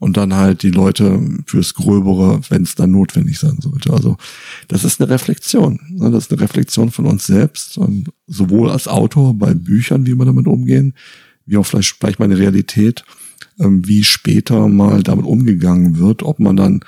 [0.04, 3.90] und dann halt die Leute fürs Gröbere, wenn es dann notwendig sein sollte.
[3.90, 4.18] Also
[4.68, 5.80] das ist eine Reflexion.
[5.88, 6.10] Ne?
[6.10, 10.26] Das ist eine Reflexion von uns selbst und sowohl als Autor bei Büchern, wie wir
[10.26, 10.92] damit umgehen,
[11.46, 13.04] wie auch vielleicht, vielleicht meine Realität,
[13.58, 16.80] ähm, wie später mal damit umgegangen wird, ob man dann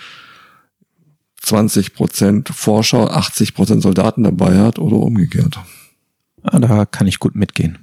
[1.41, 5.59] 20 Prozent Forscher, 80 Prozent Soldaten dabei hat oder umgekehrt.
[6.45, 7.79] Ja, da kann ich gut mitgehen.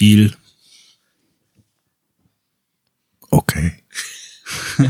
[0.00, 0.32] Deal.
[3.30, 3.72] Okay.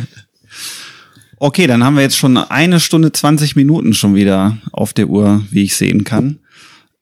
[1.39, 5.45] Okay, dann haben wir jetzt schon eine Stunde 20 Minuten schon wieder auf der Uhr,
[5.51, 6.39] wie ich sehen kann.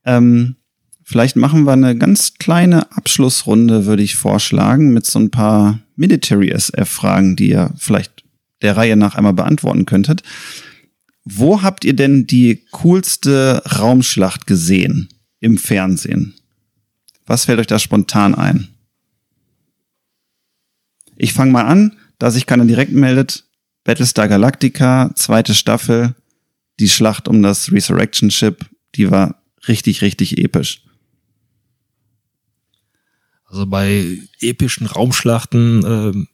[0.05, 0.56] Ähm,
[1.05, 6.51] vielleicht machen wir eine ganz kleine Abschlussrunde, würde ich vorschlagen, mit so ein paar Military
[6.51, 8.24] SF-Fragen, die ihr vielleicht
[8.60, 10.22] der Reihe nach einmal beantworten könntet.
[11.24, 15.09] Wo habt ihr denn die coolste Raumschlacht gesehen
[15.39, 16.35] im Fernsehen?
[17.26, 18.68] Was fällt euch da spontan ein?
[21.16, 23.44] Ich fange mal an, da sich keiner direkt meldet.
[23.84, 26.14] Battlestar Galactica, zweite Staffel,
[26.80, 28.64] die Schlacht um das Resurrection Ship,
[28.94, 30.82] die war richtig, richtig episch.
[33.44, 36.26] Also bei epischen Raumschlachten, äh,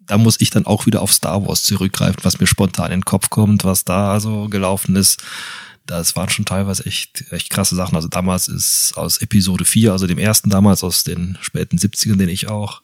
[0.00, 3.04] da muss ich dann auch wieder auf Star Wars zurückgreifen, was mir spontan in den
[3.04, 5.22] Kopf kommt, was da also gelaufen ist.
[5.86, 7.94] Das waren schon teilweise echt, echt krasse Sachen.
[7.94, 12.28] Also damals ist aus Episode 4, also dem ersten damals aus den späten 70ern, den
[12.28, 12.82] ich auch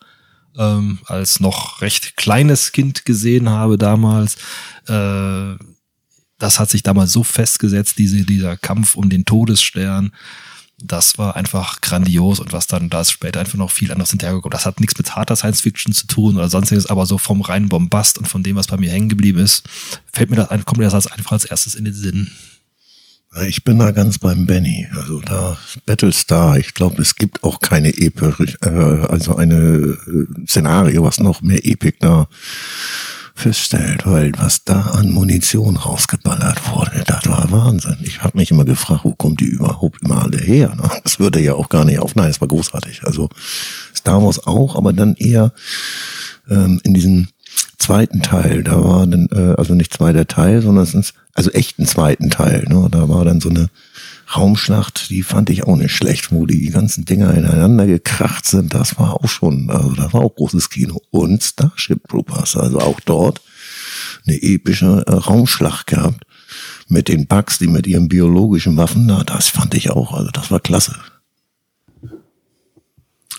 [0.57, 4.37] ähm, als noch recht kleines Kind gesehen habe damals.
[4.87, 5.57] Äh,
[6.39, 10.13] das hat sich damals so festgesetzt, diese, dieser Kampf um den Todesstern.
[10.77, 14.51] Das war einfach grandios und was dann da ist später einfach noch viel anderes hinterhergekommen.
[14.51, 17.69] Das hat nichts mit harter Science Fiction zu tun oder sonstiges, aber so vom reinen
[17.69, 19.63] Bombast und von dem, was bei mir hängen geblieben ist,
[20.13, 22.33] fällt mir das ein, kommt mir das einfach als erstes in den Sinn.
[23.47, 24.87] Ich bin da ganz beim Benny.
[24.95, 25.57] Also da
[25.87, 31.41] Battlestar, ich glaube, es gibt auch keine Epic, äh, also eine äh, Szenario, was noch
[31.41, 32.29] mehr Epic da
[33.35, 37.97] feststellt, weil was da an Munition rausgeballert wurde, das war Wahnsinn.
[38.03, 40.75] Ich habe mich immer gefragt, wo kommt die überhaupt immer alle her?
[40.77, 40.91] Ne?
[41.03, 42.15] Das würde ja auch gar nicht auf.
[42.15, 43.05] Nein, es war großartig.
[43.05, 43.31] Also
[43.97, 45.53] Star Wars auch, aber dann eher
[46.51, 47.29] ähm, in diesem
[47.79, 51.79] zweiten Teil, da war dann, äh, also nicht zweiter Teil, sondern es ist, also echt
[51.79, 52.89] ein zweiten Teil, ne?
[52.91, 53.71] Da war dann so eine
[54.35, 58.75] Raumschlacht, die fand ich auch nicht schlecht, wo die ganzen Dinger ineinander gekracht sind.
[58.75, 61.01] Das war auch schon, also das war auch großes Kino.
[61.11, 63.43] Und Starship Troopers, also auch dort
[64.27, 66.25] eine epische äh, Raumschlacht gehabt
[66.89, 70.51] mit den Bugs, die mit ihren biologischen Waffen, na, das fand ich auch, also das
[70.51, 70.97] war klasse.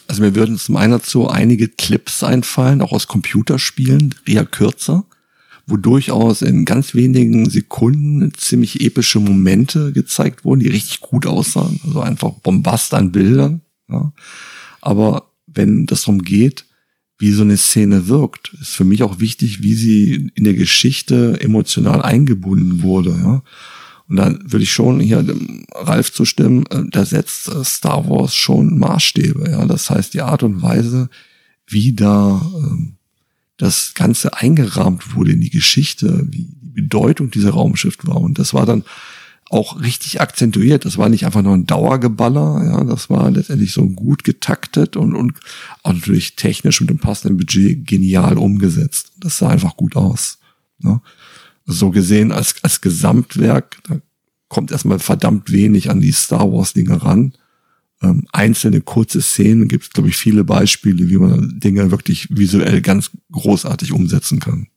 [0.07, 5.05] Also mir würden zum einen dazu einige Clips einfallen, auch aus Computerspielen, eher kürzer,
[5.65, 11.80] wo durchaus in ganz wenigen Sekunden ziemlich epische Momente gezeigt wurden, die richtig gut aussahen.
[11.85, 13.61] Also einfach Bombast an Bildern.
[13.90, 14.11] Ja.
[14.81, 16.65] Aber wenn das darum geht,
[17.18, 21.40] wie so eine Szene wirkt, ist für mich auch wichtig, wie sie in der Geschichte
[21.40, 23.11] emotional eingebunden wurde.
[23.11, 23.44] Ja.
[24.10, 28.35] Und dann würde ich schon hier dem Ralf zustimmen, äh, da setzt äh, Star Wars
[28.35, 29.49] schon Maßstäbe.
[29.49, 31.10] Ja, das heißt die Art und Weise,
[31.68, 32.98] wie da ähm,
[33.64, 38.18] das Ganze eingerahmt wurde in die Geschichte, wie die Bedeutung dieser Raumschiff war.
[38.18, 38.84] Und das war dann
[39.49, 40.85] auch richtig akzentuiert.
[40.85, 45.15] Das war nicht einfach nur ein Dauergeballer, ja, das war letztendlich so gut getaktet und,
[45.15, 45.34] und
[45.84, 49.14] auch natürlich technisch mit dem passenden Budget genial umgesetzt.
[49.19, 50.40] Das sah einfach gut aus.
[50.80, 51.02] Ne?
[51.65, 53.99] so gesehen als, als Gesamtwerk, da
[54.49, 57.34] kommt erstmal verdammt wenig an die Star Wars Dinge ran.
[58.03, 62.81] Ähm, einzelne kurze Szenen gibt es, glaube ich, viele Beispiele, wie man Dinge wirklich visuell
[62.81, 64.67] ganz großartig umsetzen kann.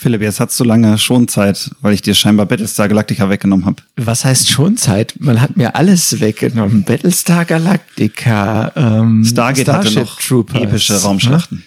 [0.00, 3.82] Philipp, jetzt hast du lange Schonzeit, weil ich dir scheinbar Battlestar Galactica weggenommen habe.
[3.96, 5.14] Was heißt Schonzeit?
[5.18, 6.84] Man hat mir alles weggenommen.
[6.84, 10.62] Battlestar Galactica, ähm, Stargate Starship hatte noch Troopers.
[10.62, 11.64] epische Raumschlachten.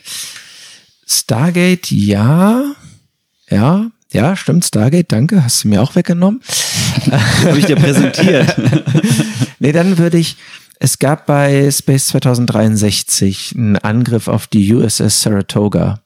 [1.05, 2.73] Stargate, ja.
[3.49, 6.41] Ja, ja, stimmt, Stargate, danke, hast du mir auch weggenommen.
[7.45, 8.55] Habe ich dir präsentiert.
[9.59, 10.38] nee, dann würde ich,
[10.79, 16.01] es gab bei Space 2063 einen Angriff auf die USS Saratoga.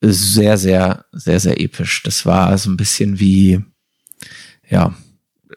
[0.00, 2.02] Sehr, sehr, sehr, sehr episch.
[2.02, 3.60] Das war so ein bisschen wie,
[4.68, 4.92] ja,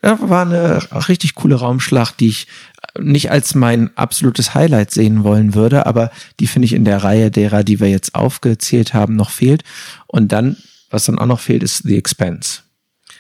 [0.02, 2.48] war eine richtig coole Raumschlacht, die ich
[3.00, 7.32] nicht als mein absolutes Highlight sehen wollen würde, aber die finde ich in der Reihe
[7.32, 9.64] derer, die wir jetzt aufgezählt haben, noch fehlt.
[10.08, 10.58] Und dann
[10.96, 12.62] was dann auch noch fehlt, ist The Expense.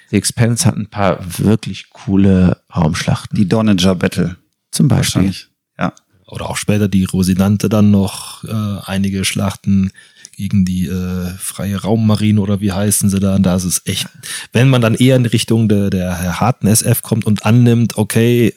[0.09, 3.37] The Expense hat ein paar wirklich coole Raumschlachten.
[3.37, 4.37] Die Donager Battle.
[4.71, 5.33] Zum Beispiel.
[5.77, 5.93] Ja.
[6.27, 9.91] Oder auch später die Rosinante dann noch äh, einige Schlachten
[10.35, 13.39] gegen die äh, freie Raummarine oder wie heißen sie da?
[13.39, 14.07] Da ist es echt,
[14.53, 18.53] wenn man dann eher in Richtung der, der harten SF kommt und annimmt, okay,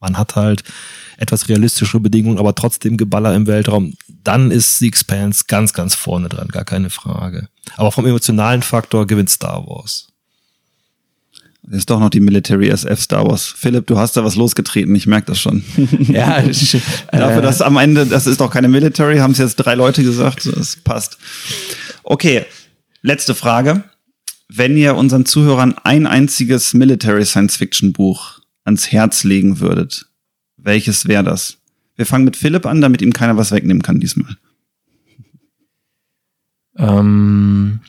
[0.00, 0.62] man hat halt
[1.16, 6.28] etwas realistischere Bedingungen, aber trotzdem Geballer im Weltraum, dann ist The Expanse ganz, ganz vorne
[6.28, 7.48] dran, gar keine Frage.
[7.76, 10.08] Aber vom emotionalen Faktor gewinnt Star Wars.
[11.66, 13.54] Das ist doch noch die Military SF Star Wars.
[13.56, 15.64] Philipp, du hast da was losgetreten, ich merke das schon.
[15.98, 16.52] ja, äh,
[17.12, 20.46] dafür, dass am Ende, das ist doch keine Military, haben es jetzt drei Leute gesagt,
[20.54, 21.16] das passt.
[22.02, 22.44] Okay,
[23.00, 23.84] letzte Frage.
[24.48, 30.06] Wenn ihr unseren Zuhörern ein einziges Military Science Fiction Buch ans Herz legen würdet,
[30.64, 31.58] welches wäre das?
[31.94, 34.36] Wir fangen mit Philipp an, damit ihm keiner was wegnehmen kann diesmal.
[36.76, 37.80] Ähm,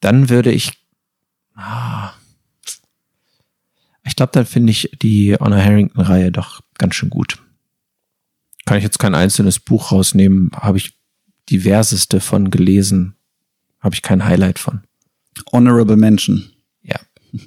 [0.00, 0.72] dann würde ich.
[1.54, 2.12] Ah,
[4.04, 7.38] ich glaube, dann finde ich die Honor Harrington-Reihe doch ganz schön gut.
[8.64, 10.96] Kann ich jetzt kein einzelnes Buch rausnehmen, habe ich
[11.50, 13.14] diverseste von gelesen,
[13.80, 14.82] habe ich kein Highlight von.
[15.52, 16.50] Honorable Mention.
[16.82, 16.98] Ja.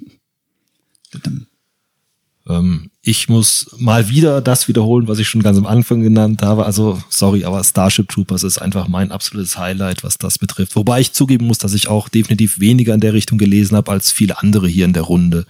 [2.48, 6.66] Ähm, ich muss mal wieder das wiederholen, was ich schon ganz am Anfang genannt habe.
[6.66, 10.76] Also, sorry, aber Starship Troopers ist einfach mein absolutes Highlight, was das betrifft.
[10.76, 14.12] Wobei ich zugeben muss, dass ich auch definitiv weniger in der Richtung gelesen habe als
[14.12, 15.46] viele andere hier in der Runde.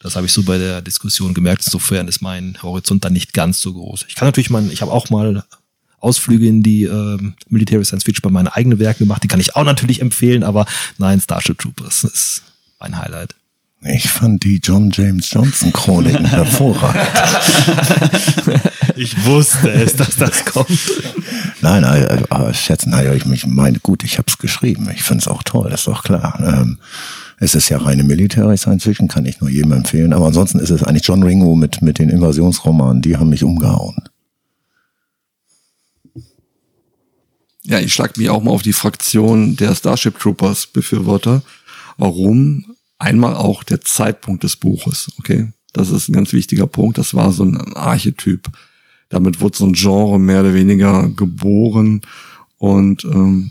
[0.00, 1.64] Das habe ich so bei der Diskussion gemerkt.
[1.66, 4.06] Insofern ist mein Horizont dann nicht ganz so groß.
[4.08, 5.44] Ich kann natürlich mal, ich habe auch mal
[6.00, 9.22] Ausflüge in die ähm, Military Science Fiction bei meinen eigenen Werken gemacht.
[9.22, 10.64] Die kann ich auch natürlich empfehlen, aber
[10.96, 12.42] nein, Starship Troopers ist
[12.78, 13.34] ein Highlight.
[13.86, 17.06] Ich fand die John James Johnson Chroniken hervorragend.
[18.96, 20.70] ich wusste es, dass das kommt.
[21.60, 24.88] Nein, also, aber schätzen, naja, ich mich meine, gut, ich habe es geschrieben.
[24.94, 26.38] Ich finde es auch toll, ist doch klar.
[26.42, 26.78] Ähm,
[27.38, 30.14] es ist ja reine Military Science Fiction, kann ich nur jedem empfehlen.
[30.14, 33.96] Aber ansonsten ist es eigentlich John Ringo mit, mit den Invasionsromanen, die haben mich umgehauen.
[37.62, 41.42] Ja, ich schlag mich auch mal auf die Fraktion der Starship Troopers Befürworter.
[41.98, 42.64] Warum?
[43.04, 45.48] Einmal auch der Zeitpunkt des Buches, okay?
[45.74, 46.96] Das ist ein ganz wichtiger Punkt.
[46.96, 48.48] Das war so ein Archetyp.
[49.10, 52.00] Damit wurde so ein Genre mehr oder weniger geboren.
[52.56, 53.50] Und ähm,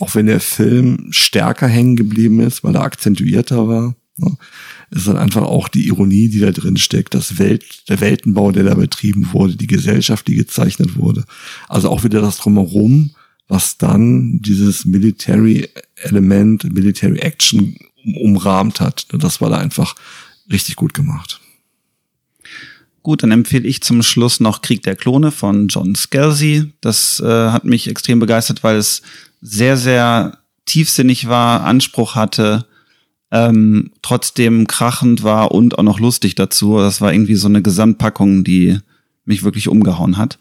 [0.00, 4.36] auch wenn der Film stärker hängen geblieben ist, weil er akzentuierter war, ne,
[4.90, 8.64] ist dann einfach auch die Ironie, die da drin steckt, das Welt, der Weltenbau, der
[8.64, 11.24] da betrieben wurde, die Gesellschaft, die gezeichnet wurde.
[11.68, 13.10] Also auch wieder das drumherum,
[13.46, 19.06] was dann dieses Military Element, Military Action umrahmt hat.
[19.12, 19.94] Das war da einfach
[20.50, 21.40] richtig gut gemacht.
[23.02, 26.72] Gut, dann empfehle ich zum Schluss noch Krieg der Klone von John Scalzi.
[26.80, 29.00] Das äh, hat mich extrem begeistert, weil es
[29.40, 32.66] sehr, sehr tiefsinnig war, Anspruch hatte,
[33.30, 36.78] ähm, trotzdem krachend war und auch noch lustig dazu.
[36.78, 38.78] Das war irgendwie so eine Gesamtpackung, die
[39.24, 40.38] mich wirklich umgehauen hat.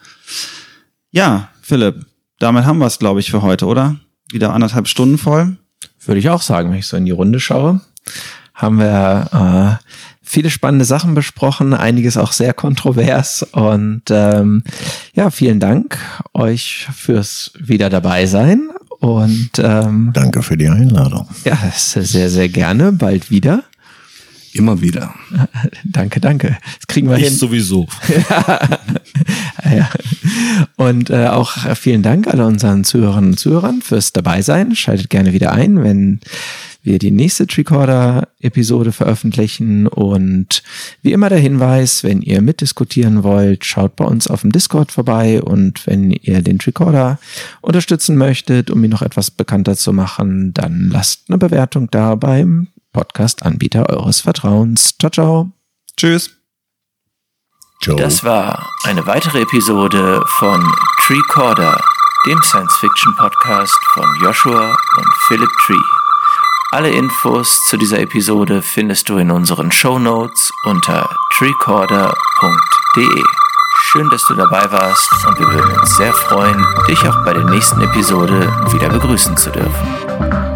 [1.12, 2.06] Ja, Philipp,
[2.40, 4.00] damit haben wir es, glaube ich, für heute, oder?
[4.32, 5.58] Wieder anderthalb Stunden voll.
[6.10, 7.82] Würde ich auch sagen, wenn ich so in die Runde schaue.
[8.56, 9.86] Haben wir äh,
[10.24, 13.44] viele spannende Sachen besprochen, einiges auch sehr kontrovers.
[13.44, 14.64] Und ähm,
[15.14, 16.00] ja, vielen Dank
[16.34, 18.72] euch fürs wieder dabei sein.
[18.98, 21.28] Und ähm, danke für die Einladung.
[21.46, 22.92] Ja, sehr, sehr gerne.
[22.92, 23.66] Bald wieder.
[24.54, 25.14] Immer wieder.
[25.84, 26.58] danke, danke.
[26.78, 27.36] Das kriegen wir ich hin.
[27.36, 27.88] sowieso.
[29.76, 29.90] ja.
[30.76, 34.76] Und äh, auch vielen Dank alle unseren Zuhörerinnen und Zuhörern fürs Dabeisein.
[34.76, 36.20] Schaltet gerne wieder ein, wenn
[36.82, 39.88] wir die nächste Tricorder-Episode veröffentlichen.
[39.88, 40.64] Und
[41.02, 45.42] wie immer der Hinweis, wenn ihr mitdiskutieren wollt, schaut bei uns auf dem Discord vorbei.
[45.42, 47.20] Und wenn ihr den Tricorder
[47.62, 52.68] unterstützen möchtet, um ihn noch etwas bekannter zu machen, dann lasst eine Bewertung da beim
[52.94, 54.96] Podcast-Anbieter eures Vertrauens.
[54.98, 55.52] Ciao, ciao.
[55.98, 56.39] Tschüss.
[57.82, 57.96] Joe.
[57.96, 60.74] Das war eine weitere Episode von
[61.06, 61.80] Treecorder,
[62.28, 65.76] dem Science-Fiction-Podcast von Joshua und Philip Tree.
[66.72, 73.24] Alle Infos zu dieser Episode findest du in unseren Show Notes unter treecorder.de.
[73.84, 77.46] Schön, dass du dabei warst und wir würden uns sehr freuen, dich auch bei der
[77.46, 78.42] nächsten Episode
[78.74, 80.49] wieder begrüßen zu dürfen.